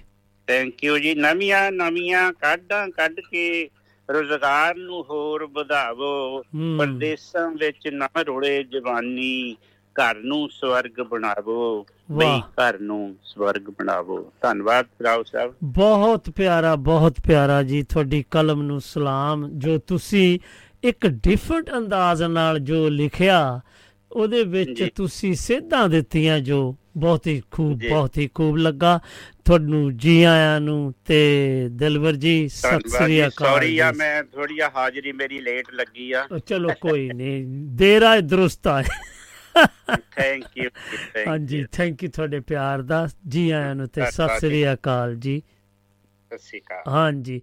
ਥੈਂਕ 0.47 0.85
ਯੂ 0.85 0.99
ਜੀ। 0.99 1.15
ਨਵੀਆਂ 1.15 1.73
ਨਵੀਆਂ 1.73 2.33
ਕਾਢਾਂ 2.33 2.89
ਕੱਢ 2.89 3.21
ਕੇ 3.31 3.71
ਰੋਜ਼ਗਾਰ 4.11 4.75
ਨੂੰ 4.75 5.05
ਹੋਰ 5.05 5.47
ਵਧਾਵੋ। 5.47 6.43
ਪਰਦੇਸਾਂ 6.79 7.51
ਵਿੱਚ 7.51 7.89
ਨਾ 7.89 8.09
ਰੋਲੇ 8.19 8.63
ਜਵਾਨੀ 8.63 9.57
ਘਰ 10.01 10.15
ਨੂੰ 10.15 10.49
ਸਵਰਗ 10.51 11.01
ਬਣਾਵੋ 11.03 11.87
ਬਈ। 12.11 12.41
ਘਰ 12.41 12.79
ਨੂੰ 12.81 13.17
ਸਵਰਗ 13.25 13.71
ਬਣਾਵੋ 13.79 14.33
ਧੰਨਵਾਦ 14.43 14.87
ਰਾਓ 15.03 15.23
ਸਾਹਿਬ 15.23 15.55
ਬਹੁਤ 15.65 16.31
ਪਿਆਰਾ 16.31 16.75
ਬਹੁਤ 16.77 17.21
ਪਿਆਰਾ 17.27 17.63
ਜੀ 17.63 17.83
ਤੁਹਾਡੀ 17.83 18.25
ਕਲਮ 18.31 18.63
ਨੂੰ 18.63 18.81
ਸਲਾਮ 18.81 19.49
ਜੋ 19.59 19.79
ਤੁਸੀਂ 19.79 20.39
ਇੱਕ 20.85 21.07
ਡਿਫਰੈਂਟ 21.07 21.71
ਅੰਦਾਜ਼ 21.77 22.23
ਨਾਲ 22.23 22.59
ਜੋ 22.59 22.89
ਲਿਖਿਆ 22.89 23.61
ਉਹਦੇ 24.13 24.43
ਵਿੱਚ। 24.45 24.89
ਤੁਸੀਂ 24.97 25.35
ਸਿੱਧਾਂ 25.35 25.89
ਦਿੱਤੀਆਂ 25.89 26.39
ਜੋ 26.41 26.77
ਬਹੁਤ 26.97 27.27
ਹੀ 27.27 27.43
ਖੂਬ। 27.51 27.79
ਬਹੁਤ 27.91 28.19
ਹੀ 28.19 28.29
ਖੂਬ 28.35 28.57
ਲੱਗਾ 28.57 28.99
ਤੁਹਾਨੂੰ 29.45 29.97
ਜੀ 29.97 30.23
ਆਇਆਂ 30.23 30.61
ਨੂੰ 30.61 30.95
ਤੇ 31.05 31.69
ਦਿਲਵਰ 31.73 32.13
ਜੀ 32.13 32.49
ਸਤਿ 32.49 32.89
ਸ੍ਰੀ 32.89 33.21
ਅਕਾਲ 33.27 33.49
ਸੌਰੀ 33.55 33.79
ਆ। 33.79 33.93
ਮੈਂ 33.93 34.23
ਥੋੜੀ 34.25 34.59
ਆ 34.59 34.71
ਹਾਜ਼ਰੀ 34.77 35.13
ਮੇਰੀ 35.13 35.39
ਲੇਟ 35.39 35.73
ਲੱਗੀ 35.75 36.13
ਆ 36.13 36.27
ਚਲੋ 36.47 36.71
ਕੋਈ 36.81 37.09
ਨਹੀਂ 37.09 37.45
ਦੇਰ 37.77 38.03
ਆਏ 38.03 38.21
ਦਰੁਸਤ 38.21 38.67
ਆਏ 38.67 38.85
ਥੈਂਕ 40.17 40.57
ਯੂ 40.57 40.71
ਹਾਂਜੀ 41.29 41.65
ਥੈਂਕ 41.73 42.03
ਯੂ 42.03 42.11
ਤੁਹਾਡੇ 42.11 42.41
ਪਿਆਰ 42.41 42.83
ਦਾ। 42.83 43.07
ਜੀ 43.29 43.51
ਆਇਆਂ 43.51 43.75
ਨੂੰ 43.75 43.89
ਤੇ 43.89 44.05
ਸਤਿ। 44.11 44.39
ਸ੍ਰੀ 44.41 44.73
ਅਕਾਲ 44.73 45.15
ਜੀ। 45.17 45.43
ਸਤਿ 46.33 46.39
ਸ਼੍ਰੀ 46.39 46.61
ਅਕਾਲ। 46.61 46.83
ਹਾਂਜੀ। 46.89 47.41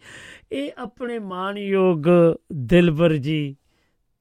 ਇਹ 0.51 0.71
ਆਪਣੇ 0.77 1.19
ਮਾਨਯੋਗ 1.19 2.07
ਦਿਲਬਰ 2.53 3.15
ਜੀ 3.17 3.55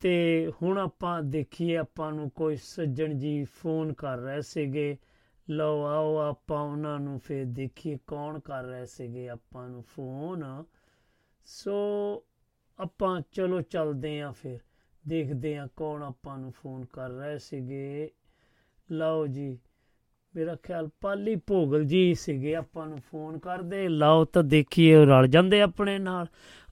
ਤੇ 0.00 0.52
ਹੁਣ 0.62 0.78
ਆਪਾਂ 0.78 1.22
ਦੇਖੀਏ 1.22 1.76
ਆਪਾਂ 1.76 2.12
ਨੂੰ 2.12 2.30
ਕੋਈ 2.30 2.56
ਸੱਜਣ 2.56 3.14
ਜੀ 3.14 3.44
ਫੋਨ 3.44 3.92
ਕਰ 3.92 4.18
ਰਹੇ 4.18 4.40
ਸੀਗੇ। 4.42 4.96
ਲਓ 5.48 5.82
ਆਓ 5.84 6.16
ਆਪਾਂ 6.16 6.60
ਉਹਨਾਂ 6.60 6.98
ਨੂੰ 6.98 7.18
ਫੇਰ 7.20 7.44
ਦੇਖੀਏ 7.44 7.98
ਕੌਣ 8.06 8.40
ਕਰ 8.40 8.64
ਰਹੇ 8.64 8.86
ਸੀਗੇ 8.86 9.28
ਆਪਾਂ 9.28 9.68
ਨੂੰ 9.68 9.82
ਫੋਨ। 9.82 10.64
ਸੋ 11.46 11.74
ਆਪਾਂ 12.78 13.20
ਚਲੋ 13.32 13.60
ਚੱਲਦੇ 13.60 14.20
ਆਂ 14.20 14.32
ਫਿਰ। 14.32 14.58
ਦੇਖਦੇ 15.08 15.56
ਆਂ 15.56 15.68
ਕੌਣ 15.76 16.02
ਆਪਾਂ 16.02 16.38
ਨੂੰ 16.38 16.52
ਫੋਨ 16.52 16.84
ਕਰ 16.84 17.10
ਰਹੇ 17.10 17.38
ਸੀਗੇ। 17.38 18.10
ਲਓ 18.92 19.26
ਜੀ, 19.26 19.58
ਮੇਰਾ 20.36 20.56
ਖਿਆਲ 20.62 20.88
ਪਾਲੀ 21.00 21.36
ਭੋਗਲ 21.36 21.84
ਜੀ 21.84 22.14
ਸੀਗੇ 22.14 22.54
ਆਪਾਂ 22.54 22.86
ਨੂੰ 22.86 22.98
ਫੋਨ 23.12 23.38
ਕਰਦੇ। 23.38 23.88
ਲਓ 23.88 24.24
ਤਾਂ 24.24 24.42
ਦੇਖੀਏ 24.42 24.94
ਉਹ 24.94 25.06
ਰਲ 25.06 25.26
ਜਾਂਦੇ 25.26 25.62
ਆਪਣੇ 25.62 25.98
ਨਾਲ। 25.98 26.26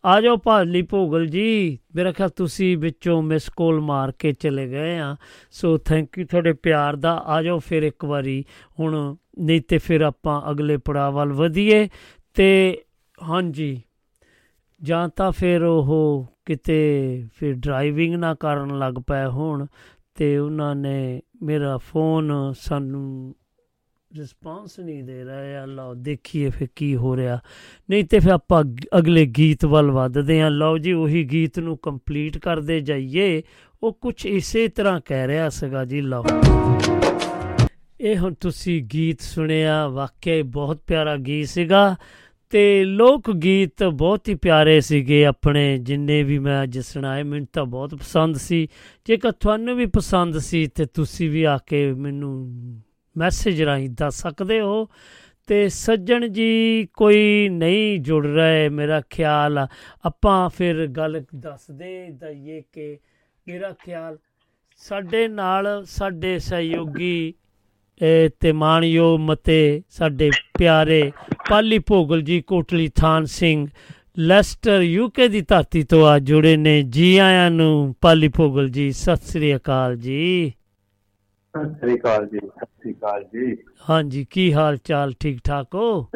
ਆ 0.05 0.21
ਜਾਓ 0.21 0.37
ਪਾਲੀ 0.37 0.83
ਭੋਗਲ 0.83 1.27
ਜੀ, 1.27 1.79
ਮੇਰਾ 1.97 2.13
ਖਿਆਲ 2.13 2.29
ਤੁਸੀਂ 2.29 2.79
ਵਿੱਚੋਂ 2.79 3.23
ਮਿਸ 3.23 3.49
ਕੋਲ 3.49 3.81
ਮਾਰ 3.81 4.13
ਕੇ 4.13 4.33
ਚਲੇ 4.33 4.69
ਗਏ 4.69 4.99
ਆ। 4.99 5.17
ਸੋ 5.51 5.79
ਥੈਂਕ 5.79 6.19
ਯੂ 6.19 6.27
ਤੁਹਾਡੇ 6.27 6.53
ਪਿਆਰ 6.53 6.97
ਦਾ। 6.97 7.15
ਆ 7.17 7.43
ਜਾਓ 7.43 7.59
ਫਿਰ 7.59 7.83
ਇੱਕ 7.83 8.05
ਵਾਰੀ, 8.05 8.45
ਹੁਣ 8.81 9.17
ਨਹੀਂ 9.39 9.61
ਤੇ 9.61 9.79
ਫਿਰ 9.79 10.01
ਆਪਾਂ 10.01 10.51
ਅਗਲੇ 10.51 10.77
ਪੜਾਅ 10.77 11.11
ਵੱਲ 11.11 11.33
ਵਧੀਏ। 11.33 11.89
ਤੇ 12.35 12.81
ਹਾਂਜੀ, 13.23 13.83
ਜਾਂ 14.83 15.09
ਤਾਂ 15.09 15.33
ਫਿਰ 15.33 15.63
ਉਹ 15.63 16.27
ਕਿਤੇ 16.47 17.25
ਫਿਰ 17.35 17.55
ਡਰਾਈਵਿੰਗ 17.55 18.15
ਨਾ 18.15 18.35
ਕਰਨ 18.35 18.79
ਲੱਗ 18.79 18.95
ਪਏ 18.95 19.27
ਹੋਣ 19.27 19.67
ਤੇ 20.15 20.39
ਉਹਨਾਂ 20.39 20.75
ਨੇ 20.75 21.21
ਮੇਰਾ 21.43 21.79
ਫੋਨ 21.79 22.33
ਸਾਨੂੰ 22.61 23.35
ਰਿਸਪਾਂਸ 24.19 24.81
ਨਹੀਂ 24.81 25.05
ਦੇ 25.05 25.25
ਰਿਹਾ 25.25 25.63
ਆ। 25.63 25.67
ਲਓ, 25.67 25.95
ਦੇਖੀਏ 25.95 26.51
ਫਿਰ 26.51 26.69
ਕੀ 26.77 26.97
ਹੋ 26.97 27.17
ਰਿਹਾ। 27.17 27.41
ਨਹੀਂ 27.91 28.05
ਤੇ 28.05 28.19
ਫਿਰ 28.19 28.31
ਆਪਾਂ 28.31 28.61
ਅਗ- 28.61 28.99
ਅਗਲੇ 28.99 29.27
ਗੀਤ 29.27 29.65
ਵੱਲ 29.65 29.91
ਵੱਧਦੇ 29.91 30.43
ਹਾਂ। 30.43 30.51
ਲਓ 30.51 30.79
ਜੀ, 30.79 30.93
ਉਹੀ 30.93 31.25
ਗੀਤ 31.25 31.59
ਨੂੰ 31.59 31.79
ਕੰਪਲੀਟ 31.79 32.39
ਕਰਦੇ 32.39 32.81
ਜਾਈਏ। 32.81 33.43
ਉਹ 33.83 33.93
ਕੁਝ 33.93 34.27
ਇਸੇ 34.27 34.69
ਤਰ੍ਹਾਂ 34.69 35.01
ਕਹਿ 35.05 35.27
ਰਿਹਾ 35.27 35.49
ਸੀਗਾ 35.49 35.85
ਜੀ, 35.85 36.01
ਲਓ। 36.01 36.25
ਇਹ 38.01 38.19
ਹੁਣ 38.19 38.35
ਤੁਸੀਂ 38.35 38.83
ਗੀਤ 38.93 39.21
ਸੁਣਿਆ, 39.21 39.89
ਵਾਕਿਆ 39.89 40.35
ਹੀ 40.35 40.43
ਬਹੁਤ 40.43 40.81
ਪਿਆਰਾ 40.87 41.17
ਗੀਤ 41.17 41.49
ਸੀਗਾ। 41.49 41.97
ਤੇ 42.51 42.85
ਲੋਕ 42.85 43.31
ਗੀਤ 43.31 43.85
ਬਹੁਤ 43.85 44.29
ਹੀ 44.29 44.35
ਪਿਆਰੇ 44.35 44.81
ਸੀਗੇ 44.81 45.27
ਆਪਣੇ, 45.27 45.79
ਜਿੰਨੇ 45.79 46.23
ਵੀ 46.23 46.39
ਮੈਂ 46.39 46.63
ਅੱਜ 46.63 46.79
ਸੁਣਾਏ, 46.79 47.23
ਮੈਨੂੰ 47.23 47.47
ਤਾਂ 47.53 47.65
ਬਹੁਤ 47.65 47.95
ਪਸੰਦ 47.95 48.37
ਸੀ 48.37 48.69
ਜੇਕਰ 49.05 49.33
ਤੁਹਾਨੂੰ 49.33 49.77
ਵੀ 49.77 49.87
ਪਸੰਦ 49.87 50.39
ਸੀ, 50.39 50.67
ਤੇ 50.67 50.85
ਤੁਸੀਂ 50.85 51.31
ਵੀ 51.31 51.43
ਆ 51.43 51.59
ਕੇ 51.67 51.93
ਮੈਨੂੰ 51.93 52.55
ਮੈਸੇਜ 53.17 53.63
ਰਾਹੀਂ 53.63 53.91
ਦੱਸ 53.91 54.23
ਸਕਦੇ 54.23 54.61
ਹੋ 54.61 54.89
ਤੇ 55.47 55.69
ਸੱਜਣ 55.69 56.29
ਜੀ, 56.29 56.89
ਕੋਈ 56.95 57.49
ਨਹੀਂ 57.49 58.01
ਜੁੜ 58.01 58.27
ਰਹੇ 58.27 58.69
ਮੇਰਾ 58.69 59.01
ਖਿਆਲ 59.11 59.59
ਆ। 59.59 59.69
ਆਪਾਂ 60.05 60.49
ਫਿਰ 60.49 60.87
ਗੱਲ 60.87 61.25
ਦੱਸਦੇ 61.37 62.09
ਦਈਏ 62.11 62.63
ਕਿ 62.73 62.99
ਮੇਰਾ 63.49 63.73
ਖਿਆਲ 63.85 64.19
ਸਾਡੇ 64.77 65.29
ਨਾਲ, 65.29 65.85
ਸਾਡੇ 65.87 66.39
ਸਹਿਯੋਗੀ 66.39 67.27
ਇਹ 67.29 67.33
ਤੇ 68.41 68.53
ਮਾਣਯੋਗ 68.53 69.21
ਮਤੇ 69.21 69.83
ਸਾਡੇ 69.91 70.31
ਪਿਆਰੇ 70.59 71.13
ਪਾਲੀ 71.49 71.79
ਭੋਗਲ 71.79 72.23
ਜੀ 72.23 72.41
ਕੋਟਲੀ 72.41 72.89
ਥਾਨ 72.89 73.25
ਸਿੰਘ 73.25 73.67
ਲੈਸਟਰ 74.19 74.81
ਯੂਕੇ 74.81 75.29
ਦੀ 75.29 75.41
ਧਰਤੀ 75.41 75.83
ਤੋਂ 75.83 76.07
ਆ 76.07 76.19
ਜੁੜੇ 76.19 76.57
ਨੇ 76.57 76.83
ਜੀ 76.83 77.17
ਆਇਆਂ 77.19 77.51
ਨੂੰ। 77.51 77.95
ਪਾਲੀ 78.01 78.29
ਭੋਗਲ 78.29 78.69
ਜੀ 78.69 78.93
ਸਤਿ 78.93 79.27
ਸ੍ਰੀ 79.27 79.57
ਅਕਾਲ 79.57 79.97
ਜੀ। 79.97 80.53
ਸਤਿ 81.55 81.75
ਸ੍ਰੀ 81.75 81.95
ਅਕਾਲ 81.95 82.27
ਜੀ 82.27 82.39
ਸਤਿ 82.39 82.67
ਸ੍ਰੀ 82.67 82.93
ਅਕਾਲ 82.93 83.25
ਜੀ। 83.25 83.57
ਹਾਂਜੀ 83.91 84.27
ਕੀ 84.31 84.53
ਹਾਲ 84.53 84.77
ਚਾਲ 84.77 85.13
ਠੀਕ 85.21 85.41
ਠਾਕ 85.45 85.75
ਹੋ? 85.75 86.09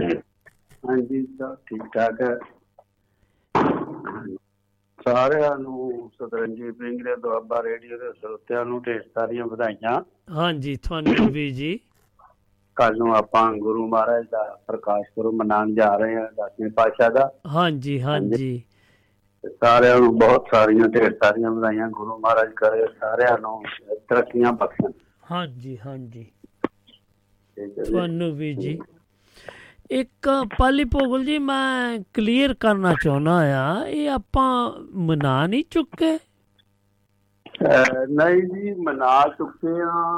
ਹਾਂਜੀ 0.88 1.26
ਸਭ 1.38 1.54
ਠੀਕ 1.54 1.82
ਠਾਕ 1.82 2.20
ਹੈ। 2.20 2.38
ਸਾਰਿਆਂ 5.08 5.58
ਨੂੰ 5.58 6.10
ਸਤਰੰਜੀ 6.14 6.72
ਸਿੰਘ 6.72 7.04
ਦੇ 7.04 7.16
ਦੁਆਬਾ 7.16 7.62
ਰੇਡੀਓ 7.62 7.98
ਦੇ 7.98 8.12
ਸਰੋਤਿਆਂ 8.12 8.64
ਨੂੰ 8.64 8.82
ਢੇਰ 8.82 9.02
ਸਾਰੀਆਂ 9.02 9.46
ਵਧਾਈਆਂ। 9.46 10.02
ਹਾਂਜੀ 10.30 10.76
ਤੁਹਾਨੂੰ 10.76 11.32
ਵੀ 11.32 11.50
ਜੀ। 11.50 11.80
ਕੱਲ 12.76 12.96
ਨੂੰ 12.96 13.16
ਆਪਾਂ 13.16 13.52
ਗੁਰੂ 13.52 13.86
ਮਹਾਰਾਜ 13.88 14.24
ਦਾ 14.30 14.60
ਪ੍ਰਕਾਸ਼ 14.66 15.08
ਪੁਰਬ 15.14 15.34
ਮਨਾਉਣ 15.34 15.74
ਜਾ 15.74 15.96
ਰਹੇ 15.96 16.16
ਹਾਂ 16.16 16.28
ਦਸਵੇਂ 16.32 16.70
ਪਾਤਸ਼ਾਹ 16.70 17.10
ਦਾ। 17.10 17.32
ਹਾਂਜੀ 17.46 18.02
ਹਾਂਜੀ। 18.02 18.62
ਸਾਰਿਆਂ 19.64 19.98
ਨੂੰ 19.98 20.18
ਬਹੁਤ 20.18 20.46
ਸਾਰੀਆਂ 20.54 20.88
ਢੇਰ 20.88 21.18
ਸਾਰੀਆਂ 21.24 21.50
ਵਧਾਈਆਂ। 21.50 21.88
ਗੁਰੂ 21.88 22.18
ਮਹਾਰਾਜ 22.18 22.52
ਕਰੇ 22.56 22.86
ਸਾਰਿਆਂ 23.00 23.38
ਨੂੰ 23.38 23.62
ਤਰੱਕੀਆਂ 24.08 24.52
ਬਖਸ਼ਣ। 24.52 24.92
ਹਾਂਜੀ 25.32 25.78
ਹਾਂਜੀ। 25.86 26.26
ਤੁਹਾਨੂੰ 27.56 28.36
ਵੀ 28.36 28.54
ਜੀ। 28.54 28.78
ਇੱਕ 29.90 30.28
ਪਾਲੀ 30.58 30.84
ਭੋਗਲ 30.84 31.24
ਜੀ 31.24 31.38
ਮੈਂ 31.38 31.98
ਕਲੀਅਰ 32.14 32.54
ਕਰਨਾ 32.54 32.94
ਚਾਹੁੰਦਾ 33.04 33.32
ਆ 33.32 33.86
ਇਹ 33.86 34.10
ਆਪਾਂ 34.10 34.72
ਮਨਾ 34.94 35.46
ਨਹੀਂ 35.46 35.64
ਚੁੱਕੇ? 35.70 36.18
ਨਹੀਂ 38.10 38.42
ਜੀ 38.42 38.74
ਮਨਾ 38.74 39.28
ਚੁੱਕੇ 39.38 39.68
ਆ। 39.68 40.12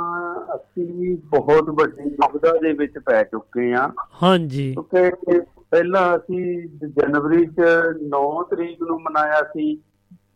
ਅਸੀਂ 0.57 1.17
ਬਹੁਤ 1.17 1.71
ਵੱਡੀ 1.71 2.11
ਦੁਬਦਾ 2.11 2.53
ਦੇ 2.63 2.73
ਵਿੱਚ 2.73 2.99
ਪੈ 2.99 3.23
ਚੁੱਕੇ 3.23 3.73
ਆ। 3.75 3.93
ਹਾਂਜੀ। 4.23 4.75
ਕਿਉਂਕਿ 4.75 5.41
ਪਹਿਲਾਂ 5.71 6.17
ਅਸੀਂ 6.17 6.69
ਜਨਵਰੀ 6.89 7.47
ਚ 7.47 7.61
9 8.03 8.43
ਤਰੀਕ 8.51 8.83
ਨੂੰ 8.83 9.01
ਮਨਾਇਆ 9.03 9.41
ਸੀ 9.43 9.77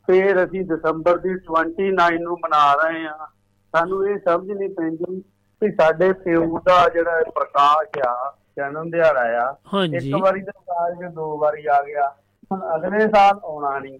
ਫਿਰ 0.07 0.45
ਅਸੀਂ 0.45 0.65
ਦਸੰਬਰ 0.65 1.19
ਦੀ 1.19 1.31
29 1.35 2.19
ਨੂੰ 2.19 2.33
ਮਨਾ 2.33 2.75
ਰਹੇ 2.75 3.07
ਆ। 3.07 3.29
ਸਾਨੂੰ 3.75 4.09
ਇਹ 4.09 4.19
ਸਮਝ 4.19 4.51
ਨਹੀਂ 4.51 4.69
ਪੈਂਦੀ 4.69 5.21
ਕਿ 5.63 5.73
ਸਾਡੇ 5.73 6.13
ਪਿਓ 6.13 6.59
ਦਾ 6.59 6.89
ਜਿਹੜਾ 6.89 7.23
ਪ੍ਰਕਾਸ਼ 7.35 8.07
ਆ 8.09 8.35
ਜਨਮ 8.57 8.91
ਦਿਹਾੜਾ 8.91 9.51
ਆ। 9.51 9.57
ਹਾਂਜੀ। 9.75 10.09
ਇੱਕ 10.09 10.17
ਵਾਰੀ 10.23 10.41
ਤਾਂ 10.41 10.53
ਸਾਲ 10.61 10.95
ਚ 10.95 11.15
ਦੋ 11.15 11.39
ਵਾਰੀ 11.39 11.67
ਆ 11.67 11.83
ਗਿਆ। 11.83 12.15
ਹੁਣ 12.53 12.61
ਅਗਲੇ 12.77 13.01
ਸਾਲ 13.01 13.41
ਆਉਣਾ 13.45 13.79
ਨਹੀਂ। 13.79 13.99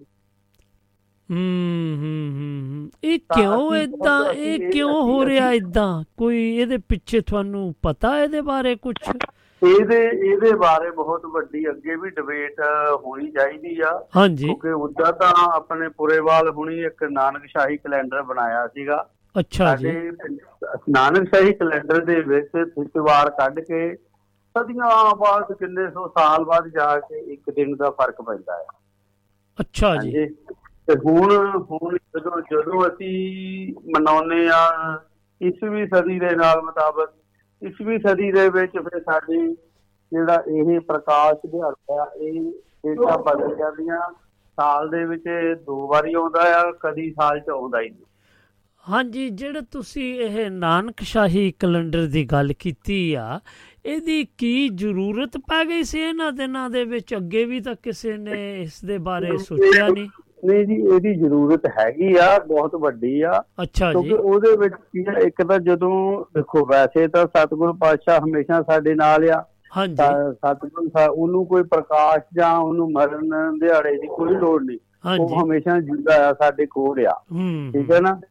ਹੂੰ 1.31 1.97
ਹੂੰ 1.97 2.31
ਹੂੰ। 2.33 2.89
ਇਹ 3.03 3.19
ਤਾਂ 3.19 3.37
ਕਿਉਂ 3.37 3.73
ਅਸੀਂ 3.73 3.83
ਇਦਾਂ 3.83 4.19
ਬਹੁਤ- 4.19 4.37
ਇਹ 4.37 4.57
ਅਸੀਂ- 4.57 4.71
ਕਿਉਂ 4.71 4.89
ਅਸੀਂ- 4.89 5.03
ਹੋ 5.03 5.25
ਰਿਹਾ 5.25 5.51
ਅਸੀਂ- 5.51 5.67
ਇਦਾਂ 5.67 6.03
ਕੋਈ 6.17 6.55
ਇਹਦੇ 6.55 6.77
ਪਿੱਛੇ 6.77 7.21
ਤੁਹਾਨੂੰ 7.21 7.75
ਪਤਾ 7.81 8.23
ਇਹਦੇ 8.23 8.41
ਬਾਰੇ 8.41 8.75
ਕੁਝ 8.75 8.95
ਇਹਦੇ 9.63 10.03
ਇਹਦੇ 10.05 10.53
ਬਾਰੇ 10.53 10.91
ਬਹੁਤ 10.91 11.25
ਵੱਡੀ 11.25 11.69
ਅੱਗੇ 11.69 11.95
ਵੀ 11.95 12.09
ਡਿਬੇਟ 12.09 12.55
ਹੋਣੀ 12.95 13.31
ਚਾਹੀਦੀ 13.31 13.81
ਆ। 13.81 14.07
ਹਾਂਜੀ। 14.15 14.45
ਕਿਉਂਕਿ 14.45 14.69
ਉਦਾਂ 14.69 15.13
ਤਾਂ 15.13 15.51
ਆਪਣੇ 15.53 15.89
ਪੁਰੇਵਾਲ 15.89 16.49
ਹੁਣੀ 16.49 16.79
ਇੱਕ 16.79 17.03
ਨਾਨਕ 17.03 17.45
ਸ਼ਾਹੀ 17.45 17.77
ਕੈਲੰਡਰ 17.77 18.21
ਬਣਾਇਆ 18.21 18.67
ਸੀਗਾ। 18.67 19.09
ਅੱਛਾ 19.39 19.75
ਜੀ। 19.75 19.91
ਸਾਡੇ 19.91 20.11
ਨਾਨਕ 20.89 21.35
ਸ਼ਾਹੀ 21.35 21.53
ਕੈਲੰਡਰ 21.53 22.05
ਦੇ 22.05 22.21
ਵਿੱਚ 22.21 22.47
ਤਿਥਵਾਰ 22.47 23.29
ਕੱਢ 23.29 23.59
ਕੇ 23.59 23.95
ਸਦੀਆਂ 24.47 25.15
ਬਾਅਦ 25.15 25.53
ਕਿੰਨੇ 25.53 25.91
ਸੌ 25.91 26.07
ਸਾਲ 26.07 26.45
ਬਾਅਦ 26.45 26.67
ਜਾ 26.67 26.99
ਕੇ 26.99 27.33
ਇੱਕ 27.33 27.49
ਦਿਨ 27.49 27.75
ਦਾ 27.75 27.89
ਫ਼ਰਕ 27.89 28.21
ਪੈਂਦਾ 28.21 28.57
ਹੈ। 28.57 28.65
ਅੱਛਾ 29.59 29.95
ਜੀ। 29.95 30.11
ਤੇ 30.87 30.93
ਹੁਣ 31.05 31.31
ਹੁਣ 31.71 31.97
ਜਦੋਂ 31.97 32.41
ਜਦੋਂ 32.41 32.87
ਅਸੀਂ 32.87 33.73
ਮਨਾਉਨੇ 33.97 34.49
ਆ 34.53 34.93
ਈਸਵੀ 35.43 35.87
ਸਦੀ 35.87 36.19
ਦੇ 36.19 36.35
ਨਾਲ 36.35 36.61
ਮੁਤਾਬਕ 36.61 37.13
ਈਸਵੀ 37.67 37.99
ਸਦੀ 37.99 38.31
ਦੇ 38.31 38.49
ਵਿੱਚ 38.49 38.71
ਫਿਰ 38.71 38.99
ਸਾਡੀ 38.99 39.53
ਜਿਹੜਾ 40.11 40.43
ਇਹ 40.47 40.79
ਪ੍ਰਕਾਸ਼ 40.79 41.49
ਦਿਹਾੜਾ 41.51 42.11
ਇਹ 42.21 42.41
ਡੇਟਾ 42.85 43.17
ਬਦਲ 43.17 43.55
ਜਾਂਦੀਆਂ। 43.55 44.13
ਸਾਲ 44.55 44.89
ਦੇ 44.89 45.05
ਵਿੱਚ 45.05 45.23
ਦੋ 45.65 45.87
ਵਾਰੀ 45.87 46.13
ਆਉਂਦਾ 46.13 46.59
ਆ 46.59 46.71
ਕਦੀ 46.71 47.11
ਸਾਲ 47.11 47.39
ਚ 47.39 47.49
ਆਉਂਦਾ 47.49 47.81
ਹੀ 47.81 47.89
ਨਹੀਂ। 47.89 48.03
ਹਾਂਜੀ 48.89 49.29
ਜਿਹੜਾ 49.29 49.61
ਤੁਸੀਂ 49.71 50.19
ਇਹ 50.19 50.51
ਨਾਨਕ 50.51 50.93
ਸ਼ਾਹੀ 51.01 51.53
ਕੈਲੰਡਰ 51.59 52.05
ਦੀ 52.05 52.25
ਗੱਲ 52.25 52.53
ਕੀਤੀ 52.59 53.13
ਆ 53.13 53.39
ਇਹਦੀ 53.87 54.27
ਕੀ 54.37 54.69
ਜ਼ਰੂਰਤ 54.69 55.37
ਪੈ 55.37 55.63
ਗਈ 55.65 55.83
ਸੀ 55.83 55.99
ਇਹਨਾਂ 55.99 56.31
ਦਿਨਾਂ 56.31 56.69
ਦੇ 56.69 56.83
ਵਿੱਚ? 56.85 57.15
ਅੱਗੇ 57.15 57.45
ਵੀ 57.45 57.59
ਤਾਂ 57.61 57.75
ਕਿਸੇ 57.83 58.17
ਨੇ 58.17 58.61
ਇਸ 58.61 58.83
ਦੇ 58.85 58.97
ਬਾਰੇ 58.97 59.37
ਸੋਚਿਆ 59.37 59.87
ਨਹੀਂ। 59.87 60.07
ਨਹੀਂ 60.45 60.65
ਜੀ 60.65 60.75
ਇਹਦੀ 60.95 61.13
ਜ਼ਰੂਰਤ 61.15 61.65
ਹੈਗੀ 61.79 62.15
ਆ 62.15 62.39
ਬਹੁਤ 62.39 62.75
ਵੱਡੀ 62.75 63.21
ਆ। 63.21 63.43
ਅੱਛਾ 63.63 63.91
ਕਿਉਂਕਿ 63.91 64.09
ਜੀ 64.09 64.15
ਉਹਦੇ 64.15 64.55
ਵਿੱਚ 64.57 64.73
ਕੀ 64.75 65.05
ਆ 65.09 65.19
ਇੱਕ 65.19 65.43
ਤਾਂ 65.43 65.59
ਜਦੋਂ 65.59 66.25
ਦੇਖੋ 66.33 66.65
ਵੈਸੇ 66.65 67.07
ਤਾਂ 67.07 67.25
ਸਤਿਗੁਰੂ 67.27 67.73
ਪਾਤਸ਼ਾਹ 67.73 68.19
ਹਮੇਸ਼ਾ 68.19 68.61
ਸਾਡੇ 68.61 68.95
ਨਾਲ 68.95 69.29
ਆ। 69.29 69.43
ਹਾਂਜੀ। 69.77 69.95
ਸਤਿਗੁਰੂ 70.33 70.89
ਉਹਨੂੰ 71.11 71.45
ਕੋਈ 71.45 71.63
ਪ੍ਰਕਾਸ਼ 71.63 72.23
ਜਾਂ 72.33 72.57
ਉਹਨੂੰ 72.57 72.91
ਮਰਨ 72.91 73.29
ਦਿਹਾੜੇ 73.59 73.97
ਦੀ 73.97 74.07
ਕੋਈ 74.07 74.35
ਲੋੜ 74.35 74.63
ਨਹੀਂ। 74.63 74.77
ਉਹ 75.19 75.43
ਹਮੇਸ਼ਾ 75.43 75.79
ਜਿੰਦਾ 75.79 76.29
ਆ 76.29 76.33
ਸਾਡੇ 76.33 76.65
ਕੋਲ 76.65 77.05
ਆ। 77.07 77.21
ਠੀਕ 77.73 77.91
ਹੈ 77.91 77.99
ਨਾ? 77.99 78.21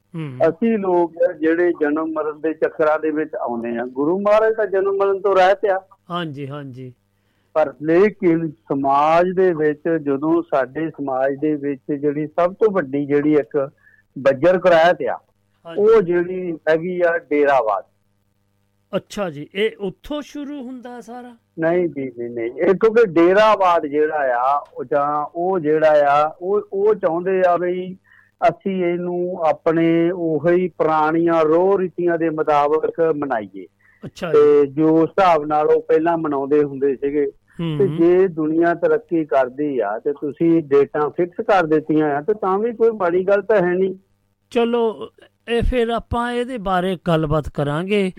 ਅਸੀਂ 0.48 0.76
ਲੋਕ 0.78 1.12
ਜਿਹੜੇ 1.40 1.72
ਜਨਮ 1.80 2.12
ਮਰਨ 2.12 2.40
ਦੇ 2.40 2.52
ਚੱਕਰਾਂ 2.54 2.98
ਦੇ 2.98 3.10
ਵਿੱਚ 3.10 3.34
ਆਉਂਦੇ 3.36 3.76
ਆ 3.78 3.84
ਗੁਰੂ 3.92 4.18
ਮਹਾਰਾਜ 4.20 4.54
ਤਾਂ 4.54 4.66
ਜਨਮ 4.66 4.96
ਮਰਨ 4.96 5.20
ਤੋਂ 5.20 5.34
ਰਹਿਤ 5.36 5.64
ਆ 5.66 5.78
ਹਾਂਜੀ 6.10 6.46
ਹਾਂਜੀ। 6.48 6.92
ਪਰ 7.54 7.72
ਲੇਕਿਨ 7.82 8.48
ਸਮਾਜ 8.68 9.30
ਦੇ 9.36 9.52
ਵਿੱਚ 9.54 9.88
ਜਦੋਂ 9.98 10.42
ਸਾਡੇ 10.42 10.88
ਸਮਾਜ 10.90 11.34
ਦੇ 11.40 11.54
ਵਿੱਚ 11.56 11.92
ਜਿਹੜੀ 11.92 12.26
ਸਭ 12.28 12.54
ਤੋਂ 12.54 12.70
ਵੱਡੀ 12.72 13.04
ਜਿਹੜੀ 13.06 13.34
ਇੱਕ 13.34 13.56
ਬੱਜਰ 14.16 14.58
ਕਰਾਇਤ 14.58 15.02
ਆ 15.10 15.18
ਉਹ 15.66 16.00
ਜਿਹੜੀ 16.02 16.52
ਹੈਗੀ 16.68 17.00
ਆ 17.00 17.16
ਡੇਰਾਵਾਦ 17.20 17.84
ਅੱਛਾ 18.92 19.28
ਜੀ 19.30 19.46
ਇਹ 19.54 19.76
ਉੱਥੋਂ 19.80 20.20
ਸ਼ੁਰੂ 20.22 20.60
ਹੁੰਦਾ 20.62 21.00
ਸਾਰਾ? 21.00 21.34
ਨਹੀਂ 21.58 21.88
ਜੀ 21.88 22.10
ਨਹੀਂ 22.18 22.28
ਨਹੀਂ। 22.30 22.50
ਇਹ 22.60 22.74
ਕਿਉਂਕਿ 22.74 23.04
ਡੇਰਾਵਾਦ 23.06 23.86
ਜਿਹੜਾ 23.86 24.18
ਆ 24.36 24.54
ਉਹ 24.74 24.84
ਜਾਂ 24.84 25.24
ਉਹ 25.34 25.58
ਜਿਹੜਾ 25.60 26.04
ਆ 26.10 26.34
ਉਹ 26.40 26.68
ਉਹ 26.72 26.94
ਚਾਹੁੰਦੇ 26.94 27.42
ਆ 27.48 27.56
ਵੀ 27.56 27.96
ਅਸੀਂ 28.42 28.84
ਇਹਨੂੰ 28.84 29.38
ਆਪਣੇ 29.48 30.10
ਉਹੀ 30.10 30.68
ਪੁਰਾਣੀਆਂ 30.68 31.44
ਰੋਹ 31.44 31.78
ਰੀਤੀਆਂ 31.78 32.18
ਦੇ 32.18 32.30
ਮੁਤਾਬਕ 32.30 33.00
ਮਨਾਈਏ। 33.16 33.66
ਅੱਛਾ 34.04 34.32
ਤੇ 34.32 34.66
ਜੋ। 34.66 35.02
ਹਿਸਾਬ 35.02 35.46
ਨਾਲ 35.46 35.66
ਉਹ 35.66 35.82
ਪਹਿਲਾਂ 35.82 36.18
ਮਨਾਉਂਦੇ 36.18 36.62
ਹੁੰਦੇ 36.62 36.96
ਸੀਗੇ 36.96 37.26
ਤੇ। 37.78 37.88
ਜੇ 37.88 38.28
ਦੁਨੀਆ 38.28 38.74
ਤਰੱਕੀ 38.74 39.24
ਕਰਦੀ 39.24 39.78
ਆ 39.78 39.98
ਤੇ 39.98 40.12
ਤੁਸੀਂ 40.12 40.62
ਡੇਟਾਂ 40.62 41.10
ਫਿਕਸ 41.10 41.44
ਕਰ 41.44 41.66
ਦਿੱਤੀਆਂ 41.66 42.16
ਆ 42.16 42.20
ਤੇ 42.20 42.34
ਤਾਂ 42.34 42.58
ਵੀ 42.58 42.72
ਕੋਈ 42.72 42.90
ਮਾੜੀ 42.90 43.24
ਗੱਲ 43.28 43.42
ਤਾਂ 43.42 43.56
ਹੈ 43.56 43.74
ਨਹੀਂ। 43.74 43.94
ਚਲੋ 44.50 45.08
ਇਹ 45.48 45.62
ਫਿਰ 45.62 45.90
ਆਪਾਂ 45.90 46.30
ਇਹਦੇ 46.32 46.56
ਬਾਰੇ 46.58 46.96
ਗੱਲਬਾਤ 47.08 47.48
ਕਰਾਂਗੇ 47.48 48.10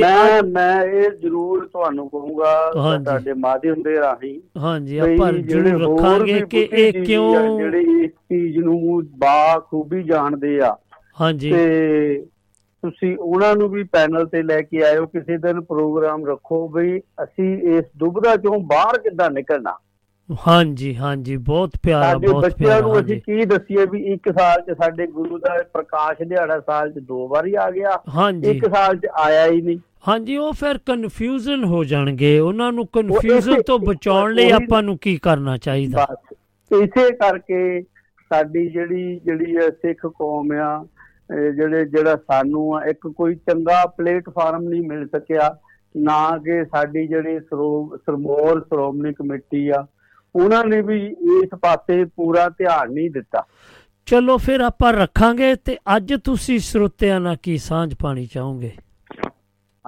ਮੈਂ 0.00 0.42
ਮੈਂ 0.42 0.84
ਇਹ 0.84 1.10
ਜ਼ਰੂਰ 1.10 1.66
ਤੁਹਾਨੂੰ 1.66 2.08
ਕਹੂੰਗਾ। 2.10 2.70
ਤੁਹਾਡੇ 2.72 3.32
ਮਾਧਿਅਮ 3.32 3.82
ਦੇ 3.82 3.96
ਰਾਹੀਂ 3.96 4.40
ਹਾਂਜੀ 4.58 4.98
ਆਪਾਂ 4.98 5.32
ਜਿਹੜੇ 5.32 5.70
ਜ਼ਰੂਰ 5.70 5.82
ਰੱਖਾਂਗੇ 5.82 6.40
ਕਿ 6.50 6.68
ਇਹ 6.72 7.04
ਕਿਉਂ 7.04 7.58
ਜਿਹੜੇ 7.58 7.80
ਇਸ 8.04 8.10
ਚੀਜ਼ 8.10 8.58
ਨੂੰ 8.58 9.02
ਬਾ 9.18 9.58
ਖੂਬੀ 9.58 10.02
ਜਾਣਦੇ 10.02 10.60
ਆ 10.60 10.76
ਹਾਂਜੀ 11.20 11.52
ਤੇ 11.52 12.24
ਤੁਸੀਂ 12.82 13.16
ਉਹਨਾਂ 13.18 13.54
ਨੂੰ 13.56 13.68
ਵੀ 13.68 13.82
ਪੈਨਲ 13.82 14.26
ਤੇ 14.26 14.42
ਲੈ 14.42 14.60
ਕੇ 14.60 14.82
ਆਇਓ 14.84 15.06
ਕਿਸੇ 15.06 15.36
ਦਿਨ 15.38 15.60
ਪ੍ਰੋਗਰਾਮ 15.60 16.26
ਰੱਖੋ 16.26 16.66
ਵੀ 16.68 16.98
ਅਸੀਂ 17.22 17.56
ਇਸ 17.68 17.84
ਦੁਬਦਾ 17.96 18.36
ਚੋਂ 18.36 18.58
ਬਾਹਰ 18.66 18.98
ਕਿੱਦਾਂ 18.98 19.30
ਨਿਕਲਣਾ 19.30 19.76
ਹਾਂਜੀ 20.46 20.94
ਹਾਂਜੀ 20.96 21.36
ਬਹੁਤ 21.36 21.70
ਪਿਆਰਾ 21.82 22.10
ਸਾਡੇ 22.12 22.26
ਬਹੁਤ 22.28 22.44
ਬੱਚਿਆਂ 22.44 22.68
ਪਿਆਰਾ 22.68 22.80
ਨੂੰ 22.80 22.92
ਅਸੀਂ 22.92 23.02
ਹਾਂਜੀ। 23.02 23.20
ਕੀ 23.20 23.44
ਦੱਸੀਏ 23.44 23.86
ਵੀ 23.86 24.02
ਇੱਕ 24.04 24.28
ਸਾਲ 24.38 24.60
'ਚ 24.60 24.76
ਸਾਡੇ 24.78 25.06
ਗੁਰੂ 25.06 25.38
ਦਾ 25.38 25.56
ਪ੍ਰਕਾਸ਼ 25.72 26.22
ਦਿਹਾੜਾ 26.22 26.60
ਸਾਲ 26.60 26.92
'ਚ 26.92 26.98
ਦੋ 26.98 27.28
ਵਾਰੀ 27.28 27.54
ਆ 27.54 27.70
ਗਿਆ। 27.70 27.98
ਹਾਂਜੀ। 28.14 28.50
ਇੱਕ 28.50 28.64
ਸਾਲ 28.74 28.96
'ਚ 28.96 29.06
ਆਇਆ 29.20 29.46
ਹੀ 29.46 29.60
ਨਹੀਂ। 29.62 29.78
ਹਾਂਜੀ 30.08 30.36
ਉਹ 30.36 30.52
ਫਿਰ 30.52 30.78
ਕਨਫਿਊਜ਼ਨ 30.86 31.64
ਹੋ 31.64 31.84
ਜਾਣਗੇ। 31.84 32.38
ਉਹਨਾਂ 32.38 32.72
ਨੂੰ 32.72 32.86
ਕਨਫਿਊਜ਼ਨ 32.86 33.52
ਇਸੇ- 33.52 33.62
ਤੋਂ 33.66 33.78
ਬਚਾਉਣ 33.78 34.32
ਲਈ 34.34 34.44
ਉਹੀ- 34.44 34.54
ਆਪਾਂ 34.54 34.82
ਨੂੰ 34.82 34.98
ਕੀ 34.98 35.16
ਕਰਨਾ 35.16 35.56
ਚਾਹੀਦਾ? 35.58 36.06
ਬਸ। 36.10 36.36
ਇਸੇ 36.82 37.10
ਕਰਕੇ 37.12 37.82
ਸਾਡੀ 38.30 38.68
ਜਿਹੜੀ 38.68 39.20
ਜਿਹੜੀ 39.24 39.52
ਇਹ 39.52 39.70
ਸਿੱਖ 39.70 40.06
ਕੌਮ 40.06 40.52
ਆ 40.52 40.84
ਇਹ 41.34 41.52
ਜਿਹੜੇ 41.52 41.84
ਜਿਹੜਾ 41.84 42.16
ਸਾਨੂੰ 42.16 42.76
ਆ 42.76 42.84
ਇੱਕ 42.84 43.06
ਕੋਈ 43.08 43.34
ਚੰਗਾ 43.34 43.86
ਪਲੇਟਫਾਰਮ 43.86 44.62
ਨਹੀਂ 44.62 44.82
ਮਿਲ 44.82 45.06
ਸਕਿਆ 45.06 45.56
ਨਾ 45.96 46.38
ਕਿ 46.38 46.64
ਸਾਡੀ 46.64 47.06
ਜਿਹੜੀ 47.06 47.38
ਸਰੋ- 47.40 47.96
ਸਰਮੋਰ 47.96 48.60
ਸ਼੍ਰੋਮਣੀ 48.60 49.12
ਕਮੇਟੀ 49.12 49.68
ਆ 49.68 49.86
ਉਹਨਾਂ 50.34 50.64
ਨੇ 50.64 50.82
ਵੀ 50.82 51.06
ਇਸ 51.42 51.48
ਪਾਸੇ 51.62 52.04
ਪੂਰਾ 52.04 52.48
ਧਿਆਨ 52.48 52.92
ਨਹੀਂ 52.92 53.10
ਦਿੱਤਾ। 53.10 53.46
ਚਲੋ 54.06 54.36
ਫਿਰ 54.38 54.60
ਆਪਾਂ 54.60 54.92
ਰੱਖਾਂਗੇ 54.92 55.54
ਤੇ 55.54 55.78
ਅੱਜ 55.96 56.14
ਤੁਸੀਂ 56.24 56.58
ਸਰੋਤਿਆਂ 56.58 57.20
ਨਾਲ 57.20 57.36
ਕੀ 57.42 57.58
ਸਾਂਝ 57.58 57.94
ਪਾਣੀ 58.02 58.26
ਚਾਹੋਗੇ? 58.26 58.72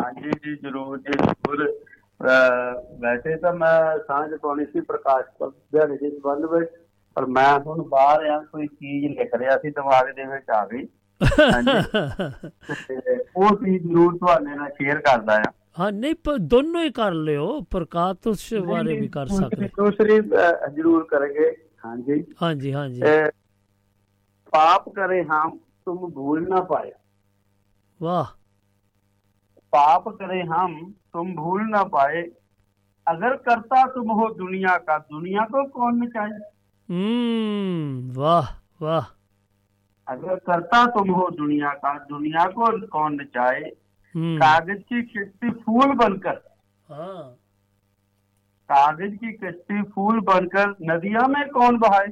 ਹਾਂਜੀ 0.01 0.31
ਜੀ 0.31 0.57
ਜ਼ਰੂਰ 0.57 0.99
ਜੀ 0.99 1.13
ਜ਼ਰੂਰ। 1.13 1.73
ਵੈਸੇ 3.01 3.37
ਤਾਂ 3.37 3.53
ਮੈਂ 3.53 3.99
ਸਾਂਝ 3.99 4.35
ਪਾਉਣੀ 4.35 4.65
ਸੀ 4.65 4.81
ਪ੍ਰਕਾਸ਼ 4.81 5.51
ਦਿਹਾੜੇ 5.73 5.97
ਦੇ 5.97 6.11
ਸੰਬੰਧ 6.11 6.45
ਵਿੱਚ 6.45 6.71
ਪਰ 7.15 7.27
ਮੈਂ 7.27 7.61
ਹੁਣ 7.61 7.83
ਬਾਹਰ 7.83 8.27
ਆ 8.27 8.45
ਕੋਈ 8.53 8.67
ਚੀਜ਼ 8.67 9.19
ਲਿਖ 9.19 9.35
ਰਿਹਾ 9.35 9.57
ਸੀ 9.57 9.71
ਦਿਮਾਗ 9.71 10.07
ਦੇ 10.07 10.25
ਵਿੱਚ 10.25 10.51
ਆ 10.51 10.67
ਗਈ। 10.67 10.87
ਤੇ 12.89 13.19
ਉਹ 13.37 13.57
ਚੀਜ਼ 13.57 13.87
ਜ਼ਰੂਰ 13.89 14.19
ਤੁਹਾਡੇ 14.19 14.57
ਨਾਲ 14.57 14.71
ਸ਼ੇਅਰ 14.71 15.01
ਕਰਦਾ 15.01 15.35
ਆ। 15.35 15.53
हाँ 15.77 15.91
नहीं 15.91 16.15
पर 16.15 16.39
दोनों 16.39 16.83
ही 16.83 16.91
कर 16.91 17.13
ले 17.13 17.35
हो 17.37 17.61
प्रकाश 17.71 18.17
तो 18.25 18.33
बारे 18.67 18.95
भी 18.95 19.09
कर 19.09 19.27
सकते 19.27 19.67
दूसरी 19.67 20.21
ज़रूर 20.21 21.03
करेंगे। 21.11 21.47
हाँ 21.85 21.97
जी। 21.97 22.25
हाँ 22.41 22.55
जी 22.55 22.71
हाँ 22.71 22.89
जी। 22.89 23.01
ए, 23.03 23.27
पाप 24.53 24.85
करे 24.89 25.21
हम 25.23 25.59
तुम 25.85 25.97
भूल 25.97 26.47
ना 26.49 26.61
पाए। 26.61 26.93
वाह। 28.01 28.25
पाप 29.73 30.09
करे 30.09 30.41
हम 30.43 30.95
तुम 31.13 31.35
भूल 31.35 31.63
ना 31.63 31.83
पाए। 31.85 32.23
अगर 33.07 33.37
करता 33.37 33.85
तुम 33.87 34.11
हो 34.11 34.29
दुनिया 34.35 34.77
का 34.79 34.99
दुनिया 34.99 35.45
को 35.45 35.65
कौन 35.69 35.99
मिटाए? 36.01 36.31
हम्म 36.89 38.13
वाह 38.15 38.49
वाह। 38.83 39.07
अगर 40.09 40.37
करता 40.37 40.87
तुम 40.87 41.11
हो 41.11 41.29
दुनिया 41.31 41.71
का 41.75 41.99
दुनिया 41.99 42.45
को 42.47 42.87
कौन 42.87 43.21
नचाए 43.21 43.73
कागज 44.38 44.84
की 44.84 45.02
किश्ती 45.04 45.50
फूल 45.60 45.94
बनकर 45.96 46.42
ਹਾਂ 46.88 47.24
कागज 48.70 49.14
की 49.18 49.32
किश्ती 49.34 49.82
फूल 49.92 50.20
बनकर 50.22 50.76
नदिया 50.82 51.28
में 51.28 51.48
कौन 51.50 51.78
बहाए 51.78 52.08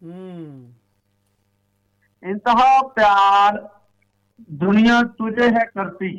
ਹੂੰ 0.00 0.74
इंतहा 2.22 2.70
प्यार 2.90 3.58
दुनिया 4.58 5.00
तुझे 5.18 5.48
है 5.48 5.64
करती 5.74 6.10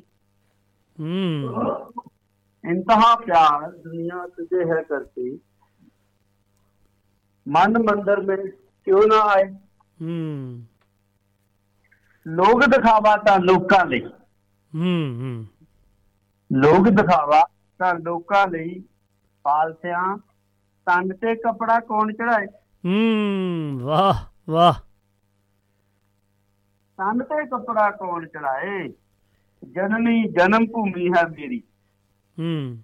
ਹੂੰ 0.98 1.18
इंतहा 2.64 3.14
प्यार 3.16 3.68
दुनिया 3.80 4.26
तुझे 4.38 4.64
है 4.64 4.82
करती 4.84 5.30
मन 7.46 7.78
मंदिर 7.84 8.20
में 8.22 8.38
क्यों 8.88 9.06
ना 9.08 9.22
आए 9.32 9.46
ਹੂੰ 9.98 10.66
ਲੋਕ 12.26 12.64
ਦਿਖਾਵਾ 12.66 13.16
ਤਾਂ 13.18 13.38
ਲੋਕਾਂ 13.40 13.86
ਲਈ 13.86 14.02
ਹੂੰ 14.75 15.47
ਲੋਕ 16.53 16.89
ਦਿਖਾਵਾ 16.89 17.49
ਤਾਂ 17.79 17.95
ਲੋਕਾਂ 17.95 18.47
ਲਈ 18.47 18.81
ਪਾਲਸਿਆਂ 19.43 20.17
ਤਨ 20.87 21.17
ਤੇ 21.17 21.35
ਕਪੜਾ 21.35 21.81
ਕੌਣ 21.81 22.13
ਚੜਾਏ 22.13 22.47
ਹੂੰ 22.87 23.81
ਵਾਹ 23.83 24.15
ਵਾਹ। 24.51 24.75
ਤਨ 26.97 27.23
ਤੇ 27.23 27.47
ਕਪੜਾ 27.47 27.91
ਕੌਣ 27.91 28.27
ਚੜਾਏ 28.27 28.89
ਜਨਨੀ 29.73 30.29
ਜਨਮ 30.29 30.67
ਭੂਮੀ 30.67 31.09
ਹੈ 31.09 31.29
ਮੇਰੀ। 31.29 31.63
ਹੂੰ। 32.39 32.79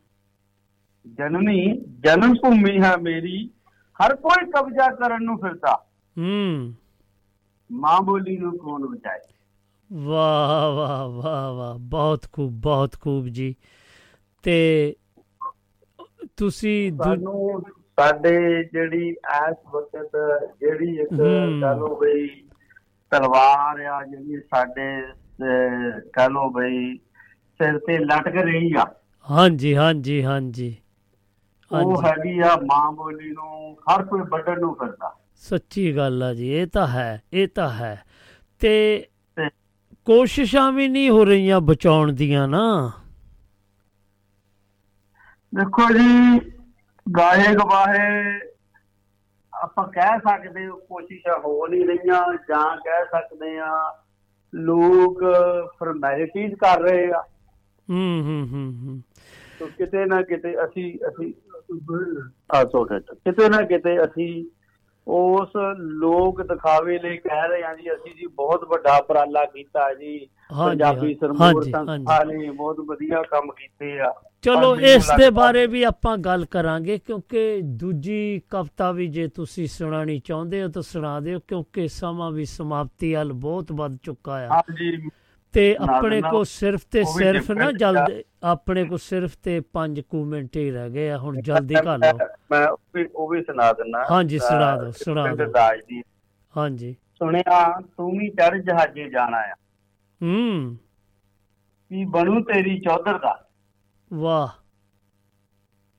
ਜਨਨੀ 1.14 1.80
ਜਨਮ 1.80 2.34
ਭੂਮੀ 2.34 2.82
ਹੈ 2.82 2.97
ਮੇਰੀ। 2.97 3.51
ਹਰ 4.01 4.16
ਕੋਈ 4.16 4.51
ਕਬਜ਼ਾ 4.51 4.95
ਕਰਨ 4.95 5.24
ਨੂੰ 5.24 5.38
ਫਿਰਦਾ। 5.38 5.86
ਹੂੰ। 6.18 6.74
ਮਾਂ 7.72 8.01
ਬੋਲੀ 8.01 8.38
ਨੂੰ 8.38 8.59
ਕੌਣ 8.59 8.80
ਬਚਾਏ 8.80 9.18
ਵਾਹ 9.93 10.72
ਵਾਹ 10.72 11.09
ਵਾਹ 11.09 11.53
ਵਾਹ 11.53 11.78
ਬਹੁਤ 11.78 12.26
ਖੂਬ 12.32 12.53
ਬਹੁਤ 12.53 12.97
ਖੂਬ 13.01 13.26
ਜੀ। 13.26 13.55
ਤੇ 14.43 14.97
ਤੁਸੀਂ 16.36 16.93
ਸਾਨੂੰ 17.05 17.62
ਸਾਡੇ 18.01 18.64
ਜਿਹੜੀ 18.64 19.09
ਇਸ 19.09 19.57
ਵਕਤ 19.72 20.11
ਜਿਹੜੀ 20.61 20.99
ਇੱਕ। 20.99 21.11
ਕਹ 21.61 21.97
ਬਈ 22.01 22.28
ਤਲਵਾਰ 23.11 23.80
ਆ 23.80 24.07
ਜਿਹੜੀ 24.07 24.36
ਸਾਡੇ 24.36 25.03
ਕਹਿ 26.12 26.28
ਬਈ 26.53 26.97
ਸਿਰ 27.59 27.78
ਤੇ 27.78 27.99
ਲਟਕ 27.99 28.36
ਰਹੀ 28.36 28.74
ਆ। 28.76 28.95
ਹਾਂਜੀ 29.30 29.76
ਹਾਂਜੀ 29.76 30.24
ਹਾਂਜੀ। 30.24 30.76
ਉਹ 31.82 32.03
ਹੈਗੀ 32.03 32.38
ਆ 32.38 32.57
ਮਾਂ 32.57 32.93
ਬੋਲੀ 32.93 33.30
ਨੂੰ 33.30 33.76
ਹਰ 33.80 34.05
ਕੋਈ 34.05 34.20
ਵੱਢਣ 34.20 34.61
ਨੂੰ 34.61 34.74
ਫਿਰਦਾ। 34.74 35.16
ਸੱਚੀ 35.34 35.97
ਗੱਲ 35.97 36.22
ਆ 36.22 36.34
ਜੀ 36.34 36.53
ਇਹ 36.53 36.66
ਤਾਂ 36.66 36.86
ਹੈ 36.86 37.22
ਇਹ 37.32 37.49
ਤਾਂ 37.49 37.70
ਹੈ। 37.70 38.03
ਤੇ 38.61 39.07
ਕੋਸ਼ਿਸ਼ਾਂ 40.07 40.72
ਵੀ 40.72 40.88
ਨਹੀਂ 40.88 41.11
ਹੋ 41.11 41.24
ਰਹੀਆਂ 41.24 41.61
ਬਚਾਉਣ 41.61 42.12
ਦੀਆਂ 42.12 42.48
ਨਾ। 42.48 42.92
ਦੇਖੋ 45.55 45.92
ਜੀ 45.92 46.38
ਗਾਏ 47.07 47.55
ਗਵਾਹੇ 47.55 48.40
ਆਪਾਂ 49.53 49.86
ਕਹਿ 49.88 50.18
ਸਕਦੇ 50.18 50.64
ਹਾਂ 50.66 50.72
ਕੋਸ਼ਿਸ਼ਾਂ 50.72 51.38
ਹੋ 51.38 51.66
ਨਹੀਂ 51.66 51.84
ਰਹੀਆਂ 51.84 52.34
ਜਾਂ 52.48 52.76
ਕਹਿ 52.76 53.05
ਸਕਦੇ 53.05 53.59
ਆ 53.59 54.01
ਲੋਕ 54.55 55.24
ਫਾਰਮੈਲਿਟੀਜ਼ 55.78 56.55
ਕਰ 56.55 56.80
ਰਹੇ 56.80 57.11
ਆ। 57.12 57.20
ਹੂੰ 57.90 58.22
ਹੂੰ 58.22 58.48
ਹੂੰ 58.53 58.72
ਹੂੰ। 58.82 59.03
ਤੋ 59.59 59.66
ਕਿਤੇ 59.66 60.05
ਨਾ 60.05 60.22
ਕਿਤੇ 60.22 60.64
ਅਸੀਂ 60.64 60.98
ਅਸੀਂ 61.09 61.32
ਆ 62.55 62.64
ਸੋਚ 62.64 62.88
ਕਿਤੇ 63.11 63.48
ਨਾ 63.48 63.62
ਕਿਤੇ 63.62 64.05
ਅਸੀਂ 64.05 64.44
ਉਸ 65.11 65.49
ਲੋਕ 65.79 66.43
ਦਿਖਾਵੇ 66.43 66.99
ਲਈ 66.99 67.17
ਕਹਿ 67.17 67.49
ਰਹੇ 67.49 67.63
ਹਾਂ 67.63 67.77
ਜੀ 67.77 67.95
ਅਸੀਂ 67.95 68.15
ਜੀ 68.15 68.27
ਬਹੁਤ 68.27 68.65
ਵੱਡਾ 68.65 68.97
ਉਪਰਾਲਾ 68.97 69.45
ਕੀਤਾ 69.45 69.95
ਜੀ। 69.95 70.29
ਪੰਜਾਬੀ 70.67 71.15
ਸਰਮੂਰ 71.15 71.63
ਸੰਸਥਾ 71.63 72.25
ਨੇ 72.25 72.51
ਬਹੁਤ 72.51 72.81
ਵਧੀਆ 72.81 73.23
ਕੰਮ 73.23 73.51
ਕੀਤੇ 73.53 74.01
ਆ। 74.01 74.13
ਚਲੋ 74.43 74.77
ਇਸ 74.77 75.11
ਦੇ 75.19 75.31
ਬਾਰੇ 75.31 75.67
ਵੀ 75.67 75.83
ਆਪਾਂ 75.83 76.17
ਗੱਲ 76.19 76.45
ਕਰਾਂਗੇ 76.45 76.99
ਕਿਉਂਕਿ 76.99 77.61
ਦੂਜੀ 77.63 78.41
ਕਵਿਤਾ 78.51 78.93
ਵੀ 78.93 79.07
ਜੇ 79.07 79.29
ਤੁਸੀਂ 79.29 79.67
ਸੁਣਾਣੀ 79.67 80.19
ਚਾਹੁੰਦੇ 80.19 80.63
ਹੋ 80.63 80.69
ਤਾਂ 80.69 80.83
ਸੁਣਾ 80.83 81.21
ਦਿਓ 81.21 81.39
ਕਿਉਂਕਿ 81.49 81.89
ਸਮਾਂ 81.89 82.31
ਵੀ 82.31 82.45
ਸਮਾਪਤੀ 82.45 83.15
ਵੱਲ 83.15 83.33
ਬਹੁਤ 83.33 83.73
ਵੱਧ 83.73 83.97
ਚੁੱਕਾ 84.03 84.33
ਆ। 84.33 84.49
ਹਾਂਜੀ 84.49 85.09
ਤੇ 85.53 85.76
ਆਪਣੇ। 85.76 86.22
ਕੋ 86.22 86.44
ਸਿਰਫ 86.44 86.80
ਤੇ 86.90 87.05
ਸਿਰਫ 87.05 87.51
ਨਾ 87.51 87.72
ਜਲਦ 87.72 88.22
ਆਪਣੇ 88.42 88.84
ਕੋ 88.84 88.96
ਸਿਰਫ 88.96 89.36
ਤੇ 89.42 89.61
5 89.72 90.01
ਕੁ 90.01 90.24
ਮਿੰਟ 90.24 90.57
ਹੀ 90.57 90.70
ਰਹਿ 90.70 90.90
ਗਏ 90.90 91.11
ਆ 91.11 91.18
ਹੁਣ 91.18 91.40
ਜਲਦੀ 91.40 91.74
ਕਰ 91.74 91.98
ਲਓ। 91.98 92.18
ਮੈਂ 92.51 92.68
ਉਹ 92.68 92.80
ਵੀ 92.94 93.07
ਉਹ 93.14 93.28
ਵੀ 93.28 93.42
ਸੁਣਾ 93.42 93.72
ਦਿੰਦਾ। 93.72 94.05
ਹਾਂਜੀ, 94.11 94.38
ਸੁਣਾ 94.38 94.76
ਦਿਓ, 94.76 94.90
ਸੁਣਾ 94.90 95.34
ਦਿਓ। 95.34 95.53
ਹਾਂਜੀ। 96.57 96.96
ਸੁਣਿਆ 97.18 97.80
ਤੂੰ 97.80 98.18
ਵੀ 98.18 98.28
ਚੜ 98.28 98.57
ਜਹਾਜ਼ੇ 98.57 99.11
ਜਾਣਾ 99.11 99.38
ਆ 99.38 99.55
ਹੂੰ। 100.22 100.76
ਕੀ 101.88 102.05
ਬਣੂ 102.05 102.40
ਤੇਰੀ 102.40 102.80
ਚੌਧਰ 102.80 103.18
ਦਾ? 103.18 103.48
ਵਾਹ। 104.12 104.48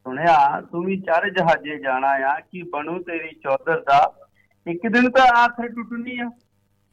ਸੁਣਿਆ 0.04 0.62
ਤੂੰ 0.62 0.86
ਵੀ 0.86 1.02
ਚੜ 1.02 1.30
ਜਹਾਜ਼ੇ 1.30 1.78
ਜਾਣਾ 1.78 2.08
ਆ 2.08 2.40
ਕੀ 2.40 2.62
ਬਣੂ 2.62 3.00
ਤੇਰੀ 3.00 3.36
ਚੌਧਰ 3.36 3.80
ਦਾ? 3.80 4.28
ਇੱਕ 4.68 4.88
ਦਿਨ 4.88 5.10
ਤਾਂ 5.12 5.28
ਆਖਰ 5.28 5.68
ਟੁੱਟਣੀ 5.68 6.20
ਆ। 6.20 6.26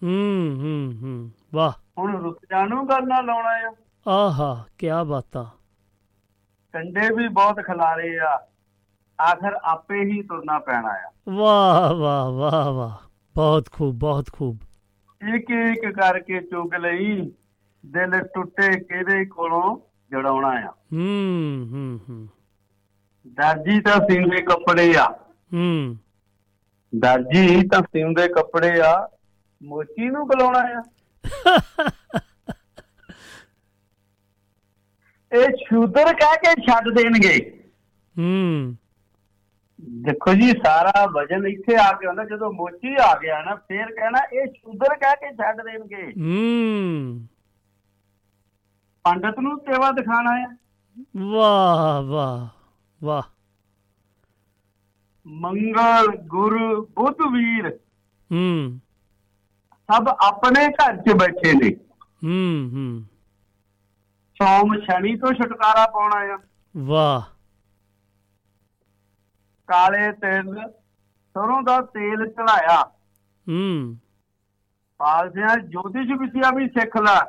ਹੂੰ 0.03 0.57
ਹੂੰ 0.59 0.99
ਹੂੰ 1.03 1.31
ਵਾਹ। 1.55 1.73
ਹੁਣ 1.99 2.23
ਰੁਕ 2.23 2.39
ਜਾਣੂ 2.51 2.87
ਗੱਲ 2.87 3.09
ਨਾ 3.09 3.21
ਲਾਉਣਾ 3.21 3.49
ਆ 3.49 3.75
ਆਹਾ 4.11 4.65
ਕੀ 4.79 4.87
ਬਾਤਾਂ। 5.07 5.45
ਕੰਡੇ 6.73 7.15
ਵੀ 7.15 7.29
ਬਹੁਤ 7.29 7.57
ਖਿਲਾਰੇ 7.57 8.19
ਆ। 8.19 8.47
ਆਖਰ 9.33 9.53
ਆਪੇ 9.53 10.05
ਹੀ 10.05 10.23
ਤੁਰਨਾ 10.23 10.59
ਪੈਣਾ 10.59 10.89
ਆ। 10.89 11.11
ਵਾਹ 11.29 11.95
ਵਾਹ 11.95 12.31
ਵਾਹ 12.31 12.73
ਵਾਹ। 12.73 13.09
ਬਹੁਤ 13.35 13.69
ਖੂਬ 13.73 13.95
ਬਹੁਤ 13.99 14.27
ਖੂਬ। 14.33 14.59
ਇੱਕ 15.35 15.51
ਇੱਕ 15.51 15.95
ਕਰਕੇ 16.01 16.41
ਚੁਗ 16.41 16.75
ਲਈ 16.75 17.33
ਦਿਲ 17.87 18.21
ਟੁੱਟੇ 18.35 18.81
ਕਿਹਦੇ 18.81 19.25
ਕੋਲੋਂ 19.25 19.77
ਜੜਾਉਣਾ 20.11 20.49
ਆ। 20.49 20.71
ਹੂੰ 20.93 21.69
ਹੂੰ 21.73 22.01
ਹੂੰ। 22.09 22.29
ਦਰਜੀ 23.27 23.81
ਤਾਂ 23.81 23.97
ਸਿੰਦੇ 23.97 24.43
ਕੱਪੜੇ 24.43 24.95
ਆ। 24.99 25.11
ਹੂੰ। 25.55 25.97
ਦਰਜੀ 26.99 27.69
ਤਾਂ 27.69 27.83
ਸਿੰਦੇ 27.83 28.29
ਕੱਪੜੇ 28.29 28.81
ਆ। 28.81 29.09
ਮੋਚੀ 29.63 30.09
ਨੂੰ 30.11 30.27
ਬੁਲਾਉਣਾ 30.27 30.59
ਆ। 30.59 30.83
ਇਹ 35.33 35.57
ਸ਼ੂਦਰ 35.57 36.05
ਕਹਿ 36.05 36.37
ਕੇ 36.37 36.63
ਛੱਡ 36.63 36.89
ਦੇਣਗੇ। 36.89 37.65
ਹੂੰ। 38.19 38.77
ਦੇਖੋ 39.81 40.35
ਜੀ 40.35 40.51
ਸਾਰਾ 40.51 41.07
ਵਜਨ 41.07 41.47
ਇੱਥੇ 41.47 41.77
ਆ 41.77 41.93
ਕੇ 41.93 42.07
ਹੁੰਦਾ 42.07 42.25
ਜਦੋਂ 42.25 42.53
ਮੋਚੀ 42.53 42.97
ਆ 43.01 43.19
ਗਿਆ 43.19 43.43
ਨਾ 43.43 43.55
ਫੇਰ 43.55 43.87
ਕਹਿਣਾ 43.87 44.19
ਇਹ 44.33 44.47
ਸ਼ੂਦਰ 44.47 44.97
ਕਹਿ 44.97 45.17
ਕੇ 45.17 45.37
ਛੱਡ 45.37 45.57
ਦੇਣਗੇ। 45.61 46.13
ਹੂੰ। 46.23 47.29
ਪੰਡਤ 49.05 49.39
ਨੂੰ 49.39 49.59
ਸੇਵਾ 49.59 49.91
ਦਿਖਾਣਾ 49.91 50.31
ਆ 50.31 50.57
ਵਾਹ 51.17 52.03
ਵਾਹ 52.03 52.49
ਵਾਹ। 53.05 53.23
ਮੰਗਲ 55.27 56.17
ਗੁਰੂ 56.17 56.87
ਬੁੱਧ 56.87 57.17
ਵੀਰ। 57.33 57.79
ਹੂੰ। 58.33 58.81
ਸਭ 59.93 60.09
ਆਪਣੇ 60.09 60.69
ਘਰ 60.69 60.97
'ਚ 60.97 61.13
ਬੈਠੇ 61.13 61.53
ਨੇ। 61.53 61.77
ਹੂੰ 62.25 62.71
ਹੂੰ। 62.73 63.03
ਸੋਮ 64.43 64.81
ਸ਼ਨੀ 64.81 65.17
ਤੋਂ 65.17 65.33
ਛੁਟਕਾਰਾ 65.33 65.87
ਪਾਉਣਾ 65.87 66.35
ਆ 66.35 66.39
ਵਾਹ। 66.77 67.23
ਕਾਲੇ 69.67 70.13
ਤਿਲ 70.13 70.69
ਸਰੋਂ 71.35 71.63
ਦਾ 71.63 71.81
ਤੇਲ 71.81 72.27
ਚੜਾਇਆ। 72.27 72.83
ਹੂੰ। 73.49 73.97
ਪਾਲਸਿਆਂ 74.99 75.57
ਜੋਤਿਸ਼ 75.57 76.21
ਵਿਦਿਆ 76.21 76.51
ਵੀ 76.51 76.69
ਸਿੱਖ 76.69 76.97
ਲੈ। 76.97 77.21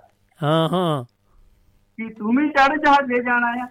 ਹਾਂ 0.44 0.70
ਹਾਂ। 0.70 1.04
ਕਿ 1.98 2.14
ਤੂੰ 2.14 2.36
ਵੀ 2.36 2.50
ਚੜ 2.50 2.78
ਜਹਾਜ਼ੇ 2.78 3.24
ਜਾਣਾ 3.24 3.48
ਆ 3.48 3.68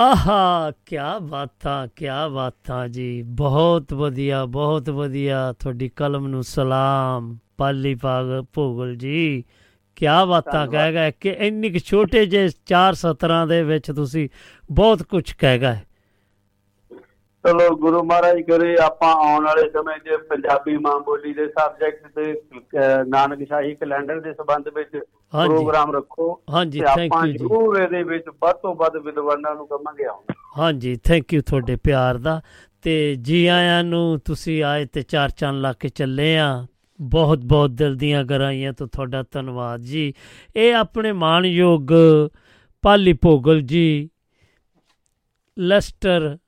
ਆਹਾ 0.00 0.70
ਕੀ 0.86 0.96
ਬਾਤਾਂ 1.22 1.88
ਕੀ 1.96 2.06
ਬਾਤਾਂ 2.32 2.88
ਜੀ। 2.88 3.22
ਬਹੁਤ 3.22 3.92
ਵਧੀਆ 3.92 4.44
ਬਹੁਤ 4.44 4.90
ਵਧੀਆ। 4.90 5.52
ਤੁਹਾਡੀ 5.52 5.88
ਕਲਮ 5.88 6.28
ਨੂੰ 6.28 6.42
ਸਲਾਮ। 6.42 7.38
ਪਾਲੀ 7.58 7.94
ਪਾਗ 7.94 8.26
ਭੋਗਲ 8.54 8.94
ਜੀ। 8.94 9.44
ਕੀ 9.96 10.06
ਬਾਤਾਂ 10.28 10.66
ਕਹਿ 10.66 10.92
ਗਏ 10.92 11.12
ਕਿ 11.20 11.28
ਇੰਨੀ 11.38 11.70
ਕੁ 11.70 11.78
ਛੋਟੇ 11.78 12.26
ਜਿਹੇ 12.26 12.48
ਚਾਰ 12.66 12.94
ਸਤਰਾਂ 12.94 13.46
ਦੇ 13.46 13.62
ਵਿੱਚ 13.62 13.92
ਤੁਸੀਂ 13.92 14.28
ਬਹੁਤ 14.70 15.02
ਕੁਝ 15.02 15.32
ਕਹਿ 15.32 15.58
ਗਏ। 15.58 15.76
ਚਲੋ 17.46 17.76
ਗੁਰੂ 17.76 18.02
ਮਹਾਰਾਜ 18.02 18.40
ਕਰੇ 18.40 18.76
ਆਪਾਂ 18.82 19.14
ਆਉਣ 19.14 19.44
ਵਾਲੇ 19.44 19.70
ਸਮੇਂ 19.70 19.98
'ਚ 19.98 20.22
ਪੰਜਾਬੀ 20.22 20.76
ਮਾਂ 20.76 21.00
ਬੋਲੀ 21.00 21.34
ਦੇ 21.34 21.46
ਸਬਜੈਕਟ 21.46 22.06
ਤੇ 22.14 22.32
ਅਹ, 22.32 23.04
ਨਾਨਕ 23.04 23.48
ਸ਼ਾਹੀ 23.48 23.74
ਕੈਲੰਡਰ 23.74 24.20
ਦੇ 24.20 24.32
ਸੰਬੰਧ 24.32 24.68
ਵਿੱਚ। 24.68 24.90
ਪ੍ਰੋਗਰਾਮ 25.46 25.96
ਰੱਖੋ 25.96 26.40
ਹਾਂਜੀ, 26.50 26.80
ਆਪਾਂ 26.80 27.04
you 27.04 27.26
ਜੀ। 27.26 27.38
ਜ਼ਰੂਰ 27.38 27.76
ਇਹਦੇ 27.76 28.02
ਵਿੱਚ 28.02 28.24
ਵੱਧ 28.42 28.56
ਤੋਂ 28.56 28.74
ਵੱਧ 28.74 28.96
ਵਿਦਵਾਨਾਂ 28.96 29.54
ਨੂੰ 29.54 29.66
ਕਵਾਂਗੇ 29.68 30.04
ਆਉਣ। 30.04 30.32
ਹਾਂਜੀ 30.58 30.96
ਥੈਂਕ 30.96 31.34
ਯੂ 31.34 31.42
ਤੁਹਾਡੇ 31.42 31.76
ਪਿਆਰ 31.76 32.18
ਦਾ। 32.18 32.40
ਤੇ 32.82 33.16
ਜੀ 33.22 33.46
ਆਇਆਂ 33.46 33.84
ਨੂੰ 33.84 34.18
ਤੁਸੀਂ 34.24 34.62
ਆਏ 34.62 34.84
ਤੇ 34.84 35.02
ਚਾਰ 35.02 35.28
ਚੰਨ 35.30 35.60
ਲਾ 35.60 35.72
ਕੇ 35.72 35.88
ਚੱਲੇ 35.88 36.38
ਆ। 36.38 36.66
ਬਹੁਤ 37.02 37.38
ਬਹੁਤ 37.38 37.70
ਦਿਲ 37.70 37.94
ਦੀਆਂ 37.94 38.24
ਗਰਾਈਆਂ 38.24 38.72
ਤੋਂ 38.72 38.86
ਤੁਹਾਡਾ 38.86 39.24
ਧੰਨਵਾਦ 39.30 39.80
ਜੀ। 39.80 40.12
ਇਹ 40.56 40.74
ਆਪਣੇ 40.74 41.12
ਮਾਣਯੋਗ 41.12 41.88
ਪਾਲੀ 42.82 43.12
ਭੋਗਲ 43.12 43.60
ਜੀ, 43.60 44.10
ਲੈਸਟਰ 45.58 46.38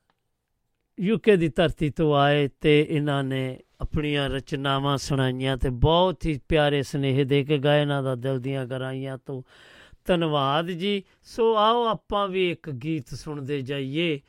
ਯੂਕੇ 0.99 1.35
ਦੀ 1.35 1.47
ਧਰਤੀ 1.47 1.89
ਤੋਂ 1.89 2.15
ਆਏ 2.15 2.47
ਤੇ 2.61 2.87
ਇਹਨਾਂ 2.89 3.23
ਨੇ 3.23 3.59
ਆਪਣੀਆਂ 3.81 4.29
ਰਚਨਾਵਾਂ 4.29 4.97
ਸੁਣਾਈਆਂ 4.97 5.57
ਤੇ 5.57 5.69
ਬਹੁਤ 5.69 6.25
ਹੀ 6.25 6.39
ਪਿਆਰੇ 6.49 6.83
ਸੁਨੇਹੇ 6.83 7.23
ਦੇ 7.23 7.43
ਕੇ 7.43 7.57
ਗਏ 7.57 7.81
ਇਹਨਾਂ 7.81 8.03
ਦਾ 8.03 8.15
ਦਿਲ 8.15 8.39
ਦੀਆਂ 8.39 8.65
ਗਰਾਈਆਂ 8.65 9.17
ਤੋਂ। 9.25 9.41
ਧੰਨਵਾਦ 10.05 10.67
ਜੀ। 10.67 11.03
ਸੋ 11.23 11.55
ਆਓ 11.57 11.85
ਆਪਾਂ 11.85 12.27
ਵੀ 12.27 12.51
ਇੱਕ 12.51 12.69
ਗੀਤ 12.69 13.13
ਸੁਣਦੇ 13.13 13.61
ਜਾਈਏ। 13.61 14.19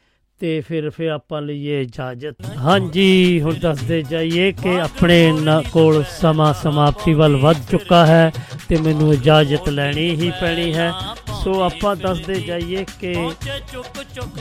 ਤੇ 0.40 0.60
ਫਿਰ 0.60 0.88
ਫਿਰ 0.90 1.08
ਆਪਾਂ 1.08 1.40
ਲਈਏ 1.42 1.80
ਇਜਾਜ਼ਤ। 1.82 2.34
ਹਾਂਜੀ, 2.56 3.40
ਹੁਣ 3.40 3.54
ਦੱਸਦੇ 3.54 4.02
ਜਾਈਏ 4.02 4.50
ਕਿ 4.52 4.80
ਆਪਣੇ 4.80 5.32
ਨਾ 5.32 5.62
ਕੋਲ 5.72 6.02
ਸਮਾਂ 6.10 6.52
ਸਮਾਪਤੀ 6.54 7.14
ਵੱਲ 7.14 7.36
ਵੱਧ 7.36 7.56
ਚੁੱਕਾ 7.70 8.06
ਹੈ 8.06 8.32
ਤੇ 8.68 8.76
ਮੈਨੂੰ 8.76 9.12
ਇਜਾਜ਼ਤ 9.12 9.68
ਲੈਣੀ 9.68 10.08
ਹੀ 10.10 10.30
ਪੈਣੀ 10.40 10.74
ਹੈ। 10.74 10.90
ਸੋ 11.44 11.60
ਆਪਾਂ 11.62 11.96
ਦੱਸਦੇ 11.96 12.34
ਜਾਈਏ 12.40 12.84
ਕਿ 13.00 13.14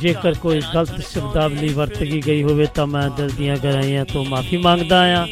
ਜੇਕਰ 0.02 0.34
ਕੋਈ 0.34 0.62
ਗਲਤ 0.76 1.00
ਸ਼ਬਦਾਵਲੀ 1.08 1.74
ਵਰਤੀ 1.74 2.22
ਗਈ 2.28 2.44
ਹੋਵੇ 2.44 2.68
ਤਾਂ 2.76 2.88
ਮੈਂ 2.88 3.10
ਦਿਲ 3.10 3.30
ਦੀਆਂ 3.30 3.58
ਗਹਿਰਾਈਆਂ 3.64 4.06
ਤੋਂ 4.06 4.26
ਮਾਫੀ 4.26 4.58
ਮੰਗਦਾ 4.58 5.02
ਆ 5.22 5.28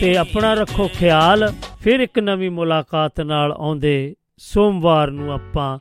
ਤੇ 0.00 0.16
ਆਪਣਾ 0.16 0.54
ਰੱਖੋ 0.54 0.88
ਖਿਆਲ। 0.98 1.52
ਫਿਰ 1.80 2.00
ਇੱਕ 2.00 2.18
ਨਵੀਂ 2.18 2.50
ਮੁਲਾਕਾਤ 2.50 3.20
ਨਾਲ 3.20 3.52
ਆਉਂਦੇ 3.52 4.14
ਸੋਮਵਾਰ 4.38 5.10
ਨੂੰ 5.10 5.32
ਆਪਾਂ 5.32 5.78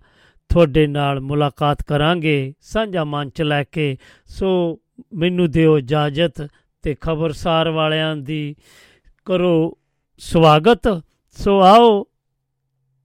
ਤੁਹਾਡੇ 0.51 0.87
ਨਾਲ 0.87 1.19
ਮੁਲਾਕਾਤ 1.19 1.83
ਕਰਾਂਗੇ, 1.83 2.53
ਸਾਂਝਾ 2.61 3.03
ਮੰਚ 3.03 3.41
ਲੈ 3.41 3.63
ਕੇ। 3.63 3.97
ਸੋ 4.25 4.79
ਮੈਨੂੰ 5.13 5.51
ਦਿਓ 5.51 5.77
ਇਜਾਜ਼ਤ 5.77 6.47
ਤੇ 6.81 6.95
ਖਬਰਸਾਰ 7.01 7.69
ਵਾਲਿਆਂ 7.69 8.15
ਦੀ 8.15 8.55
ਕਰੋ 9.25 9.77
ਸਵਾਗਤ। 10.17 11.03
ਸੋ 11.31 11.61
ਆਓ, 11.61 12.05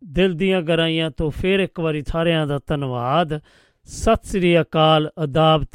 ਦਿਲ 0.04 0.32
ਦੀਆਂ 0.32 0.62
ਗਰਾਈਆਂ 0.62 1.10
ਤੋਂ 1.10 1.30
ਫਿਰ 1.30 1.60
ਇੱਕ 1.60 1.80
ਵਾਰੀ 1.80 2.04
ਸਾਰਿਆਂ 2.08 2.46
ਦਾ 2.46 2.60
ਧੰਨਵਾਦ। 2.66 3.40
ਸਤਿ 3.84 4.28
ਸ੍ਰੀ 4.28 4.60
ਅਕਾਲ, 4.60 5.10
ਅਦਾਬ 5.24 5.64
ਤੇ 5.64 5.74